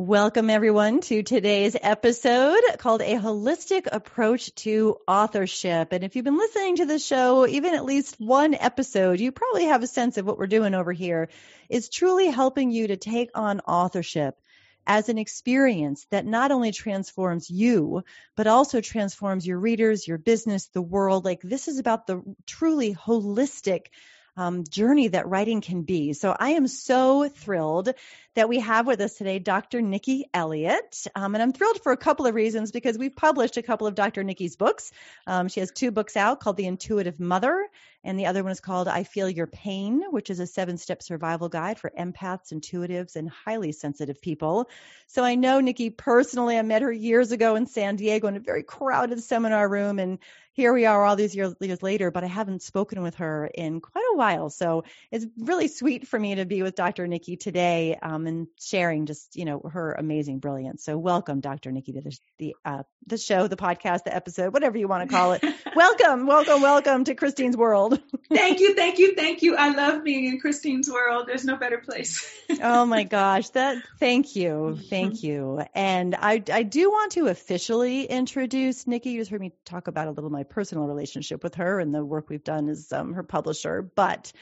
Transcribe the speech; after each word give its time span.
Welcome 0.00 0.48
everyone 0.48 1.02
to 1.02 1.22
today's 1.22 1.76
episode 1.78 2.62
called 2.78 3.02
A 3.02 3.16
Holistic 3.16 3.86
Approach 3.92 4.54
to 4.54 4.96
Authorship. 5.06 5.92
And 5.92 6.02
if 6.02 6.16
you've 6.16 6.24
been 6.24 6.38
listening 6.38 6.76
to 6.76 6.86
the 6.86 6.98
show, 6.98 7.46
even 7.46 7.74
at 7.74 7.84
least 7.84 8.18
one 8.18 8.54
episode, 8.54 9.20
you 9.20 9.30
probably 9.30 9.66
have 9.66 9.82
a 9.82 9.86
sense 9.86 10.16
of 10.16 10.24
what 10.24 10.38
we're 10.38 10.46
doing 10.46 10.72
over 10.74 10.90
here 10.90 11.28
is 11.68 11.90
truly 11.90 12.28
helping 12.28 12.70
you 12.70 12.86
to 12.86 12.96
take 12.96 13.28
on 13.34 13.60
authorship 13.60 14.40
as 14.86 15.10
an 15.10 15.18
experience 15.18 16.06
that 16.10 16.24
not 16.24 16.50
only 16.50 16.72
transforms 16.72 17.50
you, 17.50 18.02
but 18.36 18.46
also 18.46 18.80
transforms 18.80 19.46
your 19.46 19.58
readers, 19.58 20.08
your 20.08 20.16
business, 20.16 20.68
the 20.68 20.80
world. 20.80 21.26
Like 21.26 21.42
this 21.42 21.68
is 21.68 21.78
about 21.78 22.06
the 22.06 22.22
truly 22.46 22.94
holistic 22.94 23.88
um, 24.36 24.64
journey 24.64 25.08
that 25.08 25.28
writing 25.28 25.60
can 25.60 25.82
be. 25.82 26.14
So 26.14 26.34
I 26.38 26.50
am 26.50 26.66
so 26.66 27.28
thrilled 27.28 27.90
that 28.34 28.48
we 28.48 28.60
have 28.60 28.86
with 28.86 29.00
us 29.00 29.14
today 29.14 29.38
Dr. 29.38 29.80
Niki 29.80 30.22
Elliott. 30.32 31.06
Um, 31.14 31.34
and 31.34 31.42
I'm 31.42 31.52
thrilled 31.52 31.82
for 31.82 31.92
a 31.92 31.96
couple 31.96 32.26
of 32.26 32.34
reasons 32.34 32.70
because 32.70 32.96
we've 32.96 33.14
published 33.14 33.56
a 33.56 33.62
couple 33.62 33.86
of 33.86 33.94
Dr. 33.94 34.22
Niki's 34.22 34.56
books. 34.56 34.92
Um, 35.26 35.48
she 35.48 35.60
has 35.60 35.72
two 35.72 35.90
books 35.90 36.16
out 36.16 36.40
called 36.40 36.56
The 36.56 36.66
Intuitive 36.66 37.18
Mother, 37.18 37.68
and 38.04 38.18
the 38.18 38.26
other 38.26 38.42
one 38.42 38.52
is 38.52 38.60
called 38.60 38.88
I 38.88 39.04
Feel 39.04 39.28
Your 39.28 39.46
Pain, 39.46 40.02
which 40.10 40.30
is 40.30 40.40
a 40.40 40.46
seven 40.46 40.78
step 40.78 41.02
survival 41.02 41.48
guide 41.48 41.78
for 41.78 41.90
empaths, 41.98 42.52
intuitives, 42.52 43.16
and 43.16 43.28
highly 43.28 43.72
sensitive 43.72 44.22
people. 44.22 44.70
So 45.06 45.24
I 45.24 45.34
know 45.34 45.60
Niki 45.60 45.94
personally. 45.94 46.56
I 46.56 46.62
met 46.62 46.82
her 46.82 46.92
years 46.92 47.32
ago 47.32 47.56
in 47.56 47.66
San 47.66 47.96
Diego 47.96 48.28
in 48.28 48.36
a 48.36 48.40
very 48.40 48.62
crowded 48.62 49.22
seminar 49.22 49.68
room, 49.68 49.98
and 49.98 50.18
here 50.52 50.72
we 50.72 50.84
are 50.84 51.04
all 51.04 51.16
these 51.16 51.34
years, 51.34 51.54
years 51.60 51.82
later, 51.82 52.10
but 52.10 52.24
I 52.24 52.26
haven't 52.26 52.62
spoken 52.62 53.02
with 53.02 53.16
her 53.16 53.46
in 53.46 53.80
quite 53.80 54.04
a 54.12 54.16
while. 54.16 54.50
So 54.50 54.84
it's 55.10 55.26
really 55.38 55.68
sweet 55.68 56.06
for 56.08 56.18
me 56.18 56.34
to 56.34 56.44
be 56.44 56.62
with 56.62 56.74
Dr. 56.74 57.06
Niki 57.06 57.38
today. 57.38 57.96
Um, 58.00 58.19
um, 58.20 58.26
and 58.26 58.46
sharing 58.58 59.06
just 59.06 59.36
you 59.36 59.44
know 59.44 59.60
her 59.72 59.92
amazing 59.92 60.38
brilliance. 60.38 60.84
So 60.84 60.96
welcome, 60.98 61.40
Dr. 61.40 61.70
Niki, 61.70 61.94
to 61.94 62.00
the 62.00 62.18
the, 62.38 62.56
uh, 62.64 62.82
the 63.06 63.18
show, 63.18 63.46
the 63.46 63.56
podcast, 63.56 64.04
the 64.04 64.14
episode, 64.14 64.52
whatever 64.52 64.78
you 64.78 64.88
want 64.88 65.08
to 65.08 65.14
call 65.14 65.32
it. 65.32 65.44
welcome, 65.76 66.26
welcome, 66.26 66.62
welcome 66.62 67.04
to 67.04 67.14
Christine's 67.14 67.56
world. 67.56 68.00
thank 68.32 68.60
you, 68.60 68.74
thank 68.74 68.98
you, 68.98 69.14
thank 69.14 69.42
you. 69.42 69.56
I 69.56 69.70
love 69.70 70.04
being 70.04 70.26
in 70.26 70.40
Christine's 70.40 70.90
world. 70.90 71.26
There's 71.26 71.44
no 71.44 71.56
better 71.56 71.78
place. 71.78 72.28
oh 72.62 72.86
my 72.86 73.04
gosh, 73.04 73.48
that 73.50 73.82
thank 73.98 74.36
you, 74.36 74.78
thank 74.88 75.22
you. 75.22 75.62
And 75.74 76.14
I 76.14 76.42
I 76.52 76.62
do 76.62 76.90
want 76.90 77.12
to 77.12 77.26
officially 77.26 78.04
introduce 78.04 78.84
Niki. 78.84 79.06
You 79.06 79.20
just 79.20 79.30
heard 79.30 79.40
me 79.40 79.52
talk 79.64 79.88
about 79.88 80.08
a 80.08 80.10
little 80.10 80.30
my 80.30 80.44
personal 80.44 80.86
relationship 80.86 81.42
with 81.42 81.56
her 81.56 81.80
and 81.80 81.94
the 81.94 82.04
work 82.04 82.28
we've 82.28 82.44
done 82.44 82.68
as 82.68 82.92
um, 82.92 83.14
her 83.14 83.22
publisher, 83.22 83.82
but 83.82 84.32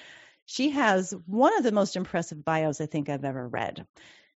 she 0.50 0.70
has 0.70 1.14
one 1.26 1.54
of 1.58 1.62
the 1.62 1.72
most 1.72 1.94
impressive 1.94 2.42
bios 2.42 2.80
I 2.80 2.86
think 2.86 3.10
I've 3.10 3.26
ever 3.26 3.46
read. 3.46 3.86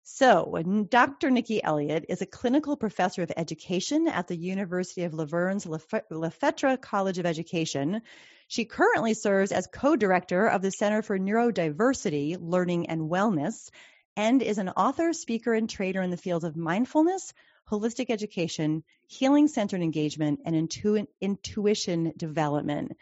So, 0.01 0.57
Dr. 0.89 1.29
Niki 1.29 1.59
Elliott 1.63 2.05
is 2.09 2.23
a 2.23 2.25
clinical 2.25 2.75
professor 2.77 3.21
of 3.21 3.31
education 3.37 4.07
at 4.07 4.27
the 4.27 4.35
University 4.35 5.03
of 5.03 5.13
La 5.13 5.25
Verne's 5.25 5.65
LaFetra 5.65 6.81
College 6.81 7.19
of 7.19 7.27
Education. 7.27 8.01
She 8.47 8.65
currently 8.65 9.13
serves 9.13 9.51
as 9.51 9.67
co 9.67 9.95
director 9.95 10.47
of 10.47 10.63
the 10.63 10.71
Center 10.71 11.03
for 11.03 11.19
Neurodiversity, 11.19 12.37
Learning, 12.39 12.89
and 12.89 13.01
Wellness, 13.01 13.69
and 14.17 14.41
is 14.41 14.57
an 14.57 14.69
author, 14.69 15.13
speaker, 15.13 15.53
and 15.53 15.69
trainer 15.69 16.01
in 16.01 16.09
the 16.09 16.17
fields 16.17 16.43
of 16.43 16.57
mindfulness, 16.57 17.33
holistic 17.69 18.09
education, 18.09 18.83
healing 19.05 19.47
centered 19.47 19.83
engagement, 19.83 20.39
and 20.43 20.55
intu- 20.55 21.05
intuition 21.21 22.13
development. 22.17 22.93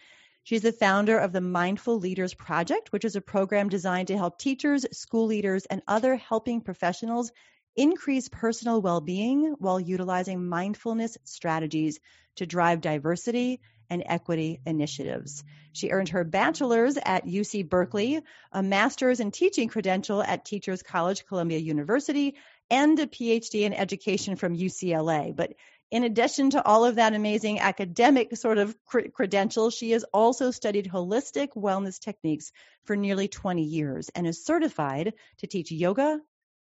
She's 0.47 0.61
the 0.61 0.71
founder 0.71 1.17
of 1.17 1.33
the 1.33 1.41
Mindful 1.41 1.99
Leaders 1.99 2.33
Project, 2.33 2.93
which 2.93 3.03
is 3.03 3.17
a 3.17 3.21
program 3.21 3.67
designed 3.67 4.07
to 4.07 4.17
help 4.17 4.39
teachers, 4.39 4.85
school 4.97 5.25
leaders, 5.25 5.65
and 5.65 5.81
other 5.85 6.15
helping 6.15 6.61
professionals 6.61 7.33
increase 7.75 8.29
personal 8.29 8.81
well 8.81 9.01
being 9.01 9.55
while 9.59 9.77
utilizing 9.77 10.47
mindfulness 10.47 11.17
strategies 11.25 11.99
to 12.37 12.45
drive 12.45 12.79
diversity 12.79 13.59
and 13.89 14.03
equity 14.05 14.61
initiatives. 14.65 15.43
She 15.73 15.89
earned 15.89 16.09
her 16.09 16.23
bachelor's 16.23 16.95
at 16.95 17.25
UC 17.25 17.67
Berkeley, 17.67 18.21
a 18.53 18.63
master's 18.63 19.19
in 19.19 19.31
teaching 19.31 19.67
credential 19.67 20.23
at 20.23 20.45
Teachers 20.45 20.81
College, 20.81 21.25
Columbia 21.25 21.59
University, 21.59 22.35
and 22.69 22.97
a 22.99 23.05
PhD 23.05 23.63
in 23.63 23.73
education 23.73 24.37
from 24.37 24.55
UCLA. 24.55 25.35
But 25.35 25.55
in 25.89 26.03
addition 26.03 26.49
to 26.51 26.65
all 26.65 26.85
of 26.85 26.95
that 26.95 27.13
amazing 27.13 27.59
academic 27.59 28.35
sort 28.35 28.57
of 28.57 28.75
cr- 28.85 29.09
credentials, 29.13 29.73
she 29.73 29.91
has 29.91 30.03
also 30.13 30.51
studied 30.51 30.87
holistic 30.87 31.49
wellness 31.55 31.99
techniques 31.99 32.51
for 32.85 32.95
nearly 32.95 33.27
20 33.27 33.63
years 33.63 34.09
and 34.09 34.27
is 34.27 34.43
certified 34.45 35.13
to 35.37 35.47
teach 35.47 35.71
yoga, 35.71 36.19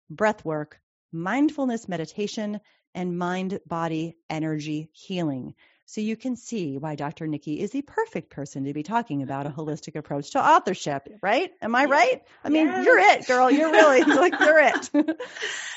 breath 0.09 0.45
work, 0.45 0.79
mindfulness 1.11 1.87
meditation, 1.87 2.59
and 2.93 3.17
mind 3.17 3.59
body 3.65 4.15
energy 4.29 4.89
healing. 4.93 5.55
So 5.87 6.01
you 6.01 6.15
can 6.15 6.35
see 6.35 6.77
why 6.77 6.95
Dr. 6.95 7.27
Niki 7.27 7.59
is 7.59 7.71
the 7.71 7.83
perfect 7.83 8.31
person 8.31 8.65
to 8.65 8.73
be 8.73 8.81
talking 8.81 9.21
about 9.21 9.45
a 9.45 9.49
holistic 9.57 9.95
approach 9.95 10.31
to 10.31 10.43
authorship, 10.43 11.07
right? 11.21 11.51
Am 11.61 11.75
I 11.75 11.85
right? 11.85 12.23
I 12.43 12.49
mean, 12.49 12.67
yes. 12.67 12.85
you're 12.85 12.99
it, 12.99 13.27
girl. 13.27 13.51
You're 13.51 13.71
really 13.71 14.03
like 14.15 14.39
you're 14.39 14.59
it. 14.59 15.21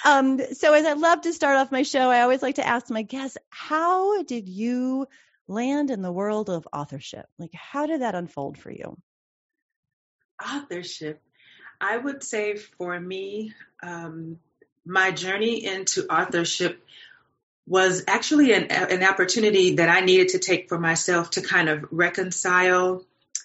um, 0.05 0.41
so 0.55 0.73
as 0.73 0.87
I 0.87 0.95
love 0.95 1.23
to 1.23 1.33
start 1.33 1.59
off 1.59 1.71
my 1.71 1.83
show, 1.83 2.11
I 2.11 2.23
always 2.23 2.43
like 2.43 2.57
to 2.57 2.67
ask 2.67 2.89
my 2.91 3.03
guests, 3.03 3.37
how 3.51 4.23
did 4.23 4.49
you 4.49 5.07
land 5.47 5.91
in 5.91 6.03
the 6.03 6.13
world 6.13 6.49
of 6.49 6.67
authorship? 6.73 7.27
Like, 7.39 7.53
how 7.53 7.87
did 7.87 8.01
that 8.01 8.15
unfold 8.15 8.59
for 8.59 8.71
you? 8.71 8.97
Authorship. 10.43 11.21
I 11.81 11.97
would 11.97 12.23
say 12.23 12.57
for 12.57 12.99
me, 12.99 13.53
um, 13.83 14.39
my 14.85 15.11
journey 15.11 15.65
into 15.65 16.07
authorship 16.13 16.83
was 17.69 18.05
actually 18.09 18.53
an, 18.53 18.65
an 18.71 19.05
opportunity 19.05 19.77
that 19.77 19.91
I 19.91 20.01
needed 20.01 20.29
to 20.29 20.39
take 20.39 20.69
for 20.69 20.79
myself 20.79 21.31
to 21.33 21.43
kind 21.43 21.69
of 21.69 21.84
reconcile 21.91 23.05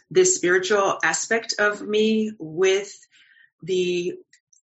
this 0.10 0.36
spiritual 0.36 0.98
aspect 1.04 1.56
of 1.60 1.82
me 1.82 2.32
with 2.40 2.96
the 3.64 4.14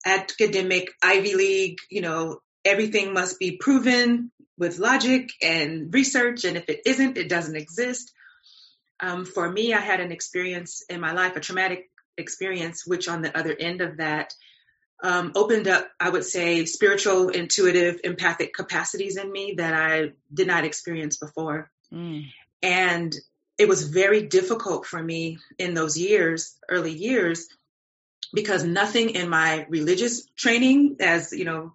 academic 0.04 0.92
Ivy 1.02 1.34
League, 1.34 1.78
you 1.90 2.00
know, 2.00 2.40
everything 2.64 3.12
must 3.12 3.38
be 3.38 3.56
proven 3.56 4.30
with 4.56 4.78
logic 4.78 5.30
and 5.42 5.92
research, 5.92 6.44
and 6.44 6.56
if 6.56 6.68
it 6.68 6.82
isn't, 6.86 7.16
it 7.16 7.28
doesn't 7.28 7.56
exist. 7.56 8.12
Um, 9.00 9.24
for 9.24 9.50
me, 9.50 9.72
I 9.72 9.80
had 9.80 10.00
an 10.00 10.12
experience 10.12 10.84
in 10.88 11.00
my 11.00 11.12
life, 11.12 11.34
a 11.34 11.40
traumatic 11.40 11.90
experience, 12.18 12.86
which 12.86 13.08
on 13.08 13.22
the 13.22 13.36
other 13.36 13.56
end 13.58 13.80
of 13.80 13.96
that 13.96 14.34
um, 15.02 15.32
opened 15.34 15.68
up, 15.68 15.88
I 15.98 16.10
would 16.10 16.24
say, 16.24 16.64
spiritual, 16.66 17.30
intuitive, 17.30 18.00
empathic 18.04 18.52
capacities 18.54 19.16
in 19.16 19.30
me 19.30 19.54
that 19.56 19.74
I 19.74 20.12
did 20.32 20.46
not 20.46 20.64
experience 20.64 21.16
before. 21.16 21.70
Mm. 21.92 22.26
And 22.62 23.14
it 23.58 23.68
was 23.68 23.88
very 23.88 24.22
difficult 24.26 24.86
for 24.86 25.02
me 25.02 25.38
in 25.58 25.74
those 25.74 25.98
years, 25.98 26.56
early 26.68 26.92
years, 26.92 27.46
because 28.32 28.64
nothing 28.64 29.10
in 29.10 29.28
my 29.28 29.66
religious 29.68 30.26
training, 30.36 30.96
as 31.00 31.32
you 31.32 31.44
know, 31.44 31.74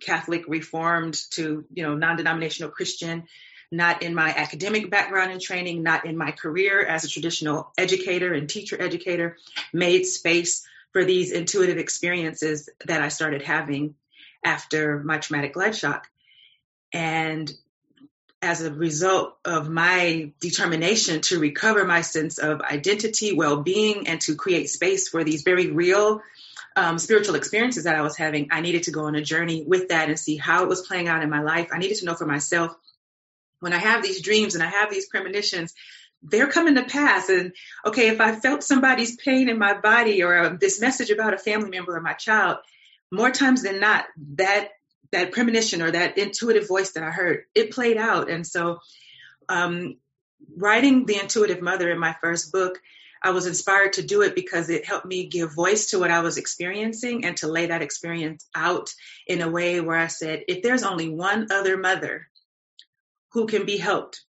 Catholic, 0.00 0.44
Reformed 0.48 1.18
to 1.32 1.64
you 1.72 1.82
know 1.84 1.94
non-denominational 1.94 2.72
Christian, 2.72 3.24
not 3.70 4.02
in 4.02 4.14
my 4.14 4.28
academic 4.28 4.90
background 4.90 5.32
and 5.32 5.40
training, 5.40 5.82
not 5.82 6.04
in 6.04 6.16
my 6.16 6.32
career 6.32 6.84
as 6.84 7.04
a 7.04 7.08
traditional 7.08 7.72
educator 7.78 8.32
and 8.32 8.48
teacher 8.48 8.80
educator, 8.80 9.38
made 9.72 10.04
space 10.04 10.66
for 10.92 11.04
these 11.04 11.32
intuitive 11.32 11.78
experiences 11.78 12.68
that 12.86 13.02
I 13.02 13.08
started 13.08 13.42
having 13.42 13.94
after 14.44 14.98
my 15.00 15.18
traumatic 15.18 15.56
life 15.56 15.76
shock. 15.76 16.08
And 16.92 17.52
as 18.42 18.60
a 18.60 18.72
result 18.72 19.36
of 19.44 19.70
my 19.70 20.32
determination 20.40 21.20
to 21.20 21.38
recover 21.38 21.84
my 21.84 22.00
sense 22.00 22.38
of 22.38 22.60
identity, 22.60 23.32
well 23.32 23.62
being, 23.62 24.08
and 24.08 24.20
to 24.22 24.34
create 24.34 24.68
space 24.68 25.08
for 25.08 25.22
these 25.22 25.42
very 25.42 25.68
real 25.68 26.20
um, 26.74 26.98
spiritual 26.98 27.36
experiences 27.36 27.84
that 27.84 27.94
I 27.94 28.02
was 28.02 28.16
having, 28.16 28.48
I 28.50 28.60
needed 28.60 28.84
to 28.84 28.90
go 28.90 29.06
on 29.06 29.14
a 29.14 29.22
journey 29.22 29.62
with 29.66 29.88
that 29.88 30.08
and 30.08 30.18
see 30.18 30.36
how 30.36 30.64
it 30.64 30.68
was 30.68 30.86
playing 30.86 31.06
out 31.06 31.22
in 31.22 31.30
my 31.30 31.42
life. 31.42 31.68
I 31.72 31.78
needed 31.78 31.98
to 31.98 32.04
know 32.04 32.14
for 32.14 32.26
myself 32.26 32.74
when 33.60 33.72
I 33.72 33.78
have 33.78 34.02
these 34.02 34.22
dreams 34.22 34.54
and 34.54 34.64
I 34.64 34.68
have 34.68 34.90
these 34.90 35.06
premonitions, 35.06 35.72
they're 36.22 36.48
coming 36.48 36.76
to 36.76 36.84
pass. 36.84 37.28
And 37.28 37.52
okay, 37.84 38.08
if 38.08 38.20
I 38.20 38.34
felt 38.34 38.62
somebody's 38.62 39.16
pain 39.16 39.48
in 39.48 39.58
my 39.58 39.74
body 39.74 40.22
or 40.22 40.36
uh, 40.38 40.56
this 40.58 40.80
message 40.80 41.10
about 41.10 41.34
a 41.34 41.38
family 41.38 41.70
member 41.70 41.96
or 41.96 42.00
my 42.00 42.12
child, 42.12 42.58
more 43.10 43.30
times 43.30 43.62
than 43.62 43.80
not, 43.80 44.06
that 44.34 44.70
that 45.10 45.32
premonition 45.32 45.82
or 45.82 45.90
that 45.90 46.16
intuitive 46.16 46.66
voice 46.66 46.92
that 46.92 47.02
I 47.02 47.10
heard, 47.10 47.44
it 47.54 47.70
played 47.70 47.98
out. 47.98 48.30
And 48.30 48.46
so, 48.46 48.78
um, 49.48 49.98
writing 50.56 51.04
the 51.04 51.20
intuitive 51.20 51.60
mother 51.60 51.90
in 51.90 51.98
my 51.98 52.16
first 52.20 52.50
book, 52.50 52.80
I 53.22 53.30
was 53.30 53.46
inspired 53.46 53.94
to 53.94 54.02
do 54.02 54.22
it 54.22 54.34
because 54.34 54.70
it 54.70 54.86
helped 54.86 55.06
me 55.06 55.26
give 55.26 55.54
voice 55.54 55.90
to 55.90 55.98
what 55.98 56.10
I 56.10 56.20
was 56.20 56.38
experiencing 56.38 57.24
and 57.24 57.36
to 57.36 57.46
lay 57.46 57.66
that 57.66 57.82
experience 57.82 58.46
out 58.54 58.92
in 59.26 59.42
a 59.42 59.50
way 59.50 59.80
where 59.80 59.98
I 59.98 60.08
said, 60.08 60.44
if 60.48 60.62
there's 60.62 60.82
only 60.82 61.08
one 61.08 61.48
other 61.52 61.76
mother 61.76 62.28
who 63.32 63.46
can 63.46 63.64
be 63.64 63.76
helped 63.76 64.22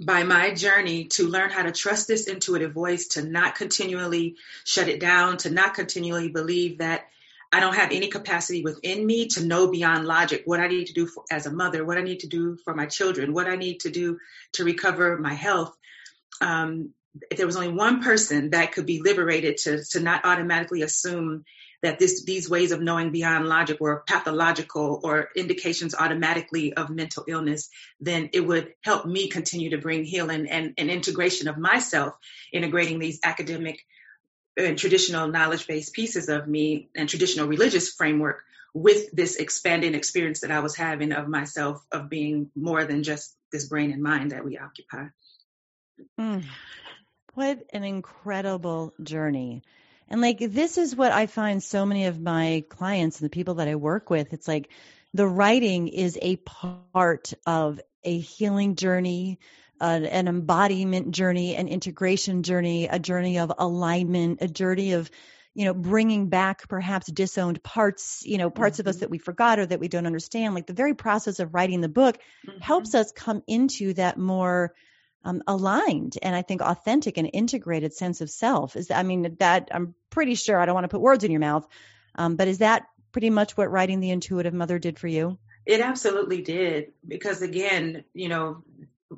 by 0.00 0.24
my 0.24 0.52
journey 0.52 1.04
to 1.04 1.28
learn 1.28 1.50
how 1.50 1.62
to 1.62 1.72
trust 1.72 2.08
this 2.08 2.26
intuitive 2.26 2.72
voice, 2.72 3.08
to 3.08 3.22
not 3.22 3.54
continually 3.54 4.36
shut 4.64 4.88
it 4.88 5.00
down, 5.00 5.36
to 5.38 5.50
not 5.50 5.74
continually 5.74 6.28
believe 6.28 6.78
that 6.78 7.06
I 7.52 7.60
don't 7.60 7.76
have 7.76 7.92
any 7.92 8.08
capacity 8.08 8.62
within 8.62 9.06
me 9.06 9.28
to 9.28 9.44
know 9.44 9.70
beyond 9.70 10.06
logic 10.06 10.42
what 10.44 10.58
I 10.58 10.66
need 10.66 10.86
to 10.86 10.92
do 10.92 11.06
for, 11.06 11.22
as 11.30 11.46
a 11.46 11.52
mother, 11.52 11.84
what 11.84 11.98
I 11.98 12.02
need 12.02 12.20
to 12.20 12.26
do 12.26 12.56
for 12.64 12.74
my 12.74 12.86
children, 12.86 13.32
what 13.32 13.46
I 13.46 13.54
need 13.54 13.80
to 13.80 13.90
do 13.90 14.18
to 14.54 14.64
recover 14.64 15.16
my 15.18 15.34
health. 15.34 15.76
Um, 16.40 16.90
if 17.30 17.38
there 17.38 17.46
was 17.46 17.54
only 17.54 17.68
one 17.68 18.02
person 18.02 18.50
that 18.50 18.72
could 18.72 18.86
be 18.86 19.00
liberated 19.00 19.58
to, 19.58 19.84
to 19.92 20.00
not 20.00 20.24
automatically 20.24 20.82
assume 20.82 21.44
that 21.84 21.98
this, 21.98 22.24
these 22.24 22.48
ways 22.48 22.72
of 22.72 22.80
knowing 22.80 23.12
beyond 23.12 23.46
logic 23.46 23.78
were 23.78 24.04
pathological 24.06 25.00
or 25.04 25.28
indications 25.36 25.94
automatically 25.94 26.72
of 26.72 26.88
mental 26.88 27.24
illness, 27.28 27.68
then 28.00 28.30
it 28.32 28.40
would 28.40 28.72
help 28.82 29.04
me 29.04 29.28
continue 29.28 29.70
to 29.70 29.78
bring 29.78 30.02
healing 30.02 30.48
and, 30.48 30.72
and 30.78 30.90
integration 30.90 31.46
of 31.46 31.58
myself, 31.58 32.14
integrating 32.52 32.98
these 32.98 33.20
academic 33.22 33.84
and 34.56 34.78
traditional 34.78 35.28
knowledge 35.28 35.66
based 35.66 35.92
pieces 35.92 36.30
of 36.30 36.48
me 36.48 36.88
and 36.94 37.06
traditional 37.06 37.48
religious 37.48 37.92
framework 37.92 38.42
with 38.72 39.10
this 39.12 39.36
expanding 39.36 39.94
experience 39.94 40.40
that 40.40 40.50
I 40.50 40.60
was 40.60 40.74
having 40.74 41.12
of 41.12 41.28
myself, 41.28 41.84
of 41.92 42.08
being 42.08 42.50
more 42.56 42.84
than 42.84 43.02
just 43.02 43.36
this 43.52 43.66
brain 43.66 43.92
and 43.92 44.02
mind 44.02 44.30
that 44.30 44.44
we 44.44 44.56
occupy. 44.56 45.08
Mm. 46.18 46.44
What 47.34 47.62
an 47.74 47.84
incredible 47.84 48.94
journey. 49.02 49.62
And 50.08 50.20
like, 50.20 50.38
this 50.38 50.78
is 50.78 50.94
what 50.94 51.12
I 51.12 51.26
find 51.26 51.62
so 51.62 51.86
many 51.86 52.06
of 52.06 52.20
my 52.20 52.64
clients 52.68 53.20
and 53.20 53.26
the 53.26 53.34
people 53.34 53.54
that 53.54 53.68
I 53.68 53.74
work 53.74 54.10
with. 54.10 54.32
It's 54.32 54.48
like 54.48 54.70
the 55.12 55.26
writing 55.26 55.88
is 55.88 56.18
a 56.20 56.36
part 56.36 57.32
of 57.46 57.80
a 58.02 58.18
healing 58.18 58.76
journey, 58.76 59.38
an, 59.80 60.04
an 60.04 60.28
embodiment 60.28 61.12
journey, 61.12 61.56
an 61.56 61.68
integration 61.68 62.42
journey, 62.42 62.86
a 62.86 62.98
journey 62.98 63.38
of 63.38 63.52
alignment, 63.58 64.42
a 64.42 64.48
journey 64.48 64.92
of 64.92 65.10
you 65.54 65.64
know 65.64 65.74
bringing 65.74 66.28
back 66.28 66.68
perhaps 66.68 67.06
disowned 67.06 67.62
parts 67.62 68.22
you 68.26 68.38
know 68.38 68.50
parts 68.50 68.78
mm-hmm. 68.78 68.82
of 68.82 68.88
us 68.88 68.96
mm-hmm. 68.96 69.00
that 69.02 69.10
we 69.10 69.18
forgot 69.18 69.60
or 69.60 69.66
that 69.66 69.78
we 69.78 69.86
don't 69.86 70.06
understand 70.06 70.54
like 70.54 70.66
the 70.66 70.72
very 70.72 70.94
process 70.94 71.38
of 71.38 71.54
writing 71.54 71.80
the 71.80 71.88
book 71.88 72.18
mm-hmm. 72.46 72.58
helps 72.58 72.94
us 72.94 73.12
come 73.12 73.42
into 73.46 73.94
that 73.94 74.18
more 74.18 74.74
um, 75.24 75.42
aligned 75.46 76.16
and 76.22 76.34
i 76.34 76.42
think 76.42 76.60
authentic 76.60 77.18
and 77.18 77.30
integrated 77.32 77.92
sense 77.92 78.20
of 78.20 78.30
self 78.30 78.76
is 78.76 78.90
i 78.90 79.02
mean 79.02 79.36
that 79.40 79.68
i'm 79.72 79.94
pretty 80.10 80.34
sure 80.34 80.60
i 80.60 80.66
don't 80.66 80.74
want 80.74 80.84
to 80.84 80.88
put 80.88 81.00
words 81.00 81.24
in 81.24 81.30
your 81.30 81.40
mouth 81.40 81.66
um, 82.16 82.36
but 82.36 82.48
is 82.48 82.58
that 82.58 82.86
pretty 83.12 83.30
much 83.30 83.56
what 83.56 83.70
writing 83.70 84.00
the 84.00 84.10
intuitive 84.10 84.52
mother 84.52 84.78
did 84.78 84.98
for 84.98 85.06
you? 85.06 85.38
It 85.64 85.80
absolutely 85.80 86.42
did 86.42 86.92
because 87.06 87.40
again 87.40 88.04
you 88.12 88.28
know 88.28 88.62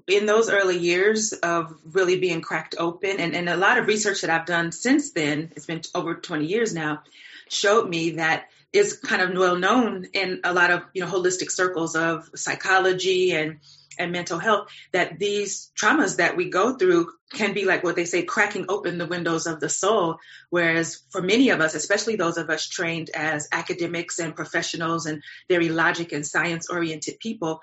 in 0.06 0.26
those 0.26 0.50
early 0.50 0.78
years 0.78 1.32
of 1.32 1.74
really 1.84 2.20
being 2.20 2.42
cracked 2.42 2.76
open 2.78 3.18
and, 3.18 3.34
and 3.34 3.48
a 3.48 3.56
lot 3.56 3.78
of 3.78 3.86
research 3.86 4.20
that 4.20 4.30
I've 4.30 4.46
done 4.46 4.70
since 4.70 5.12
then, 5.12 5.52
it's 5.56 5.64
been 5.64 5.80
over 5.94 6.14
20 6.14 6.44
years 6.44 6.74
now, 6.74 7.02
showed 7.48 7.88
me 7.88 8.10
that 8.10 8.48
is 8.72 8.98
kind 8.98 9.22
of 9.22 9.36
well 9.36 9.56
known 9.56 10.06
in 10.12 10.40
a 10.44 10.52
lot 10.52 10.70
of 10.70 10.82
you 10.92 11.02
know 11.02 11.10
holistic 11.10 11.50
circles 11.50 11.96
of 11.96 12.28
psychology 12.34 13.32
and 13.32 13.58
and 13.98 14.12
mental 14.12 14.38
health 14.38 14.68
that 14.92 15.18
these 15.18 15.70
traumas 15.76 16.16
that 16.16 16.36
we 16.36 16.50
go 16.50 16.76
through 16.76 17.10
can 17.32 17.54
be 17.54 17.64
like 17.64 17.82
what 17.82 17.96
they 17.96 18.04
say 18.04 18.22
cracking 18.22 18.66
open 18.68 18.98
the 18.98 19.06
windows 19.06 19.46
of 19.46 19.60
the 19.60 19.68
soul. 19.68 20.18
Whereas 20.50 21.02
for 21.10 21.22
many 21.22 21.50
of 21.50 21.60
us 21.60 21.74
especially 21.74 22.16
those 22.16 22.36
of 22.36 22.50
us 22.50 22.68
trained 22.68 23.10
as 23.14 23.48
academics 23.52 24.18
and 24.18 24.34
professionals 24.34 25.06
and 25.06 25.22
very 25.48 25.68
logic 25.68 26.12
and 26.12 26.26
science 26.26 26.68
oriented 26.70 27.18
people 27.18 27.60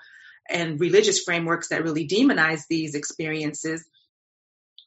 and 0.48 0.80
religious 0.80 1.22
frameworks 1.22 1.68
that 1.68 1.82
really 1.82 2.06
demonize 2.06 2.62
these 2.68 2.94
experiences, 2.94 3.84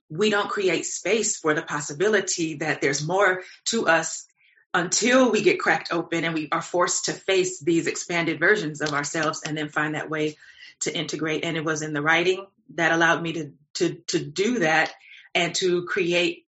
we 0.10 0.30
don't 0.30 0.50
create 0.50 0.86
space 0.86 1.38
for 1.38 1.54
the 1.54 1.62
possibility 1.62 2.56
that 2.58 2.82
there's 2.82 3.06
more 3.06 3.42
to 3.66 3.88
us 3.88 4.26
until 4.74 5.32
we 5.32 5.42
get 5.42 5.60
cracked 5.60 5.90
open 5.92 6.24
and 6.24 6.34
we 6.34 6.48
are 6.52 6.62
forced 6.62 7.06
to 7.06 7.14
face 7.14 7.60
these 7.60 7.88
expanded 7.88 8.40
versions 8.40 8.82
of 8.82 8.94
ourselves 8.94 9.42
and 9.46 9.58
then 9.58 9.70
find 9.70 9.96
that 9.96 10.10
way 10.10 10.38
to 10.82 10.96
integrate. 10.96 11.44
And 11.44 11.58
it 11.58 11.66
was 11.66 11.82
in 11.82 11.94
the 11.94 12.02
writing 12.02 12.46
that 12.76 12.92
allowed 12.92 13.22
me 13.22 13.34
to 13.34 13.52
to 13.76 13.96
to 14.08 14.20
do 14.20 14.60
that 14.60 14.94
and 15.34 15.54
to 15.56 15.86
create 15.86 16.46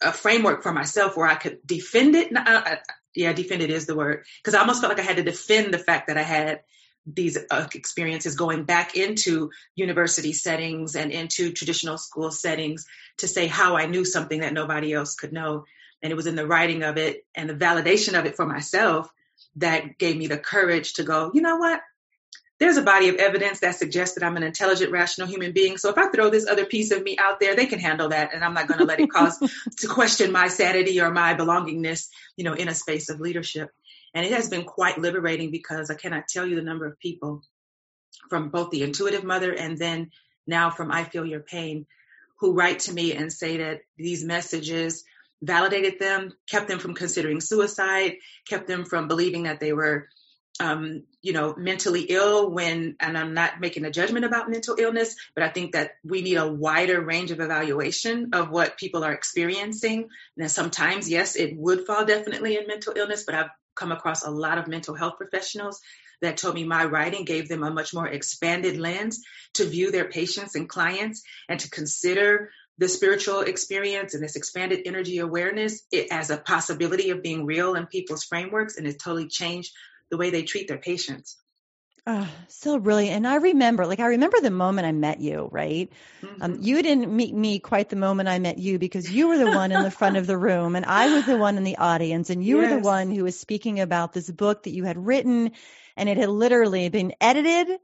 a 0.00 0.12
framework 0.12 0.62
for 0.62 0.72
myself 0.72 1.16
where 1.16 1.28
I 1.28 1.34
could 1.34 1.58
defend 1.64 2.14
it. 2.16 2.36
Uh, 2.36 2.76
yeah, 3.14 3.32
defend 3.32 3.62
it 3.62 3.70
is 3.70 3.86
the 3.86 3.94
word 3.94 4.24
because 4.42 4.54
I 4.54 4.60
almost 4.60 4.80
felt 4.80 4.90
like 4.90 5.00
I 5.00 5.06
had 5.06 5.18
to 5.18 5.22
defend 5.22 5.72
the 5.72 5.78
fact 5.78 6.08
that 6.08 6.16
I 6.16 6.22
had 6.22 6.60
these 7.06 7.36
uh, 7.50 7.66
experiences 7.74 8.36
going 8.36 8.64
back 8.64 8.96
into 8.96 9.50
university 9.74 10.32
settings 10.32 10.94
and 10.94 11.10
into 11.10 11.52
traditional 11.52 11.98
school 11.98 12.30
settings 12.30 12.86
to 13.18 13.28
say 13.28 13.46
how 13.46 13.76
I 13.76 13.86
knew 13.86 14.04
something 14.04 14.40
that 14.40 14.52
nobody 14.52 14.92
else 14.92 15.14
could 15.14 15.32
know. 15.32 15.64
And 16.02 16.12
it 16.12 16.16
was 16.16 16.26
in 16.26 16.36
the 16.36 16.46
writing 16.46 16.82
of 16.82 16.96
it 16.96 17.24
and 17.34 17.50
the 17.50 17.54
validation 17.54 18.18
of 18.18 18.24
it 18.26 18.36
for 18.36 18.46
myself 18.46 19.10
that 19.56 19.98
gave 19.98 20.16
me 20.16 20.28
the 20.28 20.38
courage 20.38 20.94
to 20.94 21.02
go, 21.02 21.30
you 21.34 21.42
know 21.42 21.56
what? 21.56 21.80
There's 22.62 22.76
a 22.76 22.82
body 22.82 23.08
of 23.08 23.16
evidence 23.16 23.58
that 23.58 23.74
suggests 23.74 24.14
that 24.14 24.22
I'm 24.22 24.36
an 24.36 24.44
intelligent, 24.44 24.92
rational 24.92 25.26
human 25.26 25.50
being. 25.50 25.78
So 25.78 25.90
if 25.90 25.98
I 25.98 26.10
throw 26.10 26.30
this 26.30 26.46
other 26.46 26.64
piece 26.64 26.92
of 26.92 27.02
me 27.02 27.18
out 27.18 27.40
there, 27.40 27.56
they 27.56 27.66
can 27.66 27.80
handle 27.80 28.10
that. 28.10 28.32
And 28.32 28.44
I'm 28.44 28.54
not 28.54 28.68
going 28.68 28.78
to 28.78 28.86
let 28.86 29.00
it 29.00 29.10
cause 29.10 29.36
to 29.78 29.88
question 29.88 30.30
my 30.30 30.46
sanity 30.46 31.00
or 31.00 31.10
my 31.10 31.34
belongingness, 31.34 32.06
you 32.36 32.44
know, 32.44 32.52
in 32.52 32.68
a 32.68 32.74
space 32.76 33.10
of 33.10 33.18
leadership. 33.18 33.68
And 34.14 34.24
it 34.24 34.30
has 34.30 34.48
been 34.48 34.62
quite 34.62 34.96
liberating 34.96 35.50
because 35.50 35.90
I 35.90 35.94
cannot 35.94 36.28
tell 36.28 36.46
you 36.46 36.54
the 36.54 36.62
number 36.62 36.86
of 36.86 37.00
people 37.00 37.42
from 38.30 38.50
both 38.50 38.70
the 38.70 38.84
intuitive 38.84 39.24
mother 39.24 39.52
and 39.52 39.76
then 39.76 40.12
now 40.46 40.70
from 40.70 40.92
I 40.92 41.02
Feel 41.02 41.26
Your 41.26 41.40
Pain 41.40 41.84
who 42.38 42.52
write 42.52 42.78
to 42.78 42.92
me 42.92 43.12
and 43.12 43.32
say 43.32 43.56
that 43.56 43.80
these 43.98 44.24
messages 44.24 45.02
validated 45.42 45.98
them, 45.98 46.32
kept 46.48 46.68
them 46.68 46.78
from 46.78 46.94
considering 46.94 47.40
suicide, 47.40 48.18
kept 48.48 48.68
them 48.68 48.84
from 48.84 49.08
believing 49.08 49.42
that 49.44 49.58
they 49.58 49.72
were, 49.72 50.06
um, 50.60 51.04
you 51.22 51.32
know, 51.32 51.54
mentally 51.56 52.02
ill 52.02 52.50
when, 52.50 52.96
and 53.00 53.16
I'm 53.16 53.34
not 53.34 53.60
making 53.60 53.84
a 53.84 53.90
judgment 53.90 54.24
about 54.24 54.50
mental 54.50 54.76
illness, 54.78 55.16
but 55.34 55.44
I 55.44 55.48
think 55.48 55.72
that 55.72 55.92
we 56.04 56.22
need 56.22 56.36
a 56.36 56.52
wider 56.52 57.00
range 57.00 57.30
of 57.30 57.40
evaluation 57.40 58.30
of 58.34 58.50
what 58.50 58.76
people 58.76 59.04
are 59.04 59.12
experiencing. 59.12 60.08
And 60.36 60.50
sometimes, 60.50 61.08
yes, 61.08 61.36
it 61.36 61.56
would 61.56 61.86
fall 61.86 62.04
definitely 62.04 62.56
in 62.56 62.66
mental 62.66 62.92
illness, 62.96 63.24
but 63.24 63.34
I've 63.34 63.50
come 63.74 63.92
across 63.92 64.24
a 64.24 64.30
lot 64.30 64.58
of 64.58 64.68
mental 64.68 64.94
health 64.94 65.14
professionals 65.16 65.80
that 66.20 66.36
told 66.36 66.54
me 66.54 66.64
my 66.64 66.84
writing 66.84 67.24
gave 67.24 67.48
them 67.48 67.62
a 67.62 67.70
much 67.70 67.94
more 67.94 68.06
expanded 68.06 68.78
lens 68.78 69.20
to 69.54 69.64
view 69.64 69.90
their 69.90 70.08
patients 70.08 70.54
and 70.54 70.68
clients 70.68 71.22
and 71.48 71.58
to 71.60 71.70
consider 71.70 72.50
the 72.78 72.88
spiritual 72.88 73.40
experience 73.40 74.14
and 74.14 74.22
this 74.22 74.36
expanded 74.36 74.80
energy 74.86 75.18
awareness 75.18 75.82
as 76.10 76.30
a 76.30 76.38
possibility 76.38 77.10
of 77.10 77.22
being 77.22 77.44
real 77.44 77.74
in 77.74 77.86
people's 77.86 78.24
frameworks 78.24 78.76
and 78.76 78.86
it 78.86 79.00
totally 79.02 79.28
changed 79.28 79.72
the 80.12 80.18
way 80.18 80.30
they 80.30 80.42
treat 80.42 80.68
their 80.68 80.78
patients. 80.78 81.38
Oh, 82.06 82.28
so 82.48 82.78
brilliant. 82.78 83.16
And 83.16 83.26
I 83.26 83.36
remember, 83.36 83.86
like, 83.86 84.00
I 84.00 84.06
remember 84.06 84.40
the 84.40 84.50
moment 84.50 84.86
I 84.86 84.92
met 84.92 85.20
you, 85.20 85.48
right? 85.50 85.90
Um, 86.22 86.28
mm-hmm. 86.28 86.42
Um, 86.42 86.58
you 86.60 86.82
didn't 86.82 87.16
meet 87.16 87.34
me 87.34 87.60
quite 87.60 87.88
the 87.88 87.96
moment 87.96 88.28
I 88.28 88.38
met 88.38 88.58
you 88.58 88.78
because 88.78 89.10
you 89.10 89.28
were 89.28 89.38
the 89.38 89.46
one 89.46 89.72
in 89.72 89.82
the 89.82 89.90
front 89.90 90.18
of 90.18 90.26
the 90.26 90.36
room 90.36 90.76
and 90.76 90.84
I 90.84 91.14
was 91.14 91.24
the 91.24 91.38
one 91.38 91.56
in 91.56 91.64
the 91.64 91.78
audience 91.78 92.28
and 92.28 92.44
you 92.44 92.60
yes. 92.60 92.70
were 92.70 92.76
the 92.76 92.82
one 92.82 93.10
who 93.10 93.24
was 93.24 93.38
speaking 93.40 93.80
about 93.80 94.12
this 94.12 94.30
book 94.30 94.64
that 94.64 94.72
you 94.72 94.84
had 94.84 94.98
written 94.98 95.52
and 95.96 96.08
it 96.08 96.18
had 96.18 96.28
literally 96.28 96.88
been 96.90 97.14
edited 97.20 97.78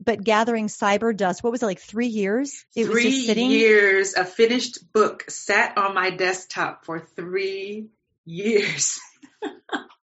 but 0.00 0.24
gathering 0.24 0.68
cyber 0.68 1.14
dust. 1.14 1.42
What 1.42 1.50
was 1.50 1.62
it 1.62 1.66
like? 1.66 1.80
Three 1.80 2.06
years? 2.06 2.64
It 2.74 2.86
three 2.86 3.04
was 3.04 3.14
just 3.14 3.26
sitting. 3.26 3.50
years. 3.50 4.14
A 4.14 4.24
finished 4.24 4.92
book 4.92 5.28
sat 5.28 5.76
on 5.76 5.94
my 5.94 6.10
desktop 6.10 6.86
for 6.86 7.00
three 7.00 7.88
years. 8.24 8.98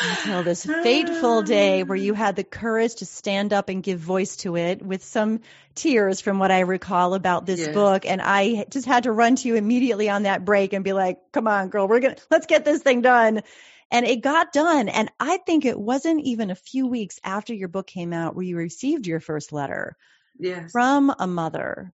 until 0.00 0.42
this 0.42 0.64
fateful 0.64 1.42
day 1.42 1.82
where 1.82 1.96
you 1.96 2.14
had 2.14 2.36
the 2.36 2.44
courage 2.44 2.96
to 2.96 3.06
stand 3.06 3.52
up 3.52 3.68
and 3.68 3.82
give 3.82 3.98
voice 3.98 4.36
to 4.36 4.56
it 4.56 4.82
with 4.82 5.04
some 5.04 5.40
tears 5.74 6.20
from 6.20 6.38
what 6.38 6.50
I 6.50 6.60
recall 6.60 7.14
about 7.14 7.46
this 7.46 7.60
yes. 7.60 7.74
book. 7.74 8.06
And 8.06 8.20
I 8.22 8.64
just 8.70 8.86
had 8.86 9.04
to 9.04 9.12
run 9.12 9.36
to 9.36 9.48
you 9.48 9.56
immediately 9.56 10.08
on 10.08 10.24
that 10.24 10.44
break 10.44 10.72
and 10.72 10.84
be 10.84 10.92
like, 10.92 11.18
come 11.32 11.46
on, 11.46 11.68
girl, 11.68 11.88
we're 11.88 12.00
going 12.00 12.14
to, 12.14 12.22
let's 12.30 12.46
get 12.46 12.64
this 12.64 12.82
thing 12.82 13.02
done. 13.02 13.42
And 13.90 14.06
it 14.06 14.22
got 14.22 14.52
done. 14.52 14.88
And 14.88 15.10
I 15.20 15.36
think 15.38 15.64
it 15.64 15.78
wasn't 15.78 16.22
even 16.24 16.50
a 16.50 16.54
few 16.54 16.86
weeks 16.86 17.20
after 17.22 17.52
your 17.52 17.68
book 17.68 17.86
came 17.86 18.12
out 18.12 18.34
where 18.34 18.44
you 18.44 18.56
received 18.56 19.06
your 19.06 19.20
first 19.20 19.52
letter 19.52 19.96
yes. 20.38 20.72
from 20.72 21.14
a 21.18 21.26
mother 21.26 21.92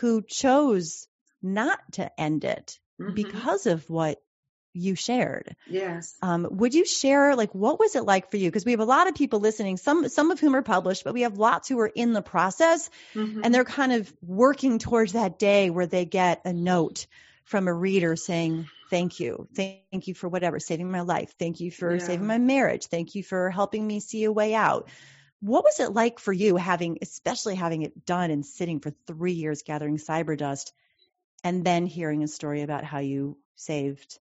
who 0.00 0.22
chose 0.22 1.06
not 1.42 1.78
to 1.92 2.20
end 2.20 2.44
it 2.44 2.78
Mhm. 3.00 3.14
because 3.14 3.66
of 3.66 3.88
what 3.90 4.20
you 4.76 4.94
shared. 4.94 5.56
yes. 5.68 6.14
Um, 6.22 6.46
would 6.50 6.74
you 6.74 6.84
share 6.84 7.34
like 7.34 7.54
what 7.54 7.78
was 7.80 7.96
it 7.96 8.04
like 8.04 8.30
for 8.30 8.36
you? 8.36 8.48
Because 8.48 8.64
we 8.64 8.72
have 8.72 8.80
a 8.80 8.84
lot 8.84 9.08
of 9.08 9.14
people 9.14 9.40
listening, 9.40 9.76
some 9.76 10.08
some 10.08 10.30
of 10.30 10.38
whom 10.40 10.54
are 10.54 10.62
published, 10.62 11.04
but 11.04 11.14
we 11.14 11.22
have 11.22 11.38
lots 11.38 11.68
who 11.68 11.78
are 11.80 11.86
in 11.86 12.12
the 12.12 12.22
process 12.22 12.90
Mhm. 13.14 13.40
and 13.42 13.54
they're 13.54 13.64
kind 13.64 13.92
of 13.92 14.12
working 14.22 14.78
towards 14.78 15.12
that 15.12 15.38
day 15.38 15.70
where 15.70 15.86
they 15.86 16.04
get 16.04 16.42
a 16.44 16.52
note 16.52 17.06
from 17.44 17.68
a 17.68 17.72
reader 17.74 18.16
saying, 18.16 18.66
Thank 18.90 19.18
you. 19.18 19.48
Thank 19.54 20.06
you 20.06 20.14
for 20.14 20.28
whatever, 20.28 20.60
saving 20.60 20.90
my 20.90 21.00
life. 21.00 21.34
Thank 21.38 21.58
you 21.60 21.70
for 21.72 21.94
Yeah. 21.94 21.98
saving 22.06 22.26
my 22.26 22.38
marriage. 22.38 22.86
Thank 22.86 23.14
you 23.16 23.22
for 23.24 23.50
helping 23.50 23.84
me 23.86 23.98
see 24.00 24.24
a 24.24 24.32
way 24.32 24.54
out. 24.54 24.88
What 25.40 25.64
was 25.64 25.80
it 25.80 25.92
like 25.92 26.18
for 26.20 26.32
you 26.32 26.56
having, 26.56 26.98
especially 27.02 27.56
having 27.56 27.82
it 27.82 28.06
done 28.06 28.30
and 28.30 28.44
sitting 28.46 28.80
for 28.80 28.92
three 29.06 29.32
years 29.32 29.62
gathering 29.62 29.96
cyber 29.98 30.36
dust 30.36 30.72
and 31.44 31.64
then 31.64 31.86
hearing 31.86 32.22
a 32.22 32.28
story 32.28 32.62
about 32.62 32.84
how 32.84 32.98
you 33.00 33.36
saved, 33.56 34.18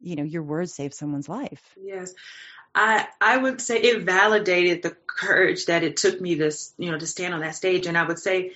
you 0.00 0.16
know, 0.16 0.22
your 0.22 0.42
words 0.42 0.74
saved 0.74 0.94
someone's 0.94 1.28
life? 1.28 1.62
Yes. 1.80 2.14
I 2.74 3.06
I 3.20 3.36
would 3.36 3.60
say 3.60 3.80
it 3.80 4.02
validated 4.02 4.82
the 4.82 4.96
courage 5.06 5.66
that 5.66 5.82
it 5.82 5.96
took 5.96 6.20
me 6.20 6.36
to 6.36 6.52
you 6.76 6.90
know 6.90 6.98
to 6.98 7.06
stand 7.06 7.34
on 7.34 7.40
that 7.40 7.56
stage 7.56 7.86
and 7.86 7.96
I 7.96 8.06
would 8.06 8.18
say 8.18 8.52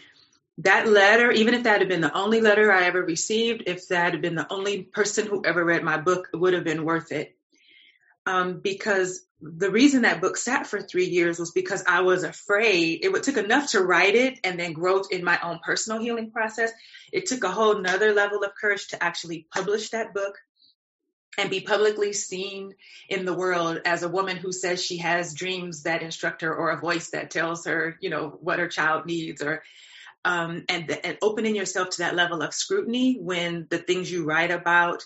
that 0.59 0.87
letter 0.87 1.31
even 1.31 1.55
if 1.55 1.65
that 1.65 1.81
had 1.81 1.89
been 1.89 2.03
the 2.03 2.17
only 2.17 2.41
letter 2.41 2.71
I 2.71 2.85
ever 2.85 3.03
received 3.03 3.65
if 3.67 3.89
that 3.89 4.13
had 4.13 4.23
been 4.23 4.35
the 4.35 4.53
only 4.53 4.83
person 4.83 5.27
who 5.27 5.43
ever 5.45 5.65
read 5.65 5.83
my 5.83 5.97
book 5.97 6.29
it 6.33 6.37
would 6.37 6.53
have 6.53 6.63
been 6.63 6.85
worth 6.85 7.11
it 7.11 7.35
um, 8.27 8.61
because 8.61 9.25
the 9.41 9.71
reason 9.71 10.03
that 10.03 10.21
book 10.21 10.37
sat 10.37 10.69
for 10.69 10.81
three 10.81 11.07
years 11.07 11.39
was 11.39 11.51
because 11.51 11.83
I 11.87 12.03
was 12.03 12.23
afraid 12.23 13.05
it 13.05 13.23
took 13.25 13.37
enough 13.37 13.73
to 13.73 13.83
write 13.83 14.15
it 14.15 14.39
and 14.45 14.59
then 14.59 14.73
growth 14.73 15.09
in 15.11 15.25
my 15.25 15.39
own 15.43 15.59
personal 15.65 16.01
healing 16.01 16.31
process. 16.31 16.71
It 17.13 17.27
took 17.27 17.43
a 17.43 17.51
whole 17.51 17.81
nother 17.81 18.15
level 18.15 18.45
of 18.45 18.53
courage 18.55 18.89
to 18.89 19.03
actually 19.03 19.49
publish 19.53 19.91
that 19.91 20.15
book 20.15 20.39
and 21.39 21.51
be 21.51 21.61
publicly 21.61 22.13
seen 22.13 22.75
in 23.09 23.25
the 23.25 23.33
world 23.35 23.81
as 23.85 24.03
a 24.03 24.09
woman 24.09 24.37
who 24.37 24.53
says 24.53 24.85
she 24.85 24.99
has 24.99 25.35
dreams 25.35 25.85
that 25.85 26.03
instruct 26.03 26.43
her 26.43 26.55
or 26.55 26.71
a 26.71 26.81
voice 26.81 27.11
that 27.11 27.31
tells 27.31 27.65
her, 27.65 27.97
you 28.01 28.11
know, 28.11 28.29
what 28.41 28.59
her 28.59 28.69
child 28.69 29.07
needs 29.07 29.43
or 29.43 29.63
um, 30.25 30.65
and, 30.69 30.91
and 31.05 31.19
opening 31.21 31.57
yourself 31.57 31.91
to 31.91 31.99
that 31.99 32.15
level 32.15 32.43
of 32.43 32.55
scrutiny 32.55 33.19
when 33.21 33.67
the 33.71 33.79
things 33.79 34.11
you 34.11 34.25
write 34.25 34.51
about 34.51 35.03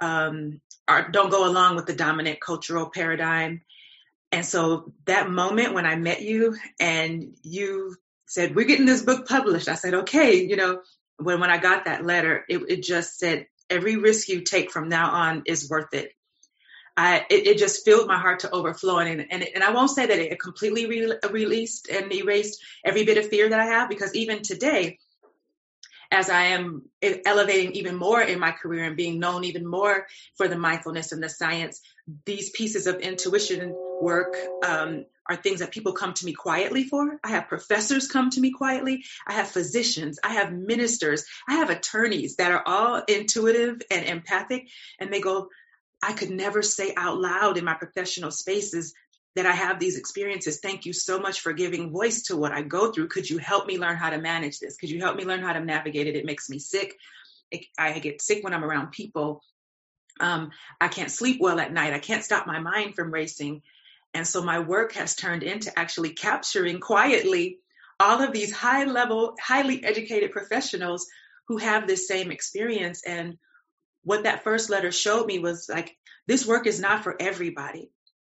um, 0.00 0.60
are, 0.86 1.10
don't 1.10 1.30
go 1.30 1.48
along 1.48 1.76
with 1.76 1.86
the 1.86 1.94
dominant 1.94 2.40
cultural 2.40 2.90
paradigm. 2.90 3.62
And 4.30 4.46
so 4.46 4.92
that 5.06 5.30
moment 5.30 5.74
when 5.74 5.86
I 5.86 5.96
met 5.96 6.22
you 6.22 6.56
and 6.80 7.34
you 7.42 7.96
said, 8.26 8.54
we're 8.54 8.66
getting 8.66 8.86
this 8.86 9.02
book 9.02 9.26
published, 9.26 9.68
I 9.68 9.74
said, 9.74 9.94
okay, 9.94 10.44
you 10.44 10.56
know, 10.56 10.80
when, 11.18 11.40
when 11.40 11.50
I 11.50 11.58
got 11.58 11.86
that 11.86 12.04
letter, 12.04 12.44
it, 12.48 12.58
it 12.68 12.82
just 12.82 13.18
said, 13.18 13.46
every 13.68 13.96
risk 13.96 14.28
you 14.28 14.42
take 14.42 14.70
from 14.70 14.88
now 14.88 15.10
on 15.10 15.42
is 15.46 15.68
worth 15.68 15.92
it. 15.92 16.12
I, 16.96 17.24
it, 17.30 17.46
it 17.46 17.58
just 17.58 17.84
filled 17.84 18.06
my 18.06 18.18
heart 18.18 18.40
to 18.40 18.50
overflowing. 18.50 19.08
And, 19.08 19.26
and, 19.30 19.42
and 19.54 19.64
I 19.64 19.72
won't 19.72 19.90
say 19.90 20.06
that 20.06 20.18
it 20.18 20.40
completely 20.40 20.86
re- 20.86 21.16
released 21.30 21.88
and 21.88 22.12
erased 22.12 22.62
every 22.84 23.04
bit 23.04 23.18
of 23.18 23.28
fear 23.28 23.48
that 23.48 23.60
I 23.60 23.66
have, 23.66 23.88
because 23.88 24.14
even 24.14 24.42
today, 24.42 24.98
as 26.10 26.28
I 26.28 26.42
am 26.48 26.82
elevating 27.02 27.72
even 27.72 27.96
more 27.96 28.20
in 28.20 28.38
my 28.38 28.52
career 28.52 28.84
and 28.84 28.98
being 28.98 29.18
known 29.18 29.44
even 29.44 29.66
more 29.66 30.06
for 30.36 30.46
the 30.46 30.58
mindfulness 30.58 31.12
and 31.12 31.22
the 31.22 31.30
science, 31.30 31.80
these 32.26 32.50
pieces 32.50 32.86
of 32.86 32.96
intuition 32.96 33.74
work 33.98 34.36
um, 34.60 35.06
are 35.32 35.36
things 35.36 35.60
that 35.60 35.72
people 35.72 35.92
come 35.92 36.14
to 36.14 36.24
me 36.24 36.32
quietly 36.32 36.84
for. 36.84 37.18
I 37.24 37.30
have 37.30 37.48
professors 37.48 38.06
come 38.06 38.30
to 38.30 38.40
me 38.40 38.52
quietly. 38.52 39.04
I 39.26 39.32
have 39.34 39.48
physicians. 39.48 40.18
I 40.22 40.34
have 40.34 40.52
ministers. 40.52 41.24
I 41.48 41.54
have 41.54 41.70
attorneys 41.70 42.36
that 42.36 42.52
are 42.52 42.62
all 42.64 43.02
intuitive 43.08 43.82
and 43.90 44.06
empathic. 44.06 44.68
And 45.00 45.12
they 45.12 45.20
go, 45.20 45.48
I 46.02 46.12
could 46.12 46.30
never 46.30 46.62
say 46.62 46.94
out 46.96 47.18
loud 47.20 47.58
in 47.58 47.64
my 47.64 47.74
professional 47.74 48.30
spaces 48.30 48.94
that 49.34 49.46
I 49.46 49.52
have 49.52 49.78
these 49.78 49.96
experiences. 49.96 50.60
Thank 50.60 50.84
you 50.84 50.92
so 50.92 51.18
much 51.18 51.40
for 51.40 51.52
giving 51.52 51.90
voice 51.90 52.24
to 52.24 52.36
what 52.36 52.52
I 52.52 52.62
go 52.62 52.92
through. 52.92 53.08
Could 53.08 53.30
you 53.30 53.38
help 53.38 53.66
me 53.66 53.78
learn 53.78 53.96
how 53.96 54.10
to 54.10 54.18
manage 54.20 54.58
this? 54.58 54.76
Could 54.76 54.90
you 54.90 55.00
help 55.00 55.16
me 55.16 55.24
learn 55.24 55.42
how 55.42 55.52
to 55.54 55.60
navigate 55.60 56.06
it? 56.06 56.16
It 56.16 56.26
makes 56.26 56.50
me 56.50 56.58
sick. 56.58 56.96
I 57.78 57.98
get 57.98 58.22
sick 58.22 58.44
when 58.44 58.54
I'm 58.54 58.64
around 58.64 58.92
people. 58.92 59.42
Um, 60.20 60.50
I 60.80 60.88
can't 60.88 61.10
sleep 61.10 61.40
well 61.40 61.58
at 61.58 61.72
night. 61.72 61.94
I 61.94 61.98
can't 61.98 62.24
stop 62.24 62.46
my 62.46 62.58
mind 62.60 62.94
from 62.94 63.12
racing. 63.12 63.62
And 64.14 64.26
so 64.26 64.42
my 64.42 64.58
work 64.60 64.92
has 64.92 65.16
turned 65.16 65.42
into 65.42 65.76
actually 65.78 66.10
capturing 66.10 66.80
quietly 66.80 67.58
all 67.98 68.22
of 68.22 68.32
these 68.32 68.52
high 68.52 68.84
level, 68.84 69.34
highly 69.40 69.82
educated 69.84 70.32
professionals 70.32 71.06
who 71.48 71.58
have 71.58 71.86
this 71.86 72.08
same 72.08 72.30
experience. 72.30 73.02
And 73.06 73.38
what 74.04 74.24
that 74.24 74.44
first 74.44 74.70
letter 74.70 74.92
showed 74.92 75.26
me 75.26 75.38
was 75.38 75.68
like, 75.68 75.96
this 76.26 76.46
work 76.46 76.66
is 76.66 76.80
not 76.80 77.04
for 77.04 77.16
everybody. 77.20 77.90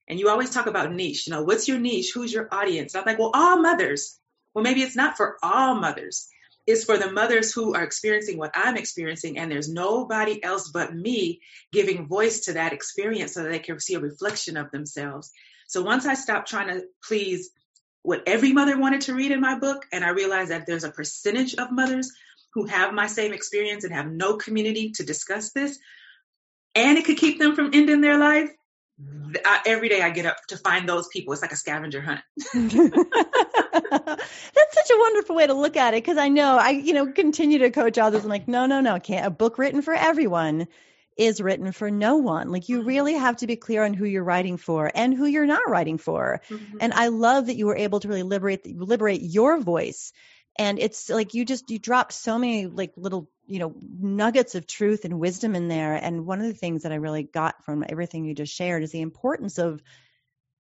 And 0.08 0.18
you 0.18 0.28
always 0.28 0.50
talk 0.50 0.66
about 0.66 0.92
niche, 0.92 1.26
you 1.26 1.32
know, 1.32 1.44
what's 1.44 1.68
your 1.68 1.78
niche? 1.78 2.10
Who's 2.12 2.32
your 2.32 2.48
audience? 2.52 2.94
I'm 2.94 3.04
like, 3.06 3.18
well, 3.18 3.30
all 3.32 3.60
mothers. 3.60 4.18
Well, 4.54 4.64
maybe 4.64 4.82
it's 4.82 4.96
not 4.96 5.16
for 5.16 5.36
all 5.42 5.76
mothers. 5.76 6.28
It's 6.66 6.84
for 6.84 6.98
the 6.98 7.10
mothers 7.10 7.52
who 7.52 7.74
are 7.74 7.82
experiencing 7.82 8.36
what 8.36 8.52
I'm 8.54 8.76
experiencing, 8.76 9.38
and 9.38 9.50
there's 9.50 9.68
nobody 9.68 10.42
else 10.42 10.68
but 10.68 10.94
me 10.94 11.40
giving 11.72 12.06
voice 12.06 12.40
to 12.40 12.54
that 12.54 12.72
experience 12.72 13.34
so 13.34 13.42
that 13.42 13.50
they 13.50 13.58
can 13.60 13.80
see 13.80 13.94
a 13.94 14.00
reflection 14.00 14.56
of 14.56 14.70
themselves. 14.70 15.30
So 15.70 15.82
once 15.82 16.04
I 16.04 16.14
stopped 16.14 16.48
trying 16.48 16.66
to 16.66 16.82
please 17.06 17.50
what 18.02 18.24
every 18.26 18.52
mother 18.52 18.76
wanted 18.76 19.02
to 19.02 19.14
read 19.14 19.30
in 19.30 19.40
my 19.40 19.56
book, 19.56 19.86
and 19.92 20.04
I 20.04 20.08
realized 20.08 20.50
that 20.50 20.66
there's 20.66 20.82
a 20.82 20.90
percentage 20.90 21.54
of 21.54 21.70
mothers 21.70 22.10
who 22.54 22.66
have 22.66 22.92
my 22.92 23.06
same 23.06 23.32
experience 23.32 23.84
and 23.84 23.94
have 23.94 24.10
no 24.10 24.36
community 24.36 24.90
to 24.96 25.04
discuss 25.04 25.52
this, 25.52 25.78
and 26.74 26.98
it 26.98 27.04
could 27.04 27.18
keep 27.18 27.38
them 27.38 27.54
from 27.54 27.70
ending 27.72 28.00
their 28.00 28.18
life. 28.18 28.50
Mm-hmm. 29.00 29.34
I, 29.44 29.60
every 29.64 29.88
day 29.88 30.02
I 30.02 30.10
get 30.10 30.26
up 30.26 30.38
to 30.48 30.56
find 30.56 30.88
those 30.88 31.06
people. 31.06 31.32
It's 31.32 31.42
like 31.42 31.52
a 31.52 31.56
scavenger 31.56 32.00
hunt. 32.00 32.20
That's 32.52 34.74
such 34.74 34.90
a 34.90 34.98
wonderful 34.98 35.36
way 35.36 35.46
to 35.46 35.54
look 35.54 35.76
at 35.76 35.94
it 35.94 36.02
because 36.02 36.18
I 36.18 36.30
know 36.30 36.58
I, 36.58 36.70
you 36.70 36.94
know, 36.94 37.12
continue 37.12 37.58
to 37.58 37.70
coach 37.70 37.96
others. 37.96 38.24
I'm 38.24 38.28
like, 38.28 38.48
no, 38.48 38.66
no, 38.66 38.80
no, 38.80 38.98
can't. 38.98 39.24
A 39.24 39.30
book 39.30 39.56
written 39.56 39.82
for 39.82 39.94
everyone 39.94 40.66
is 41.16 41.40
written 41.40 41.72
for 41.72 41.90
no 41.90 42.16
one. 42.16 42.50
Like 42.50 42.68
you 42.68 42.82
really 42.82 43.14
have 43.14 43.36
to 43.38 43.46
be 43.46 43.56
clear 43.56 43.84
on 43.84 43.94
who 43.94 44.04
you're 44.04 44.24
writing 44.24 44.56
for 44.56 44.90
and 44.94 45.12
who 45.14 45.26
you're 45.26 45.46
not 45.46 45.68
writing 45.68 45.98
for. 45.98 46.40
Mm-hmm. 46.48 46.78
And 46.80 46.92
I 46.92 47.08
love 47.08 47.46
that 47.46 47.56
you 47.56 47.66
were 47.66 47.76
able 47.76 48.00
to 48.00 48.08
really 48.08 48.22
liberate 48.22 48.66
liberate 48.66 49.20
your 49.22 49.58
voice. 49.58 50.12
And 50.58 50.78
it's 50.78 51.08
like 51.08 51.34
you 51.34 51.44
just 51.44 51.70
you 51.70 51.78
dropped 51.78 52.12
so 52.12 52.38
many 52.38 52.66
like 52.66 52.92
little 52.96 53.28
you 53.46 53.58
know 53.58 53.74
nuggets 54.00 54.54
of 54.54 54.66
truth 54.66 55.04
and 55.04 55.18
wisdom 55.20 55.54
in 55.54 55.68
there. 55.68 55.94
And 55.94 56.26
one 56.26 56.40
of 56.40 56.46
the 56.46 56.54
things 56.54 56.82
that 56.82 56.92
I 56.92 56.96
really 56.96 57.24
got 57.24 57.64
from 57.64 57.84
everything 57.88 58.24
you 58.24 58.34
just 58.34 58.54
shared 58.54 58.82
is 58.82 58.92
the 58.92 59.00
importance 59.00 59.58
of 59.58 59.82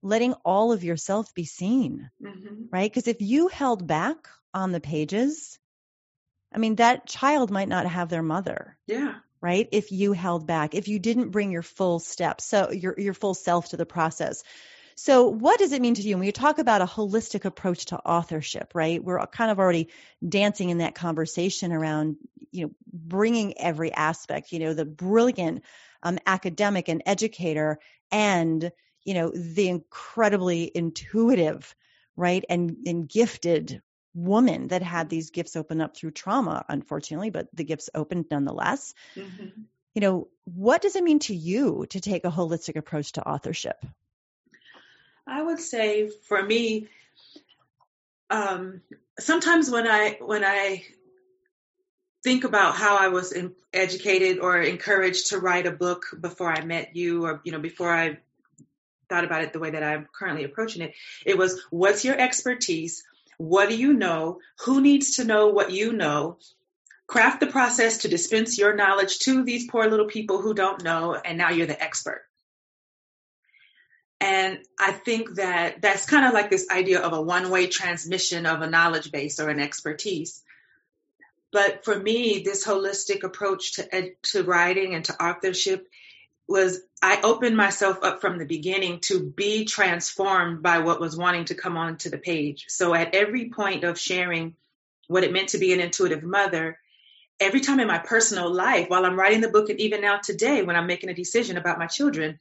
letting 0.02 0.34
all 0.46 0.72
of 0.72 0.84
yourself 0.84 1.34
be 1.34 1.46
seen, 1.46 2.10
Mm-hmm. 2.22 2.66
right? 2.72 2.90
Because 2.90 3.08
if 3.08 3.22
you 3.22 3.48
held 3.48 3.86
back 3.86 4.28
on 4.54 4.72
the 4.72 4.80
pages, 4.80 5.60
I 6.54 6.58
mean 6.58 6.76
that 6.76 7.06
child 7.08 7.52
might 7.52 7.68
not 7.70 7.86
have 7.86 8.10
their 8.10 8.24
mother 8.24 8.78
Yeah. 8.88 9.16
Right? 9.42 9.68
If 9.72 9.92
you 9.92 10.14
held 10.14 10.46
back 10.48 10.76
if 10.76 10.88
you 10.88 11.00
didn't 11.00 11.30
bring 11.30 11.52
your 11.52 11.62
full 11.62 12.00
step 12.00 12.42
so 12.42 12.72
your 12.72 13.00
your 13.00 13.14
full 13.14 13.34
self 13.34 13.70
to 13.70 13.78
the 13.78 13.86
process. 13.86 14.44
So 14.96 15.30
what 15.30 15.60
does 15.60 15.72
it 15.72 15.82
mean 15.82 15.94
to 15.94 16.02
you? 16.02 16.18
When 16.18 16.26
you 16.26 16.34
talk 16.34 16.60
about 16.60 16.82
a 16.82 16.86
holistic 16.86 17.46
approach 17.46 17.86
to 17.88 17.98
authorship 17.98 18.72
right? 18.74 19.04
We're 19.04 19.26
kind 19.28 19.52
of 19.52 19.60
already 19.60 19.90
dancing 20.28 20.70
in 20.70 20.80
that 20.80 20.96
conversation 20.96 21.72
around 21.72 22.18
you 22.52 22.66
know 22.66 22.72
bringing 22.92 23.58
every 23.58 23.94
aspect 23.94 24.52
you 24.52 24.60
know 24.60 24.74
the 24.74 24.86
brilliant 24.86 25.64
um, 26.04 26.20
academic 26.26 26.88
and 26.90 27.04
educator 27.06 27.80
and 28.12 28.72
you 29.04 29.14
know 29.14 29.32
the 29.32 29.70
incredibly 29.70 30.72
intuitive 30.74 31.76
right? 32.20 32.44
And 32.50 32.76
and 32.86 33.08
gifted 33.08 33.82
woman 34.14 34.70
that 34.70 34.82
had 34.82 35.10
these 35.10 35.30
gifts 35.30 35.56
open 35.56 35.82
up 35.82 35.96
through 35.96 36.12
trauma 36.12 36.66
unfortunately 36.68 37.30
but 37.30 37.48
the 37.54 37.64
gifts 37.64 37.90
opened 37.94 38.26
nonetheless 38.32 38.94
Mm-hmm. 39.16 39.62
you 39.94 40.02
know 40.02 40.28
what 40.46 40.82
does 40.82 40.96
it 40.96 41.04
mean 41.04 41.20
to 41.20 41.36
you 41.36 41.86
to 41.90 42.00
take 42.00 42.26
a 42.26 42.32
holistic 42.32 42.76
approach 42.76 43.14
to 43.14 43.28
authorship 43.28 43.86
I 45.30 45.42
would 45.42 45.60
say 45.60 46.10
for 46.28 46.42
me, 46.42 46.88
um, 48.32 48.82
sometimes 49.20 49.70
when 49.70 49.88
I 49.88 50.18
when 50.20 50.44
I 50.44 50.84
think 52.24 52.44
about 52.44 52.76
how 52.76 52.98
I 52.98 53.10
was 53.10 53.32
in, 53.32 53.54
educated 53.72 54.40
or 54.40 54.60
encouraged 54.60 55.28
to 55.28 55.40
write 55.40 55.68
a 55.68 55.72
book 55.72 56.08
before 56.20 56.52
I 56.52 56.66
met 56.66 56.96
you, 56.96 57.26
or 57.26 57.42
you 57.44 57.52
know 57.52 57.60
before 57.60 57.94
I 57.94 58.18
thought 59.08 59.24
about 59.24 59.44
it 59.44 59.54
the 59.54 59.60
way 59.60 59.72
that 59.72 59.84
I'm 59.84 60.08
currently 60.12 60.46
approaching 60.46 60.82
it, 60.82 60.94
it 61.26 61.38
was 61.38 61.62
what's 61.70 62.04
your 62.04 62.20
expertise? 62.20 63.04
What 63.40 63.70
do 63.70 63.78
you 63.78 63.94
know? 63.94 64.40
Who 64.66 64.82
needs 64.82 65.16
to 65.16 65.24
know 65.24 65.48
what 65.48 65.72
you 65.72 65.94
know? 65.94 66.38
Craft 67.08 67.40
the 67.40 67.48
process 67.48 68.00
to 68.00 68.10
dispense 68.10 68.58
your 68.58 68.76
knowledge 68.76 69.20
to 69.20 69.44
these 69.44 69.66
poor 69.72 69.88
little 69.90 70.08
people 70.08 70.42
who 70.42 70.54
don't 70.54 70.84
know, 70.84 71.16
and 71.16 71.38
now 71.38 71.50
you're 71.50 71.66
the 71.66 71.82
expert. 71.82 72.22
And 74.20 74.60
I 74.78 74.92
think 74.92 75.36
that 75.36 75.82
that's 75.82 76.06
kind 76.06 76.26
of 76.26 76.34
like 76.34 76.50
this 76.52 76.68
idea 76.70 77.00
of 77.00 77.14
a 77.14 77.22
one 77.22 77.50
way 77.50 77.68
transmission 77.68 78.46
of 78.46 78.62
a 78.62 78.70
knowledge 78.70 79.10
base 79.10 79.40
or 79.40 79.48
an 79.48 79.62
expertise. 79.62 80.44
But 81.54 81.86
for 81.86 81.98
me, 81.98 82.42
this 82.44 82.68
holistic 82.68 83.24
approach 83.24 83.76
to 83.76 83.96
ed- 83.96 84.16
to 84.34 84.44
writing 84.44 84.96
and 84.96 85.06
to 85.06 85.24
authorship 85.24 85.88
was 86.50 86.82
I 87.02 87.22
opened 87.22 87.56
myself 87.56 88.04
up 88.04 88.20
from 88.20 88.40
the 88.40 88.46
beginning 88.46 89.00
to 89.02 89.24
be 89.24 89.66
transformed 89.66 90.62
by 90.64 90.80
what 90.80 91.00
was 91.00 91.16
wanting 91.16 91.46
to 91.46 91.56
come 91.56 91.78
onto 91.78 92.10
the 92.10 92.18
page. 92.18 92.66
So 92.68 92.94
at 92.94 93.16
every 93.16 93.50
point 93.50 93.84
of 93.84 94.00
sharing 94.00 94.56
what 95.08 95.24
it 95.24 95.32
meant 95.32 95.50
to 95.50 95.60
be 95.60 95.74
an 95.74 95.80
intuitive 95.80 96.24
mother, 96.24 96.78
every 97.40 97.62
time 97.62 97.80
in 97.80 97.88
my 97.88 98.00
personal 98.00 98.52
life, 98.52 98.90
while 98.90 99.06
I'm 99.06 99.18
writing 99.18 99.42
the 99.42 99.50
book, 99.50 99.70
and 99.70 99.80
even 99.80 100.02
now 100.02 100.18
today 100.18 100.64
when 100.64 100.76
I'm 100.76 100.88
making 100.88 101.10
a 101.10 101.14
decision 101.14 101.56
about 101.56 101.80
my 101.80 101.88
children. 101.88 102.40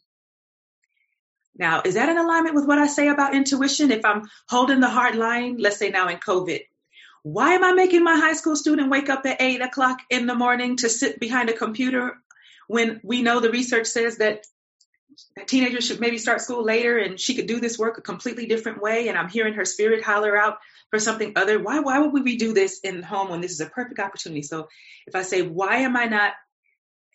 Now, 1.56 1.82
is 1.84 1.94
that 1.94 2.08
in 2.08 2.18
alignment 2.18 2.54
with 2.54 2.66
what 2.66 2.78
I 2.78 2.86
say 2.86 3.08
about 3.08 3.34
intuition? 3.34 3.90
If 3.90 4.04
I'm 4.04 4.28
holding 4.48 4.80
the 4.80 4.88
hard 4.88 5.16
line, 5.16 5.56
let's 5.58 5.76
say 5.76 5.90
now 5.90 6.08
in 6.08 6.16
COVID, 6.16 6.60
why 7.24 7.54
am 7.54 7.64
I 7.64 7.72
making 7.72 8.04
my 8.04 8.16
high 8.16 8.34
school 8.34 8.56
student 8.56 8.90
wake 8.90 9.10
up 9.10 9.26
at 9.26 9.42
eight 9.42 9.60
o'clock 9.60 9.98
in 10.08 10.26
the 10.26 10.34
morning 10.34 10.76
to 10.78 10.88
sit 10.88 11.20
behind 11.20 11.50
a 11.50 11.52
computer 11.52 12.16
when 12.68 13.00
we 13.02 13.22
know 13.22 13.40
the 13.40 13.50
research 13.50 13.86
says 13.86 14.18
that 14.18 14.44
teenagers 15.46 15.86
should 15.86 16.00
maybe 16.00 16.18
start 16.18 16.40
school 16.40 16.62
later 16.62 16.96
and 16.98 17.18
she 17.18 17.34
could 17.34 17.46
do 17.46 17.58
this 17.58 17.78
work 17.78 17.98
a 17.98 18.02
completely 18.02 18.46
different 18.46 18.80
way 18.80 19.08
and 19.08 19.18
I'm 19.18 19.28
hearing 19.28 19.54
her 19.54 19.64
spirit 19.64 20.04
holler 20.04 20.36
out 20.36 20.58
for 20.90 21.00
something 21.00 21.32
other. 21.34 21.60
Why 21.60 21.80
why 21.80 21.98
would 21.98 22.24
we 22.24 22.36
do 22.36 22.52
this 22.52 22.80
in 22.80 23.02
home 23.02 23.30
when 23.30 23.40
this 23.40 23.50
is 23.50 23.60
a 23.60 23.66
perfect 23.66 23.98
opportunity? 23.98 24.42
So 24.42 24.68
if 25.06 25.16
I 25.16 25.22
say, 25.22 25.42
why 25.42 25.78
am 25.78 25.96
I 25.96 26.04
not 26.04 26.34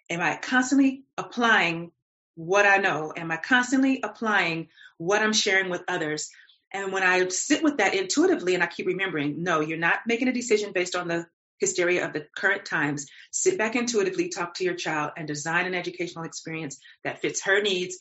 am 0.09 0.21
I 0.21 0.35
constantly 0.35 1.03
applying 1.17 1.91
what 2.35 2.65
I 2.65 2.77
know? 2.77 3.13
Am 3.15 3.31
I 3.31 3.37
constantly 3.37 4.01
applying 4.03 4.69
what 4.97 5.21
I'm 5.21 5.33
sharing 5.33 5.69
with 5.69 5.83
others? 5.87 6.29
And 6.71 6.91
when 6.91 7.03
I 7.03 7.27
sit 7.27 7.63
with 7.63 7.77
that 7.77 7.93
intuitively 7.93 8.55
and 8.55 8.63
I 8.63 8.67
keep 8.67 8.87
remembering, 8.87 9.43
no, 9.43 9.59
you're 9.59 9.77
not 9.77 9.99
making 10.07 10.27
a 10.27 10.33
decision 10.33 10.71
based 10.73 10.95
on 10.95 11.07
the 11.07 11.27
hysteria 11.59 12.05
of 12.05 12.13
the 12.13 12.25
current 12.35 12.65
times. 12.65 13.07
Sit 13.31 13.57
back 13.57 13.75
intuitively, 13.75 14.29
talk 14.29 14.55
to 14.55 14.63
your 14.63 14.75
child, 14.75 15.11
and 15.17 15.27
design 15.27 15.65
an 15.65 15.75
educational 15.75 16.25
experience 16.25 16.79
that 17.03 17.21
fits 17.21 17.43
her 17.43 17.61
needs 17.61 17.99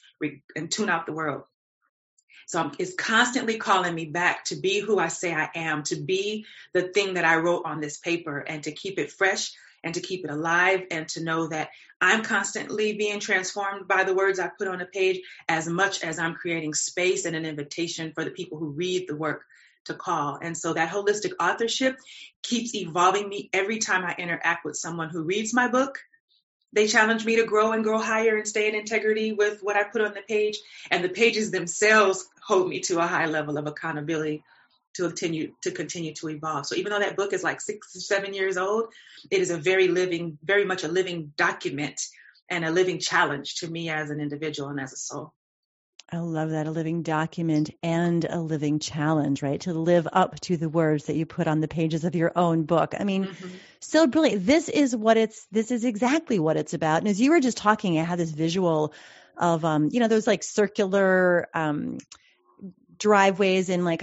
and 0.57 0.71
tune 0.71 0.89
out 0.89 1.07
the 1.07 1.13
world. 1.13 1.43
So 2.49 2.71
it's 2.79 2.95
constantly 2.95 3.57
calling 3.57 3.95
me 3.95 4.07
back 4.07 4.45
to 4.47 4.57
be 4.57 4.81
who 4.81 4.99
I 4.99 5.09
say 5.09 5.33
I 5.33 5.49
am, 5.55 5.85
to 5.85 5.97
be 5.97 6.45
the 6.75 6.83
thing 6.83 7.15
that 7.15 7.25
I 7.25 7.37
wrote 7.37 7.63
on 7.65 7.81
this 7.81 7.99
paper, 7.99 8.39
and 8.39 8.65
to 8.65 8.73
keep 8.73 8.99
it 8.99 9.13
fresh 9.13 9.53
and 9.85 9.95
to 9.95 10.01
keep 10.01 10.25
it 10.25 10.31
alive, 10.31 10.85
and 10.91 11.09
to 11.09 11.25
know 11.25 11.49
that 11.49 11.71
I'm 12.01 12.23
constantly 12.23 12.93
being 12.93 13.19
transformed 13.19 13.89
by 13.89 14.05
the 14.05 14.15
words 14.15 14.39
I 14.39 14.51
put 14.57 14.69
on 14.69 14.81
a 14.81 14.87
page 14.87 15.21
as 15.49 15.67
much 15.69 16.05
as 16.05 16.19
I'm 16.19 16.35
creating 16.35 16.75
space 16.75 17.25
and 17.25 17.35
an 17.35 17.47
invitation 17.47 18.13
for 18.13 18.25
the 18.25 18.31
people 18.31 18.59
who 18.59 18.71
read 18.71 19.09
the 19.09 19.17
work 19.17 19.45
to 19.87 19.95
call. 19.95 20.39
And 20.41 20.57
so 20.57 20.73
that 20.75 20.91
holistic 20.91 21.33
authorship 21.41 21.97
keeps 22.43 22.75
evolving 22.75 23.29
me 23.29 23.51
every 23.53 23.79
time 23.79 24.05
I 24.05 24.15
interact 24.19 24.65
with 24.65 24.77
someone 24.77 25.11
who 25.11 25.23
reads 25.23 25.53
my 25.53 25.69
book 25.69 25.99
they 26.73 26.87
challenge 26.87 27.25
me 27.25 27.37
to 27.37 27.45
grow 27.45 27.73
and 27.73 27.85
grow 27.85 27.99
higher 27.99 28.37
and 28.37 28.49
stay 28.49 28.69
in 28.69 28.75
integrity 28.75 29.33
with 29.33 29.61
what 29.63 29.77
I 29.77 29.85
put 29.85 30.01
on 30.01 30.15
the 30.15 30.23
page. 30.23 30.59
And 30.91 31.05
the 31.05 31.11
pages 31.11 31.51
themselves 31.51 32.27
hold 32.43 32.69
me 32.69 32.81
to 32.81 32.99
a 32.99 33.07
high 33.07 33.27
level 33.27 33.59
of 33.59 33.67
accountability 33.67 34.43
to 34.95 35.09
continue 35.09 35.53
to 35.63 35.71
continue 35.71 36.15
to 36.15 36.29
evolve. 36.29 36.67
So 36.67 36.75
even 36.77 36.93
though 36.93 36.99
that 36.99 37.17
book 37.17 37.33
is 37.33 37.43
like 37.43 37.61
six 37.61 37.97
or 37.97 38.01
seven 38.01 38.35
years 38.35 38.57
old, 38.57 38.87
it 39.31 39.41
is 39.41 39.51
a 39.51 39.57
very 39.57 39.89
living, 39.89 40.39
very 40.43 40.65
much 40.65 40.85
a 40.85 40.89
living 40.89 41.33
document 41.37 42.01
and 42.51 42.65
a 42.65 42.71
living 42.71 42.99
challenge 42.99 43.57
to 43.57 43.69
me 43.69 43.89
as 43.89 44.11
an 44.11 44.21
individual 44.21 44.69
and 44.69 44.81
as 44.81 44.93
a 44.93 44.97
soul. 44.97 45.33
I 46.13 46.19
love 46.19 46.51
that. 46.51 46.67
A 46.67 46.71
living 46.71 47.03
document 47.03 47.71
and 47.83 48.27
a 48.29 48.39
living 48.39 48.81
challenge, 48.81 49.43
right? 49.43 49.59
To 49.63 49.73
live 49.73 50.07
up 50.13 50.39
to 50.41 50.59
the 50.59 50.69
words 50.69 51.07
that 51.07 51.17
you 51.17 51.25
put 51.25 51.49
on 51.49 51.61
the 51.61 51.69
pages 51.69 52.05
of 52.05 52.15
your 52.15 52.33
own 52.37 52.65
book. 52.65 52.95
I 52.99 53.05
mean, 53.05 53.25
mm-hmm. 53.25 53.49
so 53.81 54.07
brilliant. 54.07 54.45
This 54.45 54.69
is 54.69 54.95
what 54.95 55.17
it's, 55.17 55.47
this 55.51 55.71
is 55.71 55.87
exactly 55.87 56.39
what 56.39 56.59
it's 56.59 56.75
about. 56.75 56.99
And 56.99 57.09
as 57.09 57.19
you 57.19 57.31
were 57.31 57.41
just 57.41 57.57
talking, 57.57 57.99
I 57.99 58.05
had 58.05 58.19
this 58.19 58.31
visual 58.31 58.93
of, 59.39 59.65
um, 59.65 59.89
you 59.91 60.01
know, 60.01 60.09
those 60.09 60.27
like 60.27 60.43
circular, 60.43 61.49
um, 61.55 61.97
driveways 62.99 63.71
in 63.71 63.83
like 63.85 64.03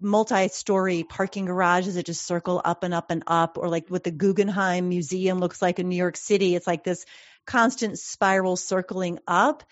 multi-story 0.00 1.04
parking 1.04 1.44
garages 1.44 1.94
that 1.94 2.06
just 2.06 2.26
circle 2.26 2.60
up 2.64 2.82
and 2.82 2.92
up 2.92 3.12
and 3.12 3.22
up 3.28 3.56
or 3.56 3.68
like 3.68 3.88
what 3.88 4.02
the 4.02 4.10
Guggenheim 4.10 4.88
Museum 4.88 5.38
looks 5.38 5.62
like 5.62 5.78
in 5.78 5.88
New 5.88 5.96
York 5.96 6.16
City. 6.16 6.56
It's 6.56 6.66
like 6.66 6.82
this 6.82 7.06
constant 7.46 8.00
spiral 8.00 8.56
circling 8.56 9.20
up 9.28 9.62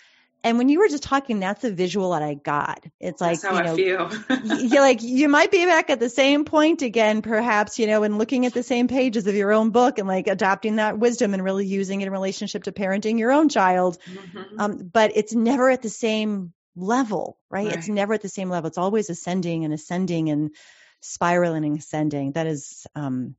and 0.45 0.59
when 0.59 0.69
you 0.69 0.79
were 0.79 0.89
just 0.89 1.03
talking, 1.03 1.41
that's 1.41 1.63
the 1.63 1.73
visual 1.73 2.11
that 2.11 2.23
I 2.23 2.35
got. 2.35 2.85
It's 3.01 3.19
like, 3.19 3.43
you 3.43 3.51
know, 3.51 4.11
you're 4.45 4.83
like, 4.83 5.03
you 5.03 5.31
might 5.31 5.51
be 5.51 5.65
back 5.65 5.89
at 5.89 5.99
the 5.99 6.11
same 6.11 6.45
point 6.45 6.83
again, 6.83 7.23
perhaps, 7.23 7.79
you 7.79 7.87
know, 7.87 8.03
and 8.03 8.19
looking 8.19 8.45
at 8.45 8.53
the 8.53 8.63
same 8.63 8.87
pages 8.87 9.27
of 9.27 9.35
your 9.35 9.53
own 9.53 9.71
book 9.71 9.99
and 9.99 10.07
like 10.07 10.29
adopting 10.29 10.77
that 10.77 10.99
wisdom 10.99 11.33
and 11.33 11.43
really 11.43 11.67
using 11.67 12.03
it 12.03 12.07
in 12.09 12.13
relationship 12.13 12.65
to 12.65 12.73
parenting 12.73 13.19
your 13.19 13.33
own 13.33 13.49
child. 13.49 13.97
Mm-hmm. 14.05 14.61
Um, 14.61 14.91
but 14.93 15.13
it's 15.15 15.35
never 15.35 15.71
at 15.71 15.81
the 15.81 15.89
same 15.89 16.53
level, 16.77 17.39
right? 17.49 17.67
right? 17.67 17.77
It's 17.79 17.89
never 17.89 18.13
at 18.13 18.21
the 18.21 18.29
same 18.29 18.51
level. 18.51 18.69
It's 18.69 18.77
always 18.77 19.09
ascending 19.09 19.65
and 19.65 19.73
ascending 19.73 20.29
and 20.29 20.51
spiraling 21.01 21.65
and 21.65 21.79
ascending. 21.79 22.33
That 22.33 22.47
is, 22.47 22.87
um, 22.95 23.35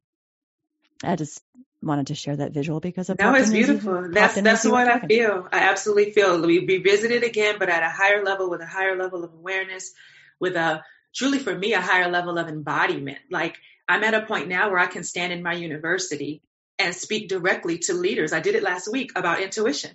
I 1.04 1.15
just 1.15 1.39
wanted 1.86 2.08
to 2.08 2.15
share 2.15 2.36
that 2.36 2.52
visual 2.52 2.80
because 2.80 3.10
of 3.10 3.17
that 3.17 3.32
was 3.32 3.52
beautiful. 3.52 4.10
That's 4.12 4.41
that's 4.41 4.65
what 4.65 4.88
I 4.88 5.00
feel. 5.00 5.48
I 5.52 5.60
absolutely 5.60 6.12
feel 6.12 6.41
we 6.41 6.65
revisit 6.65 7.12
it 7.12 7.24
again, 7.24 7.56
but 7.60 7.69
at 7.69 7.84
a 7.84 7.89
higher 7.89 8.24
level 8.24 8.50
with 8.50 8.62
a 8.62 8.65
higher 8.65 8.98
level 8.98 9.24
of 9.24 9.34
awareness, 9.34 9.91
with 10.39 10.56
a 10.56 10.84
truly 11.15 11.39
for 11.39 11.56
me 11.56 11.74
a 11.74 11.82
higher 11.82 12.10
level 12.10 12.38
of 12.38 12.48
embodiment. 12.48 13.19
Like 13.30 13.58
I'm 13.88 14.04
at 14.04 14.13
a 14.13 14.26
point 14.26 14.48
now 14.48 14.69
where 14.69 14.80
I 14.80 14.88
can 14.88 15.04
stand 15.04 15.32
in 15.32 15.43
my 15.43 15.54
university 15.54 16.41
and 16.80 16.93
speak 16.93 17.30
directly 17.30 17.78
to 17.80 17.93
leaders. 17.93 18.34
I 18.34 18.39
did 18.39 18.56
it 18.56 18.63
last 18.63 18.91
week 18.91 19.12
about 19.15 19.41
intuition. 19.41 19.91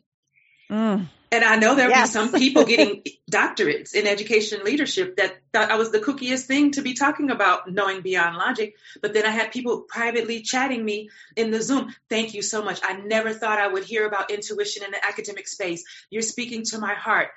Mm. 0.71 1.09
And 1.33 1.45
I 1.45 1.57
know 1.57 1.77
there'll 1.77 1.93
yes. 1.93 2.09
be 2.09 2.13
some 2.13 2.33
people 2.33 2.65
getting 2.65 3.05
doctorates 3.31 3.95
in 3.95 4.09
education 4.09 4.65
leadership 4.65 5.17
that 5.17 5.39
thought 5.53 5.71
I 5.71 5.77
was 5.77 5.93
the 5.93 6.01
kookiest 6.01 6.47
thing 6.47 6.73
to 6.73 6.83
be 6.83 6.95
talking 6.95 7.31
about 7.31 7.71
knowing 7.71 8.01
beyond 8.01 8.37
logic. 8.37 8.75
But 9.01 9.15
then 9.15 9.25
I 9.25 9.31
had 9.31 9.53
people 9.53 9.83
privately 9.83 10.43
chatting 10.43 10.85
me 10.85 11.11
in 11.37 11.53
the 11.53 11.63
Zoom. 11.63 11.95
Thank 12.09 12.35
you 12.35 12.43
so 12.43 12.65
much. 12.65 12.81
I 12.83 12.95
never 12.95 13.33
thought 13.33 13.61
I 13.61 13.69
would 13.69 13.85
hear 13.85 14.07
about 14.07 14.33
intuition 14.33 14.83
in 14.85 14.91
the 14.91 15.07
academic 15.07 15.47
space. 15.47 15.85
You're 16.11 16.23
speaking 16.23 16.65
to 16.65 16.79
my 16.79 16.95
heart. 16.95 17.29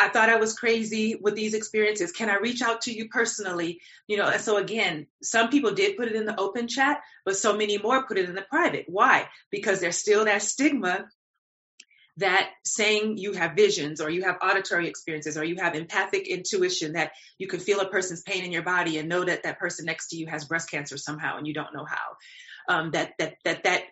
I 0.00 0.08
thought 0.08 0.30
I 0.30 0.36
was 0.36 0.58
crazy 0.58 1.16
with 1.20 1.36
these 1.36 1.54
experiences. 1.54 2.10
Can 2.10 2.30
I 2.30 2.38
reach 2.38 2.62
out 2.62 2.82
to 2.82 2.92
you 2.92 3.08
personally? 3.08 3.80
You 4.08 4.16
know, 4.16 4.28
and 4.28 4.40
so 4.40 4.56
again, 4.56 5.06
some 5.22 5.50
people 5.50 5.72
did 5.72 5.98
put 5.98 6.08
it 6.08 6.16
in 6.16 6.24
the 6.24 6.40
open 6.40 6.68
chat, 6.68 7.02
but 7.24 7.36
so 7.36 7.56
many 7.56 7.78
more 7.78 8.06
put 8.06 8.18
it 8.18 8.28
in 8.28 8.34
the 8.34 8.42
private. 8.42 8.86
Why? 8.88 9.28
Because 9.50 9.80
there's 9.80 9.98
still 9.98 10.24
that 10.24 10.42
stigma 10.42 11.06
that 12.18 12.50
saying 12.64 13.16
you 13.16 13.32
have 13.32 13.56
visions 13.56 14.00
or 14.00 14.10
you 14.10 14.22
have 14.22 14.36
auditory 14.42 14.88
experiences 14.88 15.36
or 15.36 15.44
you 15.44 15.56
have 15.56 15.74
empathic 15.74 16.28
intuition 16.28 16.92
that 16.92 17.12
you 17.38 17.46
can 17.46 17.58
feel 17.58 17.80
a 17.80 17.88
person's 17.88 18.22
pain 18.22 18.44
in 18.44 18.52
your 18.52 18.62
body 18.62 18.98
and 18.98 19.08
know 19.08 19.24
that 19.24 19.44
that 19.44 19.58
person 19.58 19.86
next 19.86 20.08
to 20.08 20.16
you 20.16 20.26
has 20.26 20.44
breast 20.44 20.70
cancer 20.70 20.96
somehow 20.98 21.38
and 21.38 21.46
you 21.46 21.54
don't 21.54 21.74
know 21.74 21.86
how. 21.86 22.74
Um, 22.74 22.90
that 22.92 23.12
that 23.18 23.34
that 23.44 23.64
that 23.64 23.82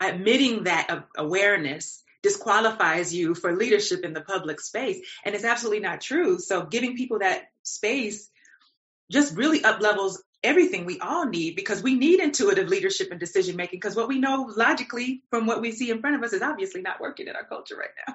admitting 0.00 0.64
that 0.64 1.04
awareness 1.16 2.02
disqualifies 2.22 3.14
you 3.14 3.34
for 3.34 3.56
leadership 3.56 4.04
in 4.04 4.12
the 4.12 4.20
public 4.20 4.60
space 4.60 4.98
and 5.24 5.34
it's 5.34 5.44
absolutely 5.44 5.80
not 5.80 6.00
true. 6.00 6.38
So 6.38 6.66
giving 6.66 6.96
people 6.96 7.20
that 7.20 7.44
space 7.62 8.28
just 9.10 9.36
really 9.36 9.64
up 9.64 9.80
levels 9.80 10.22
everything 10.42 10.84
we 10.84 10.98
all 11.00 11.26
need 11.26 11.54
because 11.54 11.82
we 11.82 11.94
need 11.94 12.20
intuitive 12.20 12.68
leadership 12.68 13.10
and 13.10 13.20
decision 13.20 13.56
making 13.56 13.78
because 13.78 13.96
what 13.96 14.08
we 14.08 14.18
know 14.18 14.50
logically 14.56 15.22
from 15.30 15.46
what 15.46 15.60
we 15.60 15.72
see 15.72 15.90
in 15.90 16.00
front 16.00 16.16
of 16.16 16.22
us 16.22 16.32
is 16.32 16.42
obviously 16.42 16.80
not 16.80 17.00
working 17.00 17.28
in 17.28 17.36
our 17.36 17.44
culture 17.44 17.76
right 17.76 17.90
now. 18.06 18.14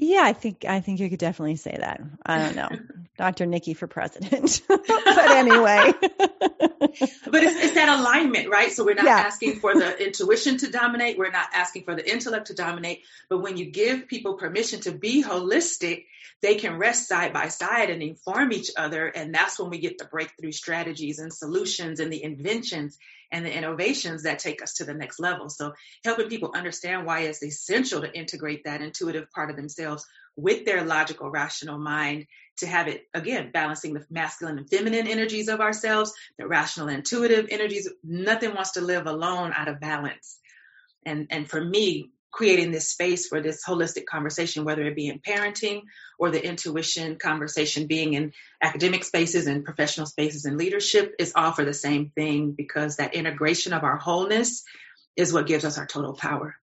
Yeah, 0.00 0.22
I 0.22 0.32
think 0.32 0.64
I 0.64 0.80
think 0.80 1.00
you 1.00 1.10
could 1.10 1.18
definitely 1.18 1.56
say 1.56 1.76
that. 1.76 2.00
I 2.24 2.38
don't 2.38 2.54
know, 2.54 2.68
Dr. 3.18 3.46
Niki 3.46 3.76
for 3.76 3.88
president, 3.88 4.62
but 4.68 4.86
anyway. 4.86 5.92
but 6.00 7.42
it's, 7.42 7.64
it's, 7.64 7.74
that 7.74 7.98
alignment, 7.98 8.48
right? 8.48 8.70
So 8.70 8.84
we're 8.84 8.94
not 8.94 9.06
yeah. 9.06 9.18
asking 9.18 9.58
for 9.58 9.74
the 9.74 10.06
intuition 10.06 10.56
to 10.58 10.70
dominate. 10.70 11.18
We're 11.18 11.32
not 11.32 11.48
asking 11.52 11.82
for 11.82 11.96
the 11.96 12.08
intellect 12.08 12.46
to 12.46 12.54
dominate. 12.54 13.02
But 13.28 13.38
when 13.38 13.56
you 13.56 13.72
give 13.72 14.06
people 14.06 14.34
permission 14.34 14.80
to 14.82 14.92
be 14.92 15.24
holistic, 15.24 16.04
they 16.42 16.54
can 16.54 16.78
rest 16.78 17.08
side 17.08 17.32
by 17.32 17.48
side 17.48 17.90
and 17.90 18.00
inform 18.00 18.52
each 18.52 18.70
other, 18.76 19.08
and 19.08 19.34
that's 19.34 19.58
when 19.58 19.68
we 19.68 19.78
get 19.78 19.98
the 19.98 20.04
breakthrough 20.04 20.52
strategies 20.52 21.18
and 21.18 21.34
solutions 21.34 21.98
and 21.98 22.12
the 22.12 22.22
inventions 22.22 22.96
and 23.30 23.44
the 23.44 23.54
innovations 23.54 24.22
that 24.22 24.38
take 24.38 24.62
us 24.62 24.74
to 24.74 24.84
the 24.84 24.94
next 24.94 25.20
level. 25.20 25.48
So 25.48 25.74
helping 26.04 26.28
people 26.28 26.52
understand 26.54 27.06
why 27.06 27.20
it's 27.20 27.42
essential 27.42 28.00
to 28.00 28.12
integrate 28.12 28.64
that 28.64 28.80
intuitive 28.80 29.30
part 29.30 29.50
of 29.50 29.56
themselves 29.56 30.06
with 30.36 30.64
their 30.64 30.84
logical, 30.84 31.30
rational 31.30 31.78
mind 31.78 32.26
to 32.58 32.66
have 32.66 32.88
it, 32.88 33.02
again, 33.12 33.50
balancing 33.52 33.94
the 33.94 34.04
masculine 34.10 34.58
and 34.58 34.70
feminine 34.70 35.06
energies 35.06 35.48
of 35.48 35.60
ourselves, 35.60 36.12
the 36.38 36.46
rational, 36.46 36.88
intuitive 36.88 37.48
energies. 37.50 37.88
Nothing 38.02 38.54
wants 38.54 38.72
to 38.72 38.80
live 38.80 39.06
alone 39.06 39.52
out 39.54 39.68
of 39.68 39.80
balance. 39.80 40.38
And, 41.04 41.26
and 41.30 41.48
for 41.48 41.62
me, 41.62 42.10
creating 42.30 42.70
this 42.70 42.90
space 42.90 43.26
for 43.26 43.40
this 43.40 43.64
holistic 43.64 44.04
conversation, 44.06 44.64
whether 44.64 44.82
it 44.82 44.96
be 44.96 45.08
in 45.08 45.18
parenting 45.18 45.82
or 46.18 46.30
the 46.30 46.44
intuition 46.44 47.16
conversation 47.16 47.86
being 47.86 48.14
in 48.14 48.32
academic 48.62 49.04
spaces 49.04 49.46
and 49.46 49.64
professional 49.64 50.06
spaces 50.06 50.44
and 50.44 50.58
leadership 50.58 51.14
is 51.18 51.32
all 51.34 51.52
for 51.52 51.64
the 51.64 51.74
same 51.74 52.10
thing 52.14 52.52
because 52.52 52.96
that 52.96 53.14
integration 53.14 53.72
of 53.72 53.84
our 53.84 53.96
wholeness 53.96 54.64
is 55.16 55.32
what 55.32 55.46
gives 55.46 55.64
us 55.64 55.78
our 55.78 55.86
total 55.86 56.14
power. 56.14 56.54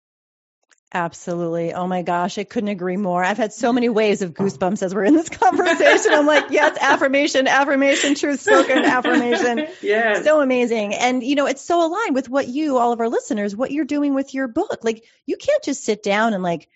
Absolutely. 0.96 1.74
Oh 1.74 1.88
my 1.88 2.04
gosh, 2.04 2.38
I 2.38 2.46
couldn't 2.46 2.70
agree 2.70 2.96
more. 2.96 3.22
I've 3.22 3.36
had 3.36 3.52
so 3.52 3.74
many 3.74 3.90
waves 3.90 4.22
of 4.22 4.34
goosebumps 4.34 4.82
as 4.82 4.96
we're 4.96 5.04
in 5.04 5.14
this 5.14 5.28
conversation. 5.44 6.14
I'm 6.14 6.26
like, 6.26 6.52
yes, 6.52 6.78
affirmation, 6.80 7.50
affirmation, 7.50 8.16
truth 8.16 8.40
spoken, 8.40 8.78
affirmation. 8.86 9.68
Yeah. 9.82 10.22
So 10.22 10.40
amazing. 10.40 10.94
And, 10.94 11.22
you 11.22 11.36
know, 11.36 11.48
it's 11.48 11.62
so 11.62 11.86
aligned 11.86 12.16
with 12.16 12.30
what 12.30 12.48
you, 12.48 12.78
all 12.78 12.94
of 12.94 13.02
our 13.02 13.10
listeners, 13.10 13.54
what 13.54 13.72
you're 13.72 13.84
doing 13.84 14.16
with 14.16 14.34
your 14.34 14.48
book. 14.48 14.86
Like, 14.86 15.04
you 15.26 15.36
can't 15.36 15.62
just 15.64 15.84
sit 15.84 16.02
down 16.02 16.34
and 16.34 16.42
like 16.42 16.70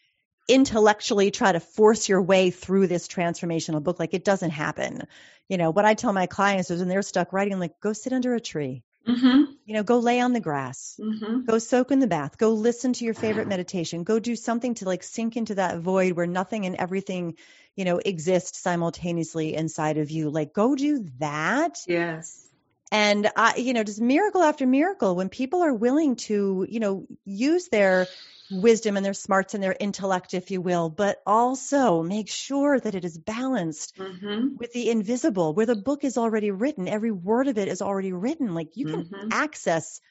intellectually 0.50 1.32
try 1.32 1.54
to 1.54 1.62
force 1.62 2.10
your 2.10 2.22
way 2.22 2.52
through 2.52 2.88
this 2.88 3.08
transformational 3.08 3.82
book. 3.82 4.02
Like, 4.02 4.14
it 4.14 4.26
doesn't 4.26 4.52
happen. 4.52 5.04
You 5.48 5.56
know, 5.56 5.70
what 5.70 5.86
I 5.86 5.94
tell 5.94 6.12
my 6.12 6.26
clients 6.26 6.72
is 6.72 6.82
when 6.82 6.90
they're 6.90 7.04
stuck 7.04 7.32
writing, 7.32 7.58
like, 7.58 7.80
go 7.80 7.94
sit 7.94 8.12
under 8.12 8.36
a 8.36 8.42
tree 8.42 8.84
Mm-hmm. 9.10 9.52
You 9.66 9.74
know, 9.74 9.84
go 9.84 10.00
lay 10.00 10.20
on 10.20 10.34
the 10.34 10.40
grass, 10.40 11.00
Mm-hmm. 11.00 11.46
go 11.46 11.58
soak 11.60 11.92
in 11.92 12.00
the 12.00 12.08
bath, 12.08 12.38
go 12.38 12.52
listen 12.54 12.94
to 12.94 13.06
your 13.06 13.14
favorite 13.26 13.48
meditation, 13.48 14.04
go 14.04 14.20
do 14.20 14.36
something 14.36 14.76
to 14.76 14.86
like 14.86 15.04
sink 15.04 15.38
into 15.38 15.56
that 15.56 15.80
void 15.80 16.14
where 16.14 16.28
nothing 16.28 16.66
and 16.66 16.76
everything, 16.76 17.36
you 17.76 17.86
know, 17.86 17.98
exists 17.98 18.60
simultaneously 18.60 19.56
inside 19.56 19.98
of 19.98 20.12
you. 20.12 20.30
Like, 20.30 20.54
go 20.54 20.76
do 20.76 21.06
that. 21.20 21.80
Yes. 21.88 22.48
And 22.92 23.30
I, 23.36 23.56
you 23.58 23.74
know, 23.74 23.84
just 23.84 24.02
miracle 24.02 24.42
after 24.42 24.66
miracle 24.66 25.16
when 25.16 25.30
people 25.30 25.62
are 25.62 25.74
willing 25.74 26.16
to, 26.28 26.66
you 26.68 26.80
know, 26.80 27.06
use 27.26 27.68
their 27.70 28.08
wisdom 28.52 28.98
and 28.98 29.06
their 29.06 29.14
smarts 29.14 29.54
and 29.54 29.64
their 29.64 29.76
intellect, 29.80 30.34
if 30.34 30.52
you 30.52 30.62
will, 30.62 30.90
but 30.90 31.22
also 31.26 32.02
make 32.04 32.30
sure 32.30 32.80
that 32.80 32.96
it 32.96 33.06
is 33.06 33.18
balanced 33.18 33.98
Mm-hmm. 33.98 34.56
with 34.58 34.74
the 34.74 34.90
invisible, 34.90 35.54
where 35.54 35.66
the 35.66 35.76
book 35.76 36.04
is 36.04 36.18
already 36.18 36.52
written. 36.52 36.88
Every 36.88 37.12
word 37.12 37.48
of 37.48 37.58
it 37.58 37.68
is 37.68 37.82
already 37.82 38.14
written. 38.14 38.54
Like 38.54 38.76
you 38.76 38.86
can 38.86 39.04
Mhm. 39.04 39.30
access 39.32 40.02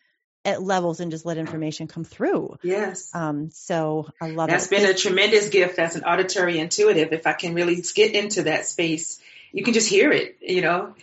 at 0.44 0.62
levels 0.62 1.00
and 1.00 1.10
just 1.10 1.26
let 1.26 1.36
information 1.36 1.86
come 1.88 2.04
through. 2.04 2.56
Yes. 2.62 3.14
Um, 3.14 3.50
so 3.50 4.08
I 4.20 4.26
love 4.26 4.48
That's 4.48 4.66
it. 4.66 4.70
been 4.70 4.84
a 4.88 4.94
tremendous 4.94 5.48
gift 5.48 5.78
as 5.78 5.96
an 5.96 6.04
auditory 6.04 6.58
intuitive. 6.58 7.12
If 7.12 7.26
I 7.26 7.32
can 7.32 7.54
really 7.54 7.82
get 7.94 8.14
into 8.14 8.44
that 8.44 8.66
space, 8.66 9.20
you 9.52 9.64
can 9.64 9.74
just 9.74 9.88
hear 9.88 10.12
it, 10.12 10.38
you 10.40 10.62
know. 10.62 10.94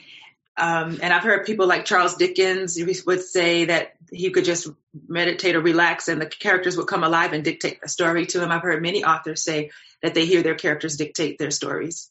Um, 0.58 1.00
and 1.02 1.14
I've 1.14 1.24
heard 1.24 1.46
people 1.46 1.68
like 1.68 1.86
Charles 1.86 2.16
Dickens 2.16 2.78
would 3.06 3.22
say 3.22 3.66
that 3.66 3.94
he 4.12 4.32
could 4.32 4.46
just 4.46 4.70
meditate 5.08 5.56
or 5.56 5.62
relax 5.62 6.08
and 6.08 6.22
the 6.22 6.26
characters 6.26 6.78
would 6.78 6.88
come 6.88 7.04
alive 7.04 7.34
and 7.34 7.44
dictate 7.44 7.82
the 7.82 7.90
story 7.90 8.26
to 8.28 8.42
him. 8.42 8.52
I've 8.52 8.62
heard 8.62 8.82
many 8.82 9.04
authors 9.04 9.44
say 9.44 9.72
that 10.02 10.14
they 10.14 10.26
hear 10.26 10.44
their 10.44 10.56
characters 10.56 10.96
dictate 10.96 11.38
their 11.38 11.52
stories. 11.52 12.10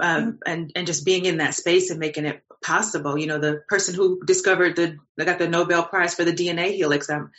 Um, 0.00 0.38
and, 0.46 0.72
and 0.76 0.86
just 0.86 1.04
being 1.04 1.24
in 1.24 1.38
that 1.38 1.54
space 1.54 1.90
and 1.90 1.98
making 1.98 2.24
it 2.24 2.42
possible. 2.62 3.18
You 3.18 3.26
know, 3.26 3.38
the 3.38 3.62
person 3.68 3.94
who 3.94 4.22
discovered 4.24 4.76
the, 4.76 4.98
got 5.22 5.38
the 5.38 5.48
Nobel 5.48 5.82
Prize 5.82 6.14
for 6.14 6.24
the 6.24 6.32
DNA 6.32 6.72
helix, 6.74 7.10
um, 7.10 7.32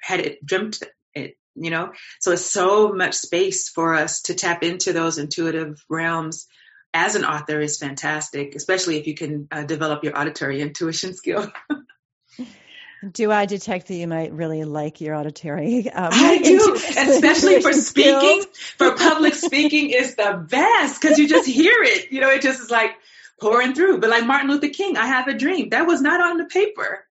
had 0.00 0.20
it 0.20 0.44
dreamt 0.44 0.82
it, 1.14 1.38
you 1.54 1.70
know? 1.70 1.92
So 2.20 2.32
it's 2.32 2.44
so 2.44 2.92
much 2.92 3.14
space 3.14 3.68
for 3.68 3.94
us 3.94 4.22
to 4.22 4.34
tap 4.34 4.64
into 4.64 4.92
those 4.92 5.18
intuitive 5.18 5.82
realms 5.88 6.48
as 6.96 7.14
an 7.14 7.24
author 7.24 7.60
is 7.60 7.78
fantastic, 7.78 8.54
especially 8.54 8.96
if 8.98 9.06
you 9.06 9.14
can 9.14 9.48
uh, 9.52 9.64
develop 9.64 10.02
your 10.02 10.18
auditory 10.18 10.62
intuition 10.62 11.14
skill. 11.14 11.52
Do 13.12 13.30
I 13.30 13.44
detect 13.44 13.88
that 13.88 13.94
you 13.94 14.08
might 14.08 14.32
really 14.32 14.64
like 14.64 15.02
your 15.02 15.14
auditory? 15.14 15.88
Um, 15.90 16.08
I 16.12 16.38
do, 16.38 16.80
and 16.96 17.10
especially 17.10 17.60
for 17.60 17.72
speaking, 17.74 18.42
for 18.78 18.94
public 18.96 19.34
speaking 19.34 19.90
is 19.90 20.16
the 20.16 20.44
best 20.48 21.00
because 21.00 21.18
you 21.18 21.28
just 21.28 21.46
hear 21.46 21.74
it. 21.82 22.10
You 22.10 22.22
know, 22.22 22.30
it 22.30 22.40
just 22.40 22.58
is 22.58 22.70
like 22.70 22.92
pouring 23.38 23.74
through. 23.74 24.00
But 24.00 24.10
like 24.10 24.26
Martin 24.26 24.50
Luther 24.50 24.70
King, 24.70 24.96
I 24.96 25.06
have 25.06 25.28
a 25.28 25.34
dream. 25.34 25.68
That 25.68 25.86
was 25.86 26.00
not 26.00 26.20
on 26.20 26.38
the 26.38 26.46
paper. 26.46 27.06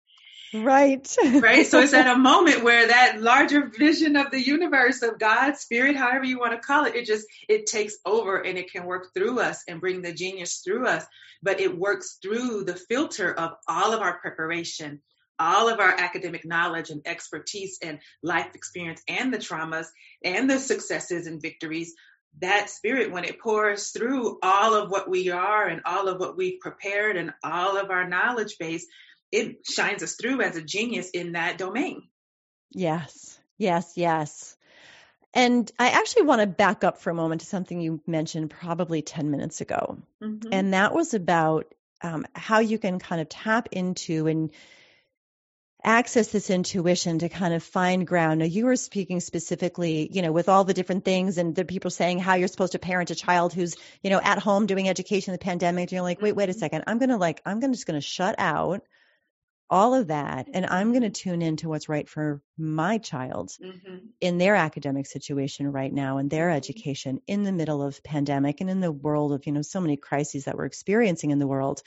Right. 0.55 1.17
right? 1.25 1.67
So 1.67 1.81
it's 1.81 1.95
at 1.95 2.07
a 2.07 2.19
moment 2.19 2.63
where 2.63 2.89
that 2.89 3.21
larger 3.21 3.69
vision 3.69 4.17
of 4.17 4.31
the 4.31 4.41
universe 4.41 5.03
of 5.03 5.19
God, 5.19 5.57
spirit, 5.57 5.97
however 5.97 6.25
you 6.25 6.39
want 6.39 6.53
to 6.53 6.59
call 6.59 6.85
it, 6.85 6.95
it 6.95 7.07
just 7.07 7.27
it 7.49 7.67
takes 7.67 7.97
over 8.05 8.37
and 8.37 8.59
it 8.59 8.71
can 8.71 8.85
work 8.85 9.15
through 9.15 9.41
us 9.41 9.63
and 9.67 9.81
bring 9.81 10.03
the 10.03 10.13
genius 10.13 10.59
through 10.59 10.87
us. 10.87 11.05
But 11.43 11.61
it 11.61 11.77
works 11.77 12.19
through 12.23 12.65
the 12.65 12.77
filter 12.77 13.33
of 13.33 13.53
all 13.67 13.95
of 13.95 14.01
our 14.01 14.19
preparation, 14.19 15.01
all 15.39 15.71
of 15.71 15.81
our 15.81 15.91
academic 15.91 16.45
knowledge 16.45 16.91
and 16.91 17.01
expertise 17.07 17.79
and 17.83 17.99
life 18.23 18.55
experience 18.55 19.03
and 19.09 19.33
the 19.33 19.39
traumas 19.39 19.87
and 20.23 20.51
the 20.51 20.59
successes 20.59 21.27
and 21.27 21.41
victories. 21.41 21.95
That 22.41 22.71
spirit, 22.71 23.11
when 23.11 23.25
it 23.25 23.41
pours 23.41 23.91
through 23.91 24.39
all 24.43 24.75
of 24.75 24.91
what 24.91 25.09
we 25.09 25.31
are 25.31 25.67
and 25.67 25.83
all 25.85 26.09
of 26.09 26.19
what 26.19 26.37
we've 26.37 26.61
prepared 26.61 27.17
and 27.17 27.33
all 27.43 27.77
of 27.77 27.91
our 27.91 28.09
knowledge 28.09 28.57
base, 28.59 28.87
it 29.33 29.67
shines 29.67 30.03
us 30.03 30.15
through 30.15 30.43
as 30.43 30.57
a 30.57 30.63
genius 30.63 31.11
in 31.11 31.33
that 31.33 31.59
domain. 31.59 32.03
Yes, 32.71 33.39
yes, 33.59 33.93
yes. 33.97 34.57
And 35.35 35.71
I 35.79 35.89
actually 35.89 36.23
want 36.23 36.43
to 36.43 36.47
back 36.47 36.85
up 36.85 36.99
for 36.99 37.11
a 37.11 37.15
moment 37.15 37.41
to 37.41 37.47
something 37.47 37.81
you 37.81 38.03
mentioned 38.07 38.51
probably 38.51 39.01
10 39.01 39.31
minutes 39.31 39.63
ago. 39.63 39.99
Mm-hmm. 40.23 40.51
And 40.53 40.75
that 40.75 40.95
was 40.95 41.15
about 41.15 41.75
um, 42.03 42.27
how 42.35 42.59
you 42.59 42.79
can 42.79 42.99
kind 42.99 43.21
of 43.21 43.31
tap 43.31 43.69
into 43.73 44.27
and 44.27 44.51
access 45.85 46.29
this 46.29 46.51
intuition 46.51 47.21
to 47.21 47.29
kind 47.29 47.55
of 47.55 47.63
find 47.63 48.07
ground. 48.07 48.41
Now, 48.41 48.45
you 48.45 48.67
were 48.67 48.77
speaking 48.77 49.21
specifically, 49.21 50.09
you 50.13 50.23
know, 50.23 50.33
with 50.33 50.49
all 50.49 50.65
the 50.65 50.75
different 50.75 51.05
things 51.05 51.39
and 51.39 51.55
the 51.55 51.65
people 51.65 51.91
saying 51.91 52.19
how 52.19 52.35
you're 52.35 52.49
supposed 52.49 52.73
to 52.73 52.79
parent 52.79 53.11
a 53.11 53.15
child 53.15 53.53
who's, 53.53 53.77
you 54.03 54.11
know, 54.11 54.21
at 54.23 54.39
home 54.39 54.67
doing 54.67 54.89
education 54.89 55.33
in 55.33 55.39
the 55.39 55.45
pandemic. 55.45 55.85
And 55.85 55.93
you're 55.93 56.03
like, 56.03 56.21
wait, 56.21 56.37
wait 56.37 56.51
a 56.51 56.55
second. 56.55 56.85
I'm 56.87 56.99
going 56.99 57.09
to 57.09 57.17
like, 57.17 57.41
I'm 57.45 57.59
gonna, 57.59 57.73
just 57.73 57.87
going 57.87 58.01
to 58.01 58.07
shut 58.07 58.37
out 58.39 58.85
all 59.73 59.95
of 59.95 60.09
that 60.09 60.49
and 60.55 60.67
I'm 60.67 60.93
going 60.93 61.03
to 61.03 61.11
tune 61.11 61.43
into 61.43 61.69
what's 61.71 61.91
right 61.91 62.09
for 62.09 62.43
my 62.59 62.99
child 62.99 63.53
Mm-hmm. 63.63 63.97
in 64.21 64.39
their 64.39 64.57
academic 64.57 65.07
situation 65.07 65.73
right 65.73 65.93
now 65.93 66.19
in 66.19 66.29
their 66.29 66.51
education 66.51 67.21
in 67.27 67.45
the 67.45 67.53
middle 67.53 67.83
of 67.83 68.03
pandemic 68.05 68.61
and 68.63 68.71
in 68.71 68.81
the 68.81 68.93
world 68.93 69.33
of 69.33 69.47
you 69.47 69.53
know 69.53 69.63
so 69.63 69.81
many 69.81 69.97
crises 69.97 70.45
that 70.47 70.57
we're 70.57 70.67
experiencing 70.67 71.33
in 71.33 71.41
the 71.41 71.49
world. 71.49 71.83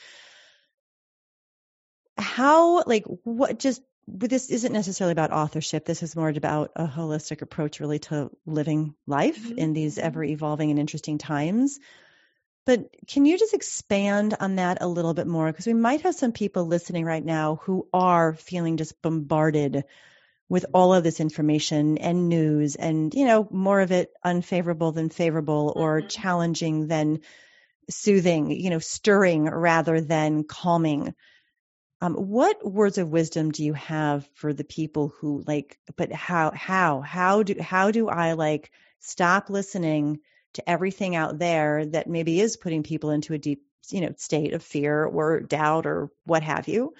How 2.17 2.83
like 2.85 3.05
what 3.23 3.59
just 3.59 3.81
this 4.07 4.49
isn't 4.51 4.73
necessarily 4.73 5.13
about 5.13 5.31
authorship. 5.31 5.85
This 5.85 6.03
is 6.03 6.15
more 6.15 6.29
about 6.29 6.71
a 6.75 6.87
holistic 6.87 7.41
approach 7.41 7.79
really 7.79 7.99
to 7.99 8.29
living 8.45 8.95
life 9.07 9.51
Mhm. 9.51 9.57
in 9.57 9.73
these 9.73 9.97
ever 9.97 10.23
evolving 10.23 10.69
and 10.71 10.79
interesting 10.79 11.17
times 11.17 11.79
but 12.65 12.89
can 13.07 13.25
you 13.25 13.37
just 13.37 13.53
expand 13.53 14.35
on 14.39 14.55
that 14.57 14.79
a 14.81 14.87
little 14.87 15.13
bit 15.13 15.27
more? 15.27 15.47
Because 15.47 15.67
we 15.67 15.73
might 15.73 16.01
have 16.01 16.15
some 16.15 16.31
people 16.31 16.65
listening 16.65 17.05
right 17.05 17.23
now 17.23 17.57
who 17.63 17.87
are 17.93 18.33
feeling 18.33 18.77
just 18.77 19.01
bombarded 19.01 19.83
with 20.49 20.65
all 20.73 20.93
of 20.93 21.03
this 21.03 21.19
information 21.19 21.97
and 21.97 22.29
news 22.29 22.75
and 22.75 23.13
you 23.13 23.25
know 23.25 23.47
more 23.51 23.81
of 23.81 23.91
it 23.91 24.11
unfavorable 24.23 24.91
than 24.91 25.09
favorable 25.09 25.73
or 25.75 26.01
Mhm. 26.01 26.09
challenging 26.09 26.87
than 26.87 27.19
soothing 27.89 28.51
you 28.51 28.69
know 28.69 28.79
stirring 28.79 29.45
rather 29.45 30.01
than 30.01 30.43
calming. 30.43 31.13
Um, 32.01 32.15
what 32.15 32.65
words 32.69 32.97
of 32.97 33.09
wisdom 33.09 33.51
do 33.51 33.63
you 33.63 33.73
have 33.73 34.27
for 34.35 34.53
the 34.53 34.63
people 34.65 35.09
who 35.19 35.43
like 35.47 35.79
but 35.95 36.11
how 36.11 36.51
how 36.51 37.01
how 37.01 37.43
do 37.43 37.55
how 37.59 37.91
do 37.91 38.09
i 38.09 38.33
like 38.33 38.71
stop 38.99 39.49
listening 39.49 40.19
to 40.55 40.69
everything 40.69 41.15
out 41.15 41.37
there 41.39 41.85
that 41.85 42.07
maybe 42.07 42.39
is 42.39 42.57
putting 42.57 42.83
people 42.83 43.11
into 43.11 43.33
a 43.33 43.37
deep 43.37 43.63
you 43.89 44.01
know 44.01 44.13
state 44.17 44.53
of 44.53 44.63
fear 44.63 45.05
or 45.05 45.41
doubt 45.41 45.85
or 45.85 46.09
what 46.25 46.43
have 46.43 46.67
you 46.67 46.93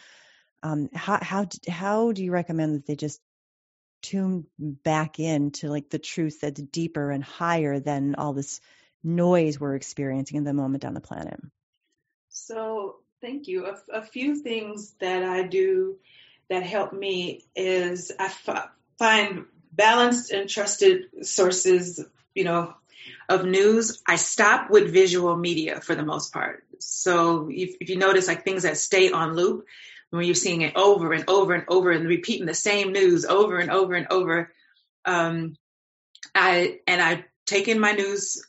um, 0.64 0.90
how 0.94 1.20
how 1.22 1.48
how 1.68 2.12
do 2.12 2.24
you 2.24 2.32
recommend 2.32 2.76
that 2.76 2.86
they 2.86 2.96
just 2.96 3.20
tune 4.02 4.46
back 4.60 5.20
in 5.20 5.52
to 5.52 5.70
like 5.70 5.90
the 5.90 6.00
truth 6.00 6.42
that's 6.42 6.62
deeper 6.62 7.10
and 7.10 7.24
higher 7.24 7.80
than 7.80 8.16
all 8.16 8.34
this 8.34 8.62
noise 9.04 9.60
we're 9.60 9.76
experiencing 9.76 10.38
in 10.38 10.44
the 10.44 10.54
moment 10.54 10.86
on 10.86 10.94
the 10.94 11.02
planet 11.02 11.40
So, 12.30 12.98
thank 13.22 13.48
you. 13.48 13.66
A, 13.66 13.78
a 13.94 14.02
few 14.02 14.36
things 14.36 14.94
that 15.00 15.24
I 15.24 15.44
do 15.44 15.98
that 16.50 16.64
help 16.64 16.94
me 16.94 17.46
is 17.56 18.12
I 18.20 18.26
f- 18.26 18.70
find 19.00 19.46
balanced 19.72 20.32
and 20.32 20.50
trusted 20.50 21.26
sources, 21.26 22.04
you 22.34 22.44
know, 22.44 22.76
of 23.30 23.46
news. 23.46 24.02
I 24.08 24.16
stop 24.16 24.70
with 24.70 24.94
visual 24.94 25.36
media 25.36 25.82
for 25.82 25.96
the 25.96 26.06
most 26.06 26.34
part. 26.34 26.64
So, 26.80 27.50
if, 27.52 27.76
if 27.80 27.90
you 27.90 27.98
notice, 27.98 28.28
like 28.28 28.44
things 28.44 28.64
that 28.64 28.78
stay 28.78 29.12
on 29.12 29.36
loop, 29.36 29.66
when 30.10 30.26
you're 30.26 30.36
seeing 30.36 30.62
it 30.62 30.76
over 30.76 31.14
and 31.14 31.26
over 31.28 31.54
and 31.54 31.66
over 31.68 31.92
and 31.92 32.08
repeating 32.08 32.46
the 32.46 32.54
same 32.54 32.92
news 32.92 33.26
over 33.26 33.58
and 33.58 33.72
over 33.72 33.94
and 33.94 34.08
over, 34.10 34.52
um, 35.04 35.56
I 36.34 36.80
and 36.88 37.02
I 37.02 37.26
take 37.46 37.68
in 37.68 37.80
my 37.80 37.92
news 37.92 38.44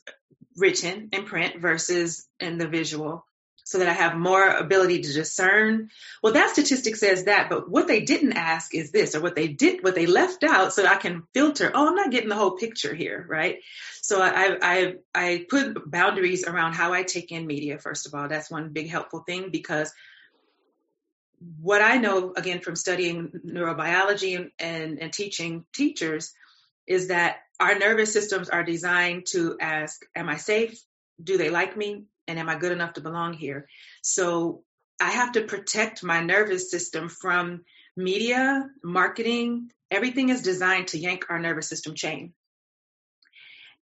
written 0.55 1.09
in 1.11 1.25
print 1.25 1.59
versus 1.59 2.27
in 2.39 2.57
the 2.57 2.67
visual. 2.67 3.25
So 3.67 3.79
that 3.79 3.89
I 3.89 3.93
have 3.93 4.15
more 4.15 4.47
ability 4.47 5.01
to 5.01 5.11
discern. 5.11 5.89
Well, 6.23 6.31
that 6.31 6.51
statistic 6.51 6.95
says 6.95 7.25
that, 7.25 7.49
but 7.49 7.69
what 7.69 7.85
they 7.85 7.99
didn't 7.99 8.37
ask 8.37 8.73
is 8.73 8.91
this, 8.91 9.13
or 9.13 9.19
what 9.19 9.35
they 9.35 9.49
did, 9.49 9.83
what 9.83 9.93
they 9.93 10.05
left 10.05 10.45
out, 10.45 10.71
so 10.71 10.85
I 10.85 10.95
can 10.95 11.23
filter. 11.33 11.69
Oh, 11.75 11.89
I'm 11.89 11.95
not 11.95 12.09
getting 12.09 12.29
the 12.29 12.35
whole 12.35 12.51
picture 12.51 12.95
here, 12.95 13.25
right? 13.27 13.57
So 14.01 14.21
I 14.21 14.57
I 14.61 14.93
I 15.13 15.45
put 15.49 15.91
boundaries 15.91 16.47
around 16.47 16.75
how 16.75 16.93
I 16.93 17.03
take 17.03 17.33
in 17.33 17.45
media. 17.45 17.77
First 17.77 18.07
of 18.07 18.15
all, 18.15 18.29
that's 18.29 18.49
one 18.49 18.71
big 18.71 18.89
helpful 18.89 19.25
thing 19.27 19.49
because 19.51 19.91
what 21.59 21.81
I 21.81 21.97
know 21.97 22.31
again 22.37 22.61
from 22.61 22.77
studying 22.77 23.31
neurobiology 23.45 24.37
and, 24.37 24.51
and, 24.59 24.99
and 25.01 25.11
teaching 25.11 25.65
teachers 25.73 26.33
is 26.87 27.09
that 27.09 27.39
our 27.59 27.77
nervous 27.77 28.13
systems 28.13 28.47
are 28.47 28.63
designed 28.63 29.25
to 29.31 29.57
ask, 29.59 29.99
Am 30.15 30.29
I 30.29 30.37
safe? 30.37 30.81
Do 31.21 31.37
they 31.37 31.49
like 31.49 31.75
me? 31.75 32.05
And 32.27 32.39
am 32.39 32.49
I 32.49 32.55
good 32.55 32.71
enough 32.71 32.93
to 32.93 33.01
belong 33.01 33.33
here? 33.33 33.67
So 34.01 34.63
I 34.99 35.11
have 35.11 35.33
to 35.33 35.41
protect 35.41 36.03
my 36.03 36.21
nervous 36.21 36.69
system 36.71 37.09
from 37.09 37.63
media, 37.95 38.67
marketing. 38.83 39.71
Everything 39.89 40.29
is 40.29 40.41
designed 40.41 40.89
to 40.89 40.99
yank 40.99 41.25
our 41.29 41.39
nervous 41.39 41.69
system 41.69 41.95
chain. 41.95 42.33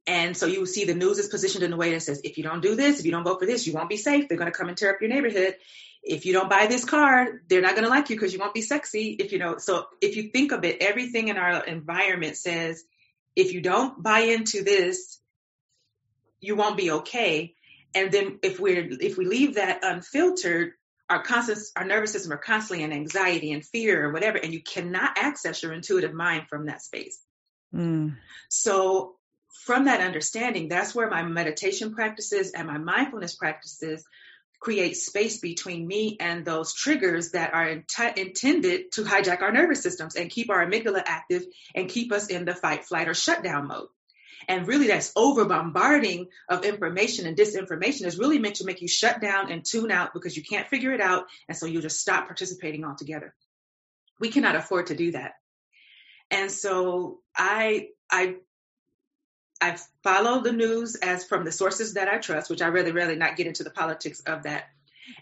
And 0.05 0.35
so 0.35 0.47
you 0.47 0.65
see 0.65 0.83
the 0.83 0.93
news 0.93 1.17
is 1.17 1.29
positioned 1.29 1.63
in 1.63 1.71
a 1.71 1.77
way 1.77 1.91
that 1.91 2.01
says, 2.01 2.21
if 2.23 2.37
you 2.37 2.43
don't 2.43 2.61
do 2.61 2.75
this, 2.75 2.99
if 2.99 3.05
you 3.05 3.11
don't 3.11 3.23
vote 3.23 3.39
for 3.39 3.45
this, 3.45 3.65
you 3.65 3.73
won't 3.73 3.89
be 3.89 3.97
safe. 3.97 4.27
They're 4.27 4.37
going 4.37 4.51
to 4.51 4.57
come 4.57 4.67
and 4.67 4.77
tear 4.77 4.93
up 4.93 5.01
your 5.01 5.09
neighborhood. 5.09 5.55
If 6.03 6.25
you 6.25 6.33
don't 6.33 6.49
buy 6.49 6.67
this 6.67 6.83
car, 6.83 7.41
they're 7.47 7.61
not 7.61 7.75
going 7.75 7.85
to 7.85 7.89
like 7.89 8.09
you 8.09 8.17
because 8.17 8.33
you 8.33 8.39
won't 8.39 8.53
be 8.53 8.61
sexy. 8.61 9.15
If 9.17 9.31
you 9.31 9.39
know, 9.39 9.57
so 9.59 9.85
if 10.01 10.17
you 10.17 10.31
think 10.31 10.51
of 10.51 10.65
it, 10.65 10.81
everything 10.81 11.29
in 11.29 11.37
our 11.37 11.63
environment 11.63 12.35
says, 12.35 12.83
if 13.35 13.53
you 13.53 13.61
don't 13.61 14.03
buy 14.03 14.19
into 14.19 14.63
this, 14.63 15.19
you 16.41 16.57
won't 16.57 16.75
be 16.75 16.91
okay. 16.91 17.55
And 17.95 18.11
then 18.11 18.39
if 18.41 18.59
we're 18.59 18.87
if 18.99 19.17
we 19.17 19.25
leave 19.25 19.55
that 19.55 19.79
unfiltered, 19.83 20.73
our 21.09 21.23
constant 21.23 21.59
our 21.75 21.85
nervous 21.85 22.11
system 22.11 22.33
are 22.33 22.37
constantly 22.37 22.83
in 22.83 22.91
anxiety 22.91 23.51
and 23.51 23.65
fear 23.65 24.05
or 24.05 24.13
whatever, 24.13 24.37
and 24.37 24.53
you 24.53 24.61
cannot 24.61 25.17
access 25.17 25.61
your 25.61 25.73
intuitive 25.73 26.13
mind 26.13 26.47
from 26.49 26.65
that 26.67 26.81
space. 26.81 27.19
Mm. 27.73 28.15
So 28.49 29.15
from 29.65 29.85
that 29.85 30.01
understanding, 30.01 30.67
that's 30.67 30.93
where 30.93 31.09
my 31.09 31.23
meditation 31.23 31.93
practices 31.93 32.51
and 32.51 32.67
my 32.67 32.77
mindfulness 32.77 33.35
practices 33.35 34.03
create 34.59 34.95
space 34.95 35.39
between 35.39 35.85
me 35.85 36.15
and 36.19 36.45
those 36.45 36.73
triggers 36.73 37.31
that 37.31 37.53
are 37.53 37.67
int- 37.67 38.17
intended 38.17 38.91
to 38.93 39.03
hijack 39.03 39.41
our 39.41 39.51
nervous 39.51 39.83
systems 39.83 40.15
and 40.15 40.29
keep 40.29 40.49
our 40.49 40.65
amygdala 40.65 41.03
active 41.05 41.43
and 41.75 41.89
keep 41.89 42.13
us 42.13 42.27
in 42.27 42.45
the 42.45 42.55
fight, 42.55 42.85
flight, 42.85 43.09
or 43.09 43.13
shutdown 43.13 43.67
mode. 43.67 43.89
And 44.47 44.67
really, 44.67 44.87
that's 44.87 45.11
over 45.15 45.45
bombarding 45.45 46.27
of 46.49 46.65
information 46.65 47.25
and 47.25 47.37
disinformation 47.37 48.05
is 48.05 48.17
really 48.17 48.39
meant 48.39 48.55
to 48.55 48.65
make 48.65 48.81
you 48.81 48.87
shut 48.87 49.21
down 49.21 49.51
and 49.51 49.65
tune 49.65 49.91
out 49.91 50.13
because 50.13 50.35
you 50.35 50.43
can't 50.43 50.67
figure 50.67 50.93
it 50.93 51.01
out. 51.01 51.25
And 51.47 51.57
so 51.57 51.65
you 51.65 51.81
just 51.81 51.99
stop 51.99 52.25
participating 52.25 52.83
altogether. 52.85 53.33
We 54.19 54.29
cannot 54.29 54.55
afford 54.55 54.87
to 54.87 54.95
do 54.95 55.11
that. 55.11 55.33
And 56.31 56.51
so 56.51 57.19
I, 57.35 57.89
I 58.09 58.35
I 59.63 59.77
follow 60.03 60.41
the 60.41 60.51
news 60.51 60.95
as 60.95 61.23
from 61.23 61.45
the 61.45 61.51
sources 61.51 61.93
that 61.93 62.09
I 62.09 62.17
trust, 62.17 62.49
which 62.49 62.61
I 62.61 62.67
really, 62.67 62.91
really 62.91 63.15
not 63.15 63.37
get 63.37 63.47
into 63.47 63.63
the 63.63 63.69
politics 63.69 64.19
of 64.21 64.43
that. 64.43 64.65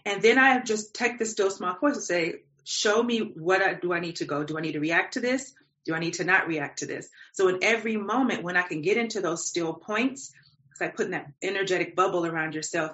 And 0.04 0.20
then 0.20 0.36
I 0.36 0.58
just 0.60 0.94
take 0.94 1.18
the 1.18 1.26
still 1.26 1.48
small 1.48 1.78
voice 1.78 1.94
and 1.94 2.02
say, 2.02 2.34
show 2.64 3.00
me 3.00 3.20
what 3.20 3.62
I, 3.62 3.74
do 3.74 3.92
I 3.92 4.00
need 4.00 4.16
to 4.16 4.24
go? 4.24 4.42
Do 4.42 4.58
I 4.58 4.60
need 4.60 4.72
to 4.72 4.80
react 4.80 5.14
to 5.14 5.20
this? 5.20 5.54
Do 5.84 5.94
I 5.94 5.98
need 5.98 6.14
to 6.14 6.24
not 6.24 6.46
react 6.46 6.78
to 6.78 6.86
this? 6.86 7.08
So 7.32 7.48
in 7.48 7.58
every 7.62 7.96
moment 7.96 8.42
when 8.42 8.56
I 8.56 8.62
can 8.62 8.82
get 8.82 8.96
into 8.96 9.20
those 9.20 9.46
still 9.46 9.74
points, 9.74 10.32
it's 10.70 10.80
like 10.80 10.96
putting 10.96 11.12
that 11.12 11.32
energetic 11.42 11.96
bubble 11.96 12.26
around 12.26 12.54
yourself. 12.54 12.92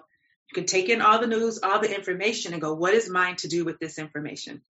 You 0.51 0.55
can 0.55 0.67
take 0.67 0.89
in 0.89 1.03
all 1.03 1.21
the 1.21 1.27
news, 1.27 1.59
all 1.63 1.81
the 1.81 1.95
information 1.95 2.53
and 2.53 2.63
go, 2.63 2.75
what 2.75 2.95
is 2.95 3.11
mine 3.11 3.37
to 3.37 3.49
do 3.49 3.65
with 3.65 3.79
this 3.79 3.99
information? 3.99 4.63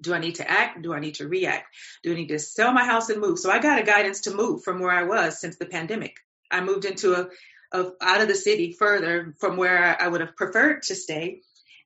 Do 0.00 0.14
I 0.14 0.18
need 0.18 0.36
to 0.36 0.50
act? 0.50 0.82
Do 0.82 0.94
I 0.94 1.00
need 1.00 1.16
to 1.16 1.28
react? 1.28 1.66
Do 2.02 2.12
I 2.12 2.16
need 2.16 2.28
to 2.28 2.38
sell 2.38 2.72
my 2.72 2.84
house 2.84 3.10
and 3.10 3.20
move? 3.20 3.38
So 3.38 3.50
I 3.50 3.58
got 3.58 3.78
a 3.78 3.84
guidance 3.84 4.22
to 4.22 4.34
move 4.34 4.64
from 4.64 4.80
where 4.80 4.90
I 4.90 5.04
was 5.04 5.40
since 5.40 5.56
the 5.56 5.66
pandemic. 5.66 6.16
I 6.50 6.62
moved 6.62 6.84
into 6.84 7.14
a, 7.14 7.28
a 7.72 7.92
out 8.00 8.22
of 8.22 8.28
the 8.28 8.34
city 8.34 8.72
further 8.72 9.34
from 9.38 9.56
where 9.56 10.00
I 10.00 10.08
would 10.08 10.20
have 10.20 10.36
preferred 10.36 10.82
to 10.84 10.94
stay 10.94 11.42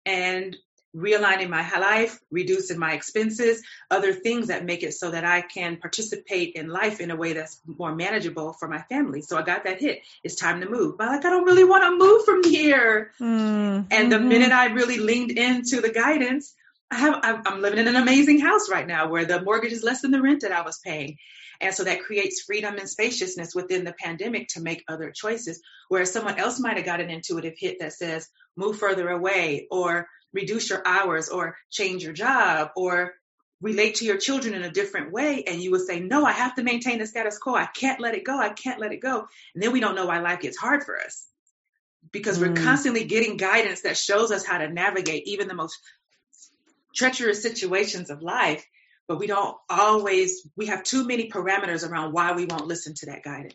and 0.06 0.56
realigning 0.98 1.48
my 1.48 1.62
life, 1.78 2.18
reducing 2.30 2.78
my 2.78 2.92
expenses, 2.92 3.62
other 3.90 4.12
things 4.12 4.48
that 4.48 4.64
make 4.64 4.82
it 4.82 4.92
so 4.92 5.10
that 5.10 5.24
I 5.24 5.42
can 5.42 5.76
participate 5.76 6.54
in 6.54 6.68
life 6.68 7.00
in 7.00 7.10
a 7.10 7.16
way 7.16 7.32
that's 7.32 7.60
more 7.66 7.94
manageable 7.94 8.52
for 8.54 8.68
my 8.68 8.82
family. 8.82 9.22
So 9.22 9.38
I 9.38 9.42
got 9.42 9.64
that 9.64 9.80
hit. 9.80 10.02
It's 10.24 10.34
time 10.34 10.60
to 10.60 10.68
move. 10.68 10.98
But 10.98 11.08
like, 11.08 11.24
I 11.24 11.30
don't 11.30 11.44
really 11.44 11.64
want 11.64 11.84
to 11.84 12.04
move 12.04 12.24
from 12.24 12.44
here. 12.44 13.12
Mm-hmm. 13.20 13.86
And 13.90 14.12
the 14.12 14.16
mm-hmm. 14.16 14.28
minute 14.28 14.52
I 14.52 14.66
really 14.66 14.98
leaned 14.98 15.30
into 15.30 15.80
the 15.80 15.90
guidance, 15.90 16.54
I 16.90 16.96
have, 16.96 17.20
I'm 17.46 17.60
living 17.60 17.78
in 17.78 17.88
an 17.88 17.96
amazing 17.96 18.40
house 18.40 18.70
right 18.70 18.86
now 18.86 19.08
where 19.08 19.24
the 19.24 19.42
mortgage 19.42 19.72
is 19.72 19.82
less 19.82 20.00
than 20.00 20.10
the 20.10 20.22
rent 20.22 20.40
that 20.42 20.52
I 20.52 20.62
was 20.62 20.78
paying. 20.78 21.18
And 21.60 21.74
so 21.74 21.84
that 21.84 22.04
creates 22.04 22.42
freedom 22.42 22.76
and 22.76 22.88
spaciousness 22.88 23.54
within 23.54 23.84
the 23.84 23.92
pandemic 23.92 24.48
to 24.50 24.60
make 24.60 24.84
other 24.86 25.10
choices. 25.10 25.60
Whereas 25.88 26.12
someone 26.12 26.38
else 26.38 26.60
might 26.60 26.76
have 26.76 26.86
got 26.86 27.00
an 27.00 27.10
intuitive 27.10 27.54
hit 27.56 27.80
that 27.80 27.92
says, 27.92 28.28
move 28.56 28.78
further 28.78 29.08
away 29.08 29.66
or 29.70 30.06
reduce 30.32 30.70
your 30.70 30.86
hours 30.86 31.28
or 31.28 31.56
change 31.70 32.02
your 32.02 32.12
job 32.12 32.70
or 32.76 33.14
relate 33.60 33.96
to 33.96 34.04
your 34.04 34.18
children 34.18 34.54
in 34.54 34.62
a 34.62 34.70
different 34.70 35.12
way. 35.12 35.44
And 35.46 35.60
you 35.60 35.72
would 35.72 35.86
say, 35.86 36.00
no, 36.00 36.24
I 36.24 36.32
have 36.32 36.54
to 36.56 36.62
maintain 36.62 36.98
the 36.98 37.06
status 37.06 37.38
quo. 37.38 37.54
I 37.54 37.66
can't 37.66 38.00
let 38.00 38.14
it 38.14 38.24
go. 38.24 38.38
I 38.38 38.50
can't 38.50 38.80
let 38.80 38.92
it 38.92 39.00
go. 39.00 39.26
And 39.54 39.62
then 39.62 39.72
we 39.72 39.80
don't 39.80 39.96
know 39.96 40.06
why 40.06 40.20
life 40.20 40.40
gets 40.40 40.56
hard 40.56 40.84
for 40.84 40.98
us 41.00 41.26
because 42.12 42.38
mm. 42.38 42.48
we're 42.48 42.64
constantly 42.64 43.04
getting 43.04 43.36
guidance 43.36 43.82
that 43.82 43.96
shows 43.96 44.30
us 44.30 44.44
how 44.44 44.58
to 44.58 44.68
navigate 44.68 45.26
even 45.26 45.48
the 45.48 45.54
most 45.54 45.78
treacherous 46.94 47.42
situations 47.42 48.10
of 48.10 48.22
life, 48.22 48.64
but 49.06 49.18
we 49.18 49.26
don't 49.26 49.56
always, 49.68 50.46
we 50.56 50.66
have 50.66 50.82
too 50.82 51.06
many 51.06 51.30
parameters 51.30 51.88
around 51.88 52.12
why 52.12 52.32
we 52.32 52.46
won't 52.46 52.66
listen 52.66 52.94
to 52.94 53.06
that 53.06 53.22
guidance. 53.22 53.54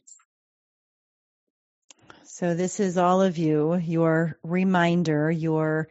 So, 2.26 2.56
this 2.56 2.80
is 2.80 2.98
all 2.98 3.22
of 3.22 3.38
you, 3.38 3.76
your 3.76 4.40
reminder, 4.42 5.30
your 5.30 5.88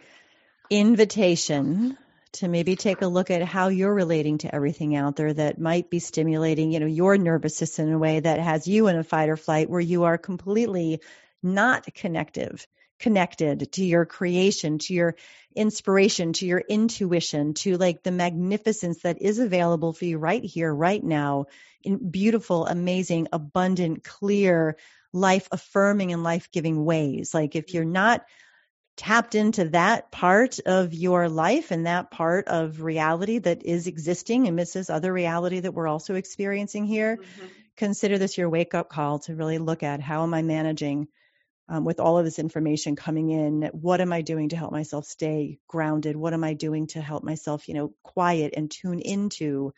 invitation 0.79 1.99
to 2.33 2.49
maybe 2.49 2.77
take 2.77 3.03
a 3.03 3.07
look 3.07 3.31
at 3.31 3.43
how 3.43 3.69
you're 3.69 3.93
relating 3.93 4.39
to 4.39 4.55
everything 4.55 4.97
out 4.97 5.17
there 5.17 5.33
that 5.33 5.61
might 5.61 5.91
be 5.91 5.99
stimulating, 5.99 6.73
you 6.73 6.81
know, 6.81 6.87
your 6.87 7.19
nervous 7.19 7.57
system 7.57 7.89
in 7.89 7.95
a 7.95 7.99
way 7.99 8.21
that 8.21 8.41
has 8.41 8.67
you 8.67 8.89
in 8.89 8.97
a 8.97 9.05
fight 9.05 9.29
or 9.29 9.37
flight 9.37 9.69
where 9.69 9.81
you 9.81 10.05
are 10.05 10.17
completely 10.17 11.01
not 11.43 11.87
connective 11.95 12.67
connected 13.03 13.73
to 13.73 13.85
your 13.85 14.07
creation, 14.07 14.79
to 14.79 14.95
your 14.95 15.17
inspiration, 15.57 16.33
to 16.33 16.47
your 16.47 16.61
intuition, 16.61 17.53
to 17.53 17.77
like 17.77 18.05
the 18.05 18.13
magnificence 18.13 19.03
that 19.03 19.21
is 19.21 19.41
available 19.41 19.93
for 19.93 20.05
you 20.05 20.19
right 20.19 20.45
here, 20.45 20.73
right 20.73 21.03
now, 21.03 21.47
in 21.83 22.11
beautiful, 22.11 22.65
amazing, 22.65 23.27
abundant, 23.33 24.05
clear, 24.05 24.77
life 25.13 25.49
affirming 25.51 26.13
and 26.13 26.23
life 26.23 26.49
giving 26.53 26.85
ways. 26.85 27.35
Like 27.35 27.57
if 27.57 27.75
you're 27.75 27.85
not 27.85 28.25
tapped 28.97 29.35
into 29.35 29.71
that 29.71 30.11
part 30.11 30.59
of 30.61 30.93
your 30.93 31.29
life 31.29 31.71
and 31.71 31.87
that 31.87 32.11
part 32.11 32.49
of 32.49 32.83
reality 32.83 33.39
that 33.39 33.65
is 33.65 33.87
existing 33.87 34.49
amidst 34.49 34.75
this 34.75 34.91
other 34.91 35.13
reality 35.13 35.61
that 35.61 35.73
we're 35.73 35.89
also 35.89 36.15
experiencing 36.15 36.85
here, 36.85 37.17
mm-hmm. 37.17 37.47
consider 37.77 38.19
this 38.19 38.37
your 38.37 38.51
wake 38.51 38.75
up 38.75 38.89
call 38.91 39.19
to 39.21 39.35
really 39.35 39.59
look 39.59 39.83
at 39.83 40.01
how 40.01 40.23
am 40.23 40.35
I 40.35 40.43
managing 40.43 41.09
um, 41.69 41.85
with 41.85 42.01
all 42.01 42.19
of 42.19 42.25
this 42.25 42.39
information 42.39 42.97
coming 42.97 43.31
in? 43.31 43.71
What 43.73 44.01
am 44.01 44.13
i 44.13 44.21
doing 44.21 44.51
to 44.51 44.57
help 44.57 44.73
myself 44.73 45.07
stay 45.07 45.59
grounded? 45.69 46.17
What 46.17 46.35
am 46.35 46.45
i 46.45 46.55
doing 46.55 46.87
to 46.89 47.01
help 47.01 47.25
myself 47.25 47.69
you 47.69 47.75
know 47.75 47.95
quiet 48.03 48.55
and 48.57 48.71
tune 48.71 49.01
into 49.01 49.73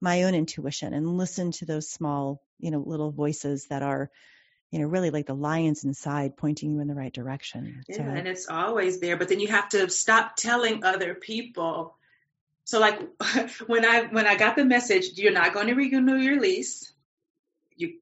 my 0.00 0.24
own 0.24 0.34
intuition 0.34 0.94
and 0.94 1.16
listen 1.16 1.52
to 1.52 1.66
those 1.66 1.90
small 1.90 2.42
you 2.58 2.70
know 2.70 2.82
little 2.84 3.12
voices 3.12 3.66
that 3.70 3.82
are 3.82 4.10
you 4.70 4.78
know 4.78 4.86
really 4.86 5.10
like 5.10 5.26
the 5.26 5.34
lions 5.34 5.84
inside 5.84 6.36
pointing 6.36 6.72
you 6.72 6.80
in 6.80 6.88
the 6.88 6.94
right 6.94 7.12
direction 7.12 7.82
yeah 7.88 7.96
so, 7.96 8.02
and 8.02 8.28
it's 8.28 8.48
always 8.48 9.00
there 9.00 9.16
but 9.16 9.28
then 9.28 9.40
you 9.40 9.48
have 9.48 9.68
to 9.68 9.88
stop 9.88 10.36
telling 10.36 10.84
other 10.84 11.14
people 11.14 11.96
so 12.64 12.80
like 12.80 13.00
when 13.66 13.84
i 13.84 14.02
when 14.04 14.26
i 14.26 14.34
got 14.34 14.56
the 14.56 14.64
message 14.64 15.16
you're 15.16 15.32
not 15.32 15.52
going 15.52 15.68
to 15.68 15.74
renew 15.74 16.16
your 16.16 16.40
lease 16.40 16.92
you 17.76 17.98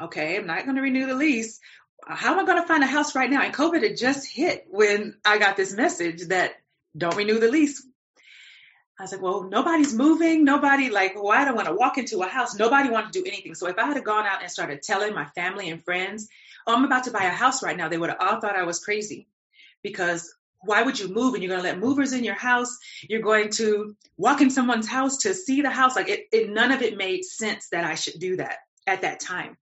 okay 0.00 0.36
i'm 0.36 0.46
not 0.46 0.64
going 0.64 0.76
to 0.76 0.82
renew 0.82 1.06
the 1.06 1.14
lease 1.14 1.60
how 2.06 2.32
am 2.32 2.40
I 2.40 2.44
going 2.44 2.60
to 2.60 2.68
find 2.68 2.82
a 2.82 2.86
house 2.86 3.14
right 3.14 3.30
now? 3.30 3.42
And 3.42 3.54
COVID 3.54 3.82
had 3.82 3.96
just 3.96 4.26
hit 4.26 4.66
when 4.68 5.16
I 5.24 5.38
got 5.38 5.56
this 5.56 5.74
message 5.74 6.22
that 6.28 6.52
don't 6.96 7.16
renew 7.16 7.38
the 7.38 7.48
lease. 7.48 7.86
I 9.02 9.04
was 9.04 9.10
like, 9.10 9.20
well, 9.20 9.42
nobody's 9.42 9.92
moving. 9.92 10.44
Nobody 10.44 10.88
like, 10.88 11.16
well, 11.16 11.32
I 11.32 11.44
don't 11.44 11.56
want 11.56 11.66
to 11.66 11.74
walk 11.74 11.98
into 11.98 12.22
a 12.22 12.28
house. 12.28 12.54
Nobody 12.54 12.88
wanted 12.88 13.12
to 13.12 13.20
do 13.20 13.26
anything. 13.26 13.56
So 13.56 13.66
if 13.66 13.76
I 13.76 13.86
had 13.86 14.04
gone 14.04 14.26
out 14.26 14.42
and 14.42 14.48
started 14.48 14.80
telling 14.80 15.12
my 15.12 15.24
family 15.34 15.70
and 15.70 15.84
friends, 15.84 16.28
oh, 16.68 16.76
I'm 16.76 16.84
about 16.84 17.02
to 17.04 17.10
buy 17.10 17.24
a 17.24 17.30
house 17.30 17.64
right 17.64 17.76
now, 17.76 17.88
they 17.88 17.98
would 17.98 18.10
have 18.10 18.20
all 18.20 18.40
thought 18.40 18.54
I 18.54 18.62
was 18.62 18.78
crazy 18.78 19.26
because 19.82 20.32
why 20.60 20.84
would 20.84 21.00
you 21.00 21.08
move 21.08 21.34
and 21.34 21.42
you're 21.42 21.50
going 21.50 21.64
to 21.64 21.68
let 21.68 21.80
movers 21.80 22.12
in 22.12 22.22
your 22.22 22.36
house? 22.36 22.78
You're 23.08 23.22
going 23.22 23.50
to 23.54 23.96
walk 24.16 24.40
in 24.40 24.50
someone's 24.50 24.86
house 24.86 25.16
to 25.22 25.34
see 25.34 25.62
the 25.62 25.70
house. 25.70 25.96
Like 25.96 26.08
it, 26.08 26.28
it 26.30 26.50
none 26.50 26.70
of 26.70 26.80
it 26.80 26.96
made 26.96 27.24
sense 27.24 27.70
that 27.72 27.82
I 27.82 27.96
should 27.96 28.20
do 28.20 28.36
that 28.36 28.58
at 28.86 29.02
that 29.02 29.18
time 29.18 29.56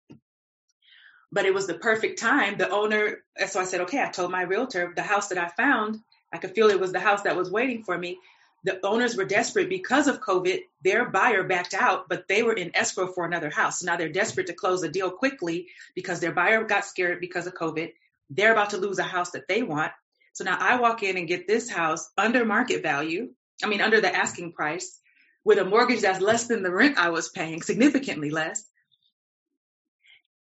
but 1.32 1.44
it 1.44 1.54
was 1.54 1.68
the 1.68 1.74
perfect 1.74 2.18
time. 2.18 2.58
The 2.58 2.68
owner, 2.68 3.18
so 3.46 3.60
I 3.60 3.64
said, 3.64 3.82
okay, 3.82 4.02
I 4.02 4.08
told 4.08 4.32
my 4.32 4.42
realtor 4.42 4.92
the 4.96 5.02
house 5.02 5.28
that 5.28 5.38
I 5.38 5.46
found 5.46 6.00
I 6.32 6.38
could 6.38 6.54
feel 6.54 6.68
it 6.68 6.80
was 6.80 6.92
the 6.92 7.00
house 7.00 7.22
that 7.22 7.36
was 7.36 7.50
waiting 7.50 7.82
for 7.82 7.96
me. 7.96 8.18
The 8.64 8.84
owners 8.84 9.16
were 9.16 9.24
desperate 9.24 9.68
because 9.68 10.06
of 10.06 10.20
COVID. 10.20 10.60
Their 10.82 11.06
buyer 11.08 11.44
backed 11.44 11.74
out, 11.74 12.08
but 12.08 12.28
they 12.28 12.42
were 12.42 12.52
in 12.52 12.76
escrow 12.76 13.06
for 13.06 13.24
another 13.24 13.50
house. 13.50 13.82
Now 13.82 13.96
they're 13.96 14.10
desperate 14.10 14.48
to 14.48 14.52
close 14.52 14.82
the 14.82 14.88
deal 14.88 15.10
quickly 15.10 15.68
because 15.94 16.20
their 16.20 16.32
buyer 16.32 16.64
got 16.64 16.84
scared 16.84 17.20
because 17.20 17.46
of 17.46 17.54
COVID. 17.54 17.92
They're 18.28 18.52
about 18.52 18.70
to 18.70 18.76
lose 18.76 18.98
a 18.98 19.04
house 19.04 19.30
that 19.30 19.48
they 19.48 19.62
want. 19.62 19.92
So 20.34 20.44
now 20.44 20.58
I 20.60 20.76
walk 20.76 21.02
in 21.02 21.16
and 21.16 21.26
get 21.26 21.48
this 21.48 21.70
house 21.70 22.10
under 22.16 22.44
market 22.44 22.82
value. 22.82 23.30
I 23.64 23.66
mean, 23.66 23.80
under 23.80 24.00
the 24.00 24.14
asking 24.14 24.52
price 24.52 24.98
with 25.44 25.58
a 25.58 25.64
mortgage 25.64 26.02
that's 26.02 26.20
less 26.20 26.46
than 26.46 26.62
the 26.62 26.70
rent 26.70 26.98
I 26.98 27.10
was 27.10 27.30
paying, 27.30 27.62
significantly 27.62 28.30
less 28.30 28.64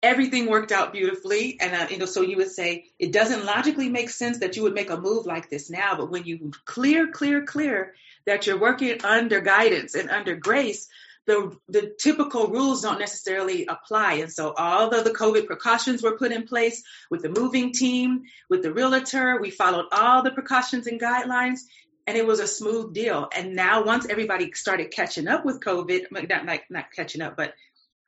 everything 0.04 0.46
worked 0.46 0.70
out 0.70 0.92
beautifully. 0.92 1.58
And, 1.60 1.74
uh, 1.74 1.86
you 1.90 1.96
know, 1.96 2.06
so 2.06 2.20
you 2.20 2.36
would 2.36 2.50
say 2.50 2.84
it 2.98 3.10
doesn't 3.10 3.44
logically 3.44 3.88
make 3.88 4.10
sense 4.10 4.38
that 4.38 4.54
you 4.54 4.62
would 4.62 4.74
make 4.74 4.90
a 4.90 5.00
move 5.00 5.24
like 5.24 5.48
this 5.48 5.70
now, 5.70 5.96
but 5.96 6.10
when 6.10 6.24
you 6.24 6.52
clear, 6.66 7.10
clear, 7.10 7.44
clear 7.44 7.94
that 8.26 8.46
you're 8.46 8.60
working 8.60 9.02
under 9.02 9.40
guidance 9.40 9.94
and 9.94 10.10
under 10.10 10.36
grace, 10.36 10.88
the, 11.26 11.56
the 11.70 11.94
typical 11.98 12.48
rules 12.48 12.82
don't 12.82 12.98
necessarily 12.98 13.64
apply. 13.66 14.14
And 14.14 14.30
so 14.30 14.52
all 14.52 14.94
of 14.94 15.04
the 15.04 15.10
COVID 15.10 15.46
precautions 15.46 16.02
were 16.02 16.18
put 16.18 16.32
in 16.32 16.46
place 16.46 16.82
with 17.10 17.22
the 17.22 17.30
moving 17.30 17.72
team, 17.72 18.24
with 18.50 18.62
the 18.62 18.74
realtor. 18.74 19.40
We 19.40 19.50
followed 19.50 19.86
all 19.90 20.22
the 20.22 20.32
precautions 20.32 20.86
and 20.86 21.00
guidelines 21.00 21.60
and 22.06 22.18
it 22.18 22.26
was 22.26 22.40
a 22.40 22.46
smooth 22.46 22.92
deal. 22.92 23.28
And 23.34 23.56
now 23.56 23.84
once 23.84 24.06
everybody 24.06 24.52
started 24.52 24.90
catching 24.90 25.28
up 25.28 25.46
with 25.46 25.60
COVID, 25.60 26.10
not, 26.10 26.44
not, 26.44 26.60
not 26.68 26.92
catching 26.94 27.22
up, 27.22 27.38
but 27.38 27.54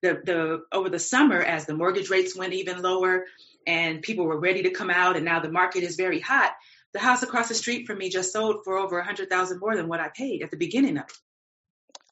the, 0.03 0.21
the 0.25 0.63
over 0.73 0.89
the 0.89 0.99
summer 0.99 1.41
as 1.41 1.67
the 1.67 1.75
mortgage 1.75 2.11
rates 2.11 2.37
went 2.37 2.53
even 2.53 2.83
lower 2.83 3.25
and 3.67 4.03
people 4.03 4.25
were 4.25 4.39
ready 4.39 4.63
to 4.63 4.71
come 4.71 4.91
out 4.91 5.17
and 5.17 5.25
now 5.25 5.41
the 5.41 5.51
market 5.51 5.83
is 5.83 5.97
very 5.97 6.21
hot 6.21 6.53
the 6.93 6.99
house 6.99 7.23
across 7.23 7.49
the 7.49 7.55
street 7.55 7.87
from 7.87 7.99
me 7.99 8.09
just 8.09 8.33
sold 8.33 8.63
for 8.65 8.77
over 8.77 8.99
a 8.99 9.05
hundred 9.05 9.31
thousand 9.31 9.59
more 9.61 9.77
than 9.77 9.89
what 9.89 10.01
i 10.01 10.11
paid 10.17 10.43
at 10.43 10.51
the 10.51 10.57
beginning 10.57 10.97
of 10.97 11.05
it. 11.05 11.19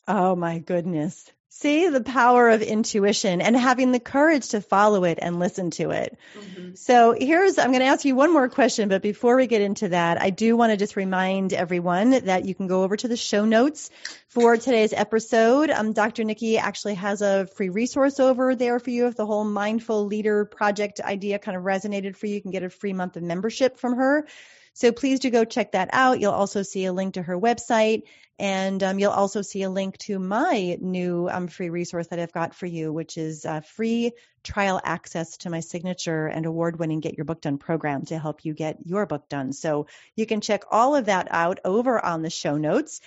Oh 0.09 0.35
my 0.35 0.59
goodness 0.59 1.31
See 1.57 1.89
the 1.89 2.03
power 2.03 2.51
of 2.51 2.63
intuition 2.63 3.41
and 3.41 3.57
having 3.57 3.93
the 3.93 4.01
courage 4.01 4.49
to 4.49 4.61
follow 4.61 5.05
it 5.05 5.21
and 5.23 5.39
listen 5.39 5.71
to 5.71 5.93
it. 5.93 6.19
Mm-hmm. 6.37 6.75
So 6.75 7.15
here's, 7.17 7.59
I'm 7.59 7.69
going 7.69 7.79
to 7.79 7.87
ask 7.87 8.05
you 8.05 8.17
one 8.17 8.33
more 8.33 8.49
question, 8.49 8.89
but 8.89 9.03
before 9.03 9.37
we 9.37 9.47
get 9.47 9.63
into 9.63 9.91
that, 9.91 10.21
I 10.21 10.31
do 10.31 10.57
want 10.57 10.73
to 10.73 10.77
just 10.77 10.97
remind 10.97 11.53
everyone 11.53 12.11
that 12.11 12.45
you 12.45 12.57
can 12.57 12.67
go 12.67 12.83
over 12.83 12.97
to 12.97 13.07
the 13.07 13.17
show 13.17 13.45
notes 13.45 13.91
for 14.27 14.57
today's 14.57 14.93
episode. 14.93 15.71
Um, 15.71 15.93
Dr. 15.93 16.25
Niki 16.25 16.59
actually 16.59 16.95
has 16.95 17.23
a 17.23 17.47
free 17.47 17.69
resource 17.69 18.19
over 18.19 18.57
there 18.57 18.81
for 18.81 18.91
you. 18.91 19.07
If 19.07 19.15
the 19.15 19.25
whole 19.25 19.45
mindful 19.45 20.07
leader 20.07 20.45
project 20.45 21.01
idea 21.01 21.39
kind 21.39 21.57
of 21.57 21.63
resonated 21.63 22.17
for 22.17 22.27
you, 22.27 22.35
you 22.35 22.43
can 22.43 22.51
get 22.51 22.65
a 22.65 22.69
free 22.69 22.93
month 22.93 23.17
of 23.17 23.23
membership 23.23 23.79
from 23.79 23.95
her. 23.95 24.27
So 24.73 24.91
please 24.91 25.21
do 25.21 25.31
go 25.31 25.45
check 25.45 25.73
that 25.73 25.91
out. 25.93 26.19
You'll 26.19 26.33
also 26.33 26.63
see 26.63 26.85
a 26.85 26.93
link 26.93 27.15
to 27.15 27.23
her 27.23 27.39
website 27.39 28.03
and 28.39 28.83
um, 28.83 28.99
you'll 28.99 29.13
also 29.13 29.43
see 29.43 29.63
a 29.63 29.71
link 29.71 29.97
to 29.99 30.19
my 30.19 30.77
new 30.81 31.29
um, 31.31 31.47
free 31.47 31.71
resource 31.71 32.09
that 32.09 32.19
I've 32.19 32.33
got 32.33 32.55
for 32.55 32.67
you, 32.67 32.93
which 32.93 33.17
is 33.17 33.47
uh, 33.47 33.61
free 33.61 34.13
trial 34.43 34.81
access 34.83 35.37
to 35.39 35.51
my 35.51 35.61
signature 35.61 36.27
and 36.27 36.45
award 36.45 36.79
winning 36.79 37.01
Get 37.01 37.17
Your 37.17 37.25
Book 37.25 37.41
Done 37.41 37.59
program 37.59 38.05
to 38.07 38.19
help 38.19 38.45
you 38.45 38.53
get 38.53 38.79
your 38.85 39.07
book 39.07 39.29
done. 39.29 39.53
So 39.53 39.87
you 40.17 40.27
can 40.27 40.41
check 40.41 40.65
all 40.71 40.97
of 40.97 41.07
that 41.07 41.29
out 41.31 41.61
over 41.65 42.05
on 42.05 42.23
the 42.23 42.31
show 42.31 42.57
notes. 42.57 43.01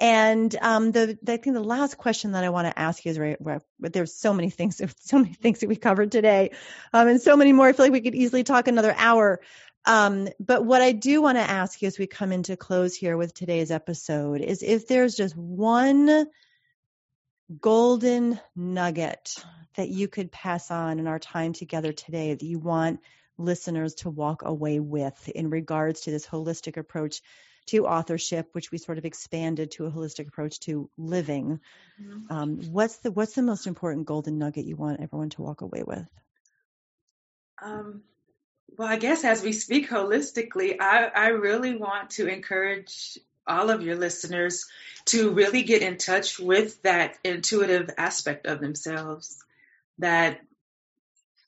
And 0.00 0.54
um, 0.60 0.92
the, 0.92 1.18
the, 1.22 1.32
I 1.32 1.36
think 1.38 1.54
the 1.54 1.60
last 1.60 1.98
question 1.98 2.32
that 2.32 2.44
I 2.44 2.50
want 2.50 2.68
to 2.68 2.78
ask 2.78 3.04
you 3.04 3.10
is, 3.10 3.18
right, 3.18 3.40
where, 3.40 3.62
there's 3.80 4.14
so 4.14 4.32
many 4.32 4.48
things, 4.48 4.80
so 5.00 5.18
many 5.18 5.34
things 5.34 5.60
that 5.60 5.68
we 5.68 5.76
covered 5.76 6.12
today, 6.12 6.52
um, 6.92 7.08
and 7.08 7.20
so 7.20 7.36
many 7.36 7.52
more. 7.52 7.66
I 7.66 7.72
feel 7.72 7.86
like 7.86 7.92
we 7.92 8.00
could 8.00 8.14
easily 8.14 8.44
talk 8.44 8.68
another 8.68 8.94
hour. 8.96 9.40
Um, 9.84 10.28
but 10.38 10.64
what 10.64 10.82
I 10.82 10.92
do 10.92 11.22
want 11.22 11.38
to 11.38 11.42
ask 11.42 11.80
you 11.80 11.88
as 11.88 11.98
we 11.98 12.06
come 12.06 12.32
into 12.32 12.56
close 12.56 12.94
here 12.94 13.16
with 13.16 13.32
today's 13.32 13.70
episode 13.70 14.40
is 14.40 14.62
if 14.62 14.86
there's 14.86 15.14
just 15.14 15.36
one 15.36 16.26
golden 17.60 18.38
nugget 18.54 19.34
that 19.76 19.88
you 19.88 20.08
could 20.08 20.30
pass 20.30 20.70
on 20.70 20.98
in 20.98 21.06
our 21.06 21.18
time 21.18 21.52
together 21.52 21.92
today 21.92 22.34
that 22.34 22.44
you 22.44 22.58
want 22.58 23.00
listeners 23.38 23.94
to 23.94 24.10
walk 24.10 24.42
away 24.44 24.80
with 24.80 25.28
in 25.28 25.48
regards 25.48 26.02
to 26.02 26.10
this 26.10 26.26
holistic 26.26 26.76
approach 26.76 27.22
to 27.66 27.86
authorship, 27.86 28.48
which 28.52 28.72
we 28.72 28.78
sort 28.78 28.98
of 28.98 29.04
expanded 29.04 29.70
to 29.70 29.86
a 29.86 29.90
holistic 29.90 30.26
approach 30.26 30.58
to 30.60 30.90
living. 30.96 31.60
Mm-hmm. 32.02 32.32
Um, 32.34 32.72
what's 32.72 32.96
the 32.98 33.10
what's 33.10 33.34
the 33.34 33.42
most 33.42 33.66
important 33.66 34.06
golden 34.06 34.38
nugget 34.38 34.64
you 34.64 34.76
want 34.76 35.00
everyone 35.00 35.30
to 35.30 35.42
walk 35.42 35.60
away 35.60 35.82
with? 35.86 36.08
Um, 37.62 38.02
well, 38.78 38.88
I 38.88 38.96
guess 38.96 39.24
as 39.24 39.42
we 39.42 39.52
speak 39.52 39.90
holistically, 39.90 40.80
I, 40.80 41.06
I 41.06 41.28
really 41.28 41.76
want 41.76 42.10
to 42.10 42.28
encourage 42.28 43.18
all 43.44 43.70
of 43.70 43.82
your 43.82 43.96
listeners 43.96 44.66
to 45.06 45.32
really 45.32 45.64
get 45.64 45.82
in 45.82 45.96
touch 45.96 46.38
with 46.38 46.80
that 46.82 47.18
intuitive 47.24 47.90
aspect 47.98 48.46
of 48.46 48.60
themselves, 48.60 49.42
that 49.98 50.40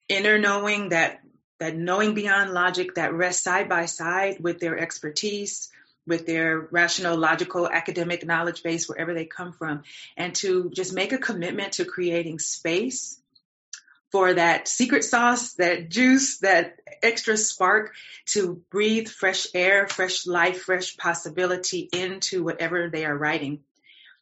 inner 0.09 0.39
knowing, 0.39 0.89
that 0.89 1.21
that 1.61 1.77
knowing 1.77 2.15
beyond 2.15 2.53
logic 2.53 2.95
that 2.95 3.13
rests 3.13 3.45
side 3.45 3.69
by 3.69 3.85
side 3.85 4.41
with 4.41 4.59
their 4.59 4.79
expertise, 4.79 5.71
with 6.07 6.27
their 6.27 6.59
rational, 6.59 7.17
logical, 7.17 7.69
academic 7.69 8.27
knowledge 8.27 8.65
base, 8.65 8.89
wherever 8.89 9.15
they 9.15 9.27
come 9.27 9.53
from, 9.53 9.85
and 10.17 10.35
to 10.37 10.71
just 10.71 10.95
make 10.95 11.13
a 11.13 11.19
commitment 11.19 11.75
to 11.75 11.85
creating 11.85 12.41
space 12.41 13.20
for 14.11 14.35
that 14.35 14.67
secret 14.67 15.05
sauce, 15.05 15.55
that 15.55 15.89
juice, 15.89 16.39
that 16.39 16.77
extra 17.03 17.37
spark 17.37 17.95
to 18.27 18.63
breathe 18.71 19.09
fresh 19.09 19.47
air, 19.55 19.87
fresh 19.87 20.27
life, 20.27 20.63
fresh 20.63 20.97
possibility 20.97 21.89
into 21.93 22.43
whatever 22.43 22.91
they 22.91 23.05
are 23.05 23.17
writing. 23.17 23.61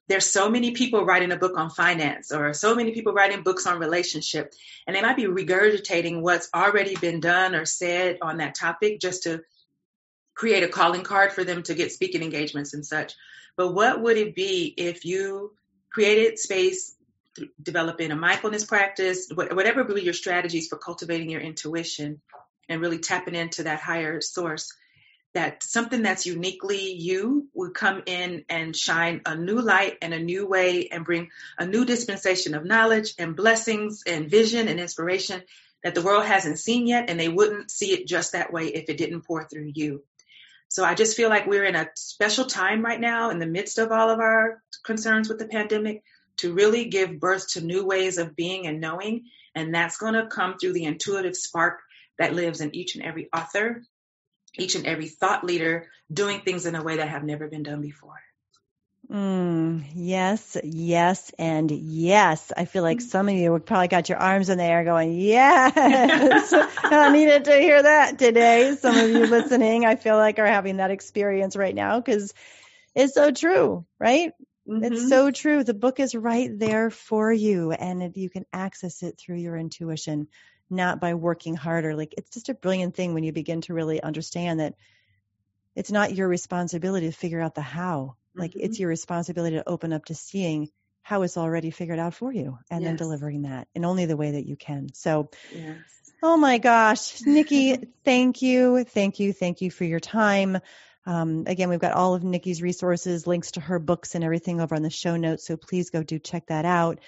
There's 0.09 0.27
so 0.27 0.51
many 0.51 0.73
people 0.73 1.05
writing 1.05 1.33
a 1.33 1.37
book 1.37 1.59
on 1.59 1.71
finance 1.71 2.33
or 2.33 2.55
so 2.55 2.75
many 2.75 2.93
people 2.93 3.13
writing 3.13 3.43
books 3.43 3.67
on 3.67 3.79
relationship, 3.79 4.55
and 4.87 4.97
they 4.97 5.03
might 5.03 5.17
be 5.17 5.25
regurgitating 5.25 6.23
what's 6.23 6.49
already 6.55 6.97
been 6.97 7.21
done 7.21 7.55
or 7.55 7.67
said 7.67 8.19
on 8.23 8.39
that 8.39 8.55
topic 8.55 9.01
just 9.01 9.25
to 9.25 9.43
create 10.35 10.63
a 10.63 10.69
calling 10.69 11.03
card 11.03 11.33
for 11.33 11.45
them 11.45 11.63
to 11.65 11.75
get 11.75 11.93
speaking 11.93 12.23
engagements 12.23 12.73
and 12.73 12.87
such. 12.87 13.15
But 13.57 13.75
what 13.75 14.01
would 14.01 14.17
it 14.17 14.35
be 14.35 14.73
if 14.77 15.05
you 15.05 15.53
created 15.91 16.39
space 16.39 16.95
developing 17.63 18.11
a 18.11 18.17
mindfulness 18.17 18.65
practice, 18.65 19.31
whatever 19.35 19.85
be 19.85 20.03
your 20.03 20.15
strategies 20.15 20.69
for 20.69 20.77
cultivating 20.77 21.31
your 21.31 21.41
intuition 21.41 22.21
and 22.69 22.81
really 22.81 22.99
tapping 22.99 23.35
into 23.35 23.65
that 23.65 23.81
higher 23.81 24.21
source, 24.21 24.73
that 25.35 25.63
something 25.63 26.03
that's 26.03 26.27
uniquely 26.27 26.93
you 26.93 27.49
would 27.55 27.75
come 27.75 28.03
in 28.07 28.45
and 28.49 28.75
shine 28.75 29.21
a 29.27 29.35
new 29.35 29.61
light 29.61 29.99
and 30.03 30.15
a 30.15 30.19
new 30.19 30.47
way 30.47 30.89
and 30.89 31.05
bring 31.05 31.29
a 31.59 31.67
new 31.67 31.85
dispensation 31.85 32.55
of 32.55 32.65
knowledge 32.65 33.15
and 33.19 33.37
blessings 33.37 34.03
and 34.07 34.31
vision 34.31 34.69
and 34.69 34.81
inspiration 34.81 35.43
that 35.85 35.95
the 35.95 36.03
world 36.03 36.25
hasn't 36.25 36.59
seen 36.59 36.87
yet, 36.87 37.09
and 37.09 37.21
they 37.21 37.29
wouldn't 37.29 37.71
see 37.71 37.93
it 37.93 38.09
just 38.09 38.33
that 38.33 38.53
way 38.53 38.67
if 38.67 38.89
it 38.89 38.97
didn't 38.97 39.23
pour 39.23 39.45
through 39.45 39.71
you. 39.75 40.03
So 40.69 40.85
I 40.85 40.95
just 40.95 41.17
feel 41.17 41.29
like 41.29 41.47
we're 41.47 41.65
in 41.65 41.77
a 41.77 41.89
special 41.95 42.45
time 42.45 42.85
right 42.85 43.01
now 43.01 43.31
in 43.31 43.39
the 43.39 43.47
midst 43.47 43.79
of 43.79 43.93
all 43.93 44.11
of 44.11 44.19
our 44.19 44.63
concerns 44.85 45.29
with 45.29 45.39
the 45.39 45.47
pandemic 45.47 46.03
to 46.39 46.53
really 46.53 46.87
give 46.87 47.21
birth 47.21 47.53
to 47.53 47.61
new 47.61 47.85
ways 47.85 48.19
of 48.19 48.37
being 48.37 48.67
and 48.67 48.81
knowing. 48.81 49.25
And 49.55 49.75
that's 49.75 49.99
going 49.99 50.15
to 50.15 50.27
come 50.27 50.57
through 50.59 50.73
the 50.73 50.85
intuitive 50.85 51.37
spark 51.37 51.81
that 52.19 52.35
lives 52.35 52.61
in 52.61 52.75
each 52.75 52.95
and 52.95 53.05
every 53.05 53.29
author, 53.35 53.83
each 54.57 54.75
and 54.75 54.87
every 54.87 55.09
thought 55.09 55.45
leader 55.45 55.89
doing 56.13 56.41
things 56.41 56.67
in 56.67 56.75
a 56.75 56.83
way 56.83 56.97
that 56.97 57.09
have 57.09 57.25
never 57.25 57.49
been 57.49 57.63
done 57.63 57.81
before. 57.81 58.19
Mm, 59.11 59.85
yes, 59.95 60.59
yes, 60.63 61.33
and 61.39 61.71
yes. 61.71 62.53
I 62.55 62.67
feel 62.67 62.83
like 62.83 63.01
some 63.01 63.29
of 63.29 63.35
you 63.35 63.59
probably 63.59 63.89
got 63.89 64.11
your 64.11 64.19
arms 64.19 64.51
in 64.51 64.59
the 64.59 64.65
air 64.65 64.85
going, 64.85 65.19
yes. 65.19 66.53
I 66.83 67.11
needed 67.11 67.47
to 67.47 67.57
hear 67.57 67.83
that 67.83 68.19
today. 68.19 68.77
Some 68.79 68.97
of 68.97 69.09
you 69.09 69.27
listening, 69.27 69.87
I 69.87 69.97
feel 69.97 70.17
like 70.17 70.39
are 70.39 70.47
having 70.47 70.77
that 70.77 70.91
experience 70.91 71.57
right 71.57 71.75
now 71.75 72.01
because 72.01 72.35
it's 72.95 73.15
so 73.15 73.31
true, 73.31 73.87
right? 73.99 74.33
Mm-hmm. 74.69 74.85
It's 74.85 75.09
so 75.09 75.31
true. 75.31 75.65
The 75.65 75.75
book 75.75 75.99
is 75.99 76.15
right 76.15 76.51
there 76.59 76.91
for 76.91 77.33
you, 77.33 77.73
and 77.73 78.15
you 78.17 78.29
can 78.29 78.45
access 78.53 79.03
it 79.03 79.19
through 79.19 79.37
your 79.37 79.57
intuition, 79.57 80.29
not 80.69 81.01
by 81.01 81.15
working 81.15 81.55
harder. 81.55 81.97
Like 81.97 82.15
it's 82.19 82.31
just 82.31 82.51
a 82.51 82.55
brilliant 82.55 82.95
thing 82.95 83.15
when 83.15 83.25
you 83.25 83.33
begin 83.33 83.63
to 83.63 83.75
really 83.75 84.03
understand 84.03 84.61
that 84.61 84.75
it's 85.75 85.91
not 85.91 86.15
your 86.15 86.29
responsibility 86.29 87.07
to 87.07 87.17
figure 87.17 87.41
out 87.41 87.55
the 87.55 87.63
how. 87.63 88.17
Like 88.35 88.51
mm-hmm. 88.51 88.61
it's 88.61 88.79
your 88.79 88.91
responsibility 88.91 89.57
to 89.57 89.69
open 89.69 89.93
up 89.93 90.05
to 90.07 90.15
seeing 90.15 90.71
how 91.03 91.23
it's 91.23 91.39
already 91.39 91.71
figured 91.71 91.99
out 91.99 92.13
for 92.13 92.31
you 92.31 92.59
and 92.71 92.83
yes. 92.83 92.89
then 92.89 92.97
delivering 92.97 93.43
that 93.43 93.67
in 93.75 93.87
only 93.87 94.05
the 94.05 94.17
way 94.17 94.33
that 94.33 94.45
you 94.45 94.57
can. 94.57 94.89
So, 94.93 95.31
yes. 95.55 95.79
oh 96.23 96.37
my 96.37 96.59
gosh, 96.59 97.21
Niki, 97.21 97.89
thank 98.05 98.43
you. 98.43 98.85
Thank 98.85 99.19
you. 99.19 99.33
Thank 99.33 99.63
you 99.63 99.71
for 99.71 99.85
your 99.85 100.01
time. 100.01 100.59
Um, 101.09 101.45
again, 101.47 101.71
we've 101.71 101.79
got 101.79 101.95
all 101.95 102.15
of 102.15 102.23
Niki's 102.23 102.61
resources, 102.61 103.27
links 103.27 103.53
to 103.53 103.61
her 103.61 103.79
books 103.79 104.15
and 104.15 104.23
everything 104.23 104.61
over 104.61 104.75
on 104.75 104.83
the 104.83 104.91
show 104.91 105.17
notes. 105.17 105.47
So 105.47 105.57
please 105.57 105.89
go 105.89 106.03
do 106.03 106.19
check 106.19 106.49
that 106.49 106.67
out. 106.67 107.01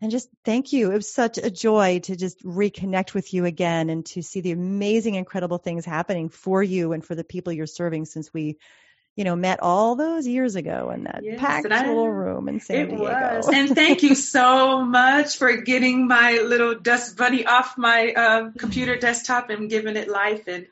And 0.00 0.10
just 0.10 0.28
thank 0.44 0.72
you. 0.72 0.90
It 0.90 0.96
was 0.96 1.14
such 1.14 1.38
a 1.38 1.48
joy 1.48 2.00
to 2.00 2.16
just 2.16 2.42
reconnect 2.44 3.14
with 3.14 3.32
you 3.32 3.44
again 3.44 3.88
and 3.88 4.04
to 4.06 4.22
see 4.22 4.40
the 4.40 4.50
amazing, 4.50 5.14
incredible 5.14 5.58
things 5.58 5.84
happening 5.84 6.28
for 6.28 6.60
you 6.60 6.92
and 6.92 7.04
for 7.04 7.14
the 7.14 7.22
people 7.22 7.52
you're 7.52 7.68
serving 7.68 8.06
since 8.06 8.34
we 8.34 8.58
you 9.14 9.24
know, 9.24 9.36
met 9.36 9.60
all 9.62 9.94
those 9.94 10.26
years 10.26 10.56
ago 10.56 10.90
in 10.90 11.04
that 11.04 11.20
yes, 11.22 11.40
packed 11.40 11.70
little 11.70 12.10
room 12.10 12.48
in 12.48 12.60
San 12.60 12.80
it 12.80 12.86
Diego. 12.90 13.36
Was. 13.36 13.48
And 13.48 13.74
thank 13.74 14.02
you 14.02 14.14
so 14.14 14.84
much 14.84 15.38
for 15.38 15.56
getting 15.56 16.06
my 16.06 16.40
little 16.44 16.74
dust 16.74 17.16
bunny 17.16 17.46
off 17.46 17.78
my 17.78 18.12
uh, 18.12 18.50
computer 18.58 18.98
desktop 18.98 19.48
and 19.48 19.70
giving 19.70 19.96
it 19.96 20.08
life. 20.08 20.48
And, 20.48 20.66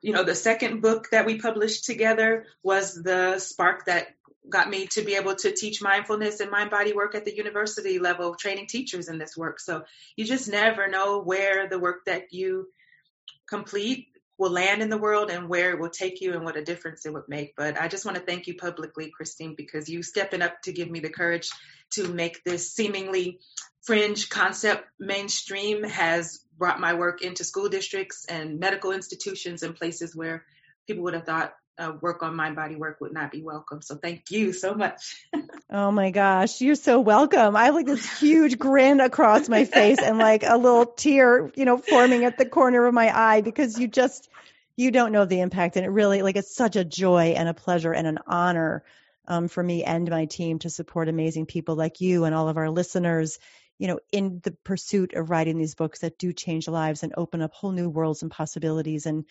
you 0.00 0.12
know, 0.12 0.22
the 0.22 0.34
second 0.34 0.80
book 0.80 1.10
that 1.10 1.26
we 1.26 1.38
published 1.38 1.84
together 1.84 2.46
was 2.62 2.94
the 2.94 3.38
spark 3.38 3.86
that 3.86 4.08
got 4.48 4.68
me 4.68 4.86
to 4.88 5.02
be 5.02 5.14
able 5.14 5.34
to 5.34 5.52
teach 5.52 5.80
mindfulness 5.80 6.40
and 6.40 6.50
mind 6.50 6.70
body 6.70 6.92
work 6.92 7.14
at 7.14 7.24
the 7.24 7.34
university 7.34 7.98
level, 7.98 8.34
training 8.34 8.66
teachers 8.66 9.08
in 9.08 9.18
this 9.18 9.36
work. 9.36 9.58
So 9.58 9.84
you 10.16 10.24
just 10.24 10.48
never 10.48 10.88
know 10.88 11.20
where 11.20 11.68
the 11.68 11.78
work 11.78 12.04
that 12.06 12.32
you 12.32 12.68
complete 13.48 14.08
will 14.36 14.50
land 14.50 14.82
in 14.82 14.90
the 14.90 14.98
world 14.98 15.30
and 15.30 15.48
where 15.48 15.70
it 15.70 15.78
will 15.78 15.90
take 15.90 16.20
you 16.20 16.34
and 16.34 16.44
what 16.44 16.56
a 16.56 16.64
difference 16.64 17.06
it 17.06 17.12
would 17.12 17.28
make. 17.28 17.54
But 17.56 17.80
I 17.80 17.88
just 17.88 18.04
want 18.04 18.18
to 18.18 18.22
thank 18.22 18.46
you 18.46 18.56
publicly, 18.56 19.10
Christine, 19.10 19.54
because 19.54 19.88
you 19.88 20.02
stepping 20.02 20.42
up 20.42 20.60
to 20.62 20.72
give 20.72 20.90
me 20.90 21.00
the 21.00 21.10
courage 21.10 21.48
to 21.92 22.08
make 22.08 22.42
this 22.44 22.72
seemingly 22.72 23.38
fringe 23.84 24.28
concept 24.28 24.86
mainstream 24.98 25.82
has 25.84 26.40
brought 26.56 26.80
my 26.80 26.94
work 26.94 27.22
into 27.22 27.44
school 27.44 27.68
districts 27.68 28.24
and 28.28 28.58
medical 28.58 28.92
institutions 28.92 29.62
and 29.62 29.76
places 29.76 30.14
where 30.14 30.44
people 30.86 31.04
would 31.04 31.14
have 31.14 31.26
thought 31.26 31.54
uh, 31.76 31.92
work 32.00 32.22
on 32.22 32.36
mind 32.36 32.54
body 32.54 32.76
work 32.76 33.00
would 33.00 33.12
not 33.12 33.32
be 33.32 33.42
welcome. 33.42 33.82
So 33.82 33.96
thank 33.96 34.30
you 34.30 34.52
so 34.52 34.74
much. 34.74 35.26
oh 35.70 35.90
my 35.90 36.10
gosh, 36.10 36.60
you're 36.60 36.76
so 36.76 37.00
welcome. 37.00 37.56
I 37.56 37.64
have 37.64 37.74
like 37.74 37.86
this 37.86 38.18
huge 38.20 38.58
grin 38.58 39.00
across 39.00 39.48
my 39.48 39.64
face 39.64 39.98
and 40.00 40.18
like 40.18 40.44
a 40.44 40.56
little 40.56 40.86
tear, 40.86 41.50
you 41.56 41.64
know, 41.64 41.76
forming 41.76 42.24
at 42.24 42.38
the 42.38 42.46
corner 42.46 42.86
of 42.86 42.94
my 42.94 43.16
eye 43.16 43.40
because 43.40 43.78
you 43.78 43.88
just 43.88 44.28
you 44.76 44.90
don't 44.90 45.12
know 45.12 45.24
the 45.24 45.40
impact 45.40 45.76
and 45.76 45.84
it 45.84 45.90
really 45.90 46.22
like 46.22 46.36
it's 46.36 46.54
such 46.54 46.76
a 46.76 46.84
joy 46.84 47.34
and 47.36 47.48
a 47.48 47.54
pleasure 47.54 47.92
and 47.92 48.06
an 48.06 48.18
honor 48.26 48.84
um, 49.26 49.48
for 49.48 49.62
me 49.62 49.84
and 49.84 50.10
my 50.10 50.26
team 50.26 50.58
to 50.60 50.70
support 50.70 51.08
amazing 51.08 51.46
people 51.46 51.76
like 51.76 52.00
you 52.00 52.24
and 52.24 52.34
all 52.34 52.48
of 52.48 52.56
our 52.56 52.70
listeners 52.70 53.38
you 53.78 53.88
know 53.88 53.98
in 54.12 54.40
the 54.44 54.52
pursuit 54.64 55.14
of 55.14 55.30
writing 55.30 55.58
these 55.58 55.74
books 55.74 56.00
that 56.00 56.18
do 56.18 56.32
change 56.32 56.68
lives 56.68 57.02
and 57.02 57.12
open 57.16 57.42
up 57.42 57.52
whole 57.52 57.72
new 57.72 57.88
worlds 57.88 58.22
and 58.22 58.30
possibilities 58.30 59.06
and 59.06 59.24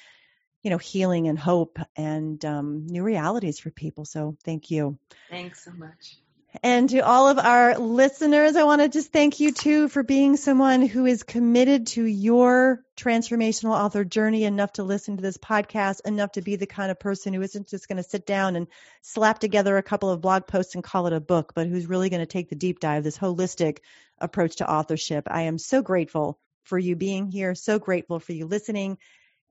you 0.63 0.69
know, 0.69 0.77
healing 0.77 1.27
and 1.27 1.37
hope 1.37 1.77
and 1.95 2.43
um, 2.45 2.87
new 2.87 3.03
realities 3.03 3.59
for 3.59 3.69
people. 3.69 4.05
So 4.05 4.37
thank 4.45 4.71
you. 4.71 4.97
Thanks 5.29 5.65
so 5.65 5.71
much. 5.71 6.17
And 6.61 6.89
to 6.91 6.99
all 6.99 7.29
of 7.29 7.39
our 7.39 7.79
listeners, 7.79 8.55
I 8.55 8.63
want 8.63 8.81
to 8.81 8.89
just 8.89 9.11
thank 9.11 9.39
you 9.39 9.51
too 9.51 9.87
for 9.87 10.03
being 10.03 10.37
someone 10.37 10.83
who 10.83 11.07
is 11.07 11.23
committed 11.23 11.87
to 11.87 12.05
your 12.05 12.83
transformational 12.95 13.71
author 13.71 14.03
journey 14.03 14.43
enough 14.43 14.73
to 14.73 14.83
listen 14.83 15.17
to 15.17 15.23
this 15.23 15.37
podcast, 15.37 16.01
enough 16.05 16.33
to 16.33 16.41
be 16.41 16.55
the 16.55 16.67
kind 16.67 16.91
of 16.91 16.99
person 16.99 17.33
who 17.33 17.41
isn't 17.41 17.69
just 17.69 17.87
going 17.87 17.97
to 17.97 18.07
sit 18.07 18.27
down 18.27 18.55
and 18.55 18.67
slap 19.01 19.39
together 19.39 19.77
a 19.77 19.83
couple 19.83 20.11
of 20.11 20.21
blog 20.21 20.45
posts 20.45 20.75
and 20.75 20.83
call 20.83 21.07
it 21.07 21.13
a 21.13 21.19
book, 21.19 21.53
but 21.55 21.67
who's 21.67 21.87
really 21.87 22.11
going 22.11 22.19
to 22.19 22.27
take 22.27 22.49
the 22.49 22.55
deep 22.55 22.79
dive, 22.79 23.03
this 23.03 23.17
holistic 23.17 23.79
approach 24.19 24.57
to 24.57 24.71
authorship. 24.71 25.27
I 25.31 25.43
am 25.43 25.57
so 25.57 25.81
grateful 25.81 26.39
for 26.63 26.77
you 26.77 26.95
being 26.95 27.31
here, 27.31 27.55
so 27.55 27.79
grateful 27.79 28.19
for 28.19 28.33
you 28.33 28.45
listening 28.45 28.99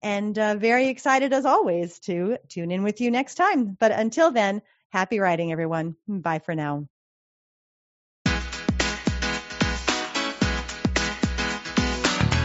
and 0.03 0.39
uh, 0.39 0.55
very 0.57 0.89
excited 0.89 1.33
as 1.33 1.47
always 1.47 1.99
to 2.01 2.39
tune 2.49 2.71
in 2.71 2.83
with 2.83 3.01
you 3.01 3.11
next 3.11 3.37
time. 3.37 3.77
But 3.79 3.93
until 3.93 4.31
then, 4.31 4.63
happy 4.93 5.19
writing, 5.19 5.53
everyone. 5.53 5.97
Bye 6.09 6.39
for 6.39 6.55
now. 6.55 6.87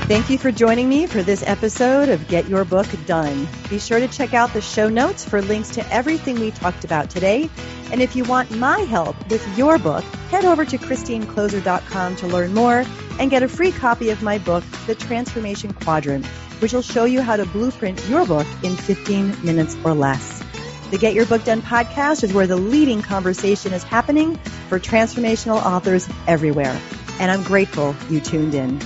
Thank 0.08 0.30
you 0.30 0.38
for 0.38 0.54
joining 0.54 0.88
me 0.88 1.06
for 1.06 1.22
this 1.22 1.44
episode 1.46 2.08
of 2.08 2.30
Get 2.30 2.48
Your 2.48 2.64
Book 2.64 2.88
Done. 3.06 3.46
Be 3.70 3.78
sure 3.78 4.00
to 4.00 4.08
check 4.08 4.34
out 4.34 4.54
the 4.54 4.62
show 4.62 4.88
notes 4.88 5.26
for 5.26 5.42
links 5.42 5.72
to 5.72 5.94
everything 5.94 6.40
we 6.40 6.52
talked 6.52 6.86
about 6.86 7.10
today. 7.10 7.50
And 7.92 8.02
if 8.02 8.16
you 8.16 8.24
want 8.24 8.50
my 8.52 8.80
help 8.80 9.18
with 9.30 9.46
your 9.58 9.78
book, 9.78 10.06
head 10.32 10.46
over 10.46 10.64
to 10.64 10.78
christinekloser.com 10.78 12.16
to 12.18 12.28
learn 12.28 12.54
more 12.54 12.86
and 13.20 13.30
get 13.30 13.44
a 13.44 13.50
free 13.50 13.72
copy 13.72 14.10
of 14.10 14.24
my 14.24 14.38
book, 14.38 14.64
The 14.86 14.96
Transformation 14.96 15.74
Quadrant 15.74 16.26
which 16.60 16.74
will 16.74 16.82
show 16.82 17.06
you 17.06 17.22
how 17.22 17.36
to 17.36 17.46
blueprint 17.46 18.04
your 18.08 18.26
book 18.26 18.48
in 18.64 18.76
15 18.76 19.46
minutes 19.46 19.78
or 19.84 19.94
less. 19.94 20.44
The 20.90 20.98
Get 20.98 21.14
Your 21.14 21.26
Book 21.26 21.44
Done 21.44 21.62
podcast 21.62 22.24
is 22.24 22.32
where 22.32 22.48
the 22.48 22.56
leading 22.56 23.02
conversation 23.02 23.74
is 23.74 23.84
happening 23.84 24.38
for 24.70 24.80
transformational 24.80 25.62
authors 25.62 26.08
everywhere. 26.28 26.80
And 27.20 27.30
I'm 27.30 27.44
grateful 27.44 27.94
you 28.10 28.22
tuned 28.22 28.56
in. 28.56 28.80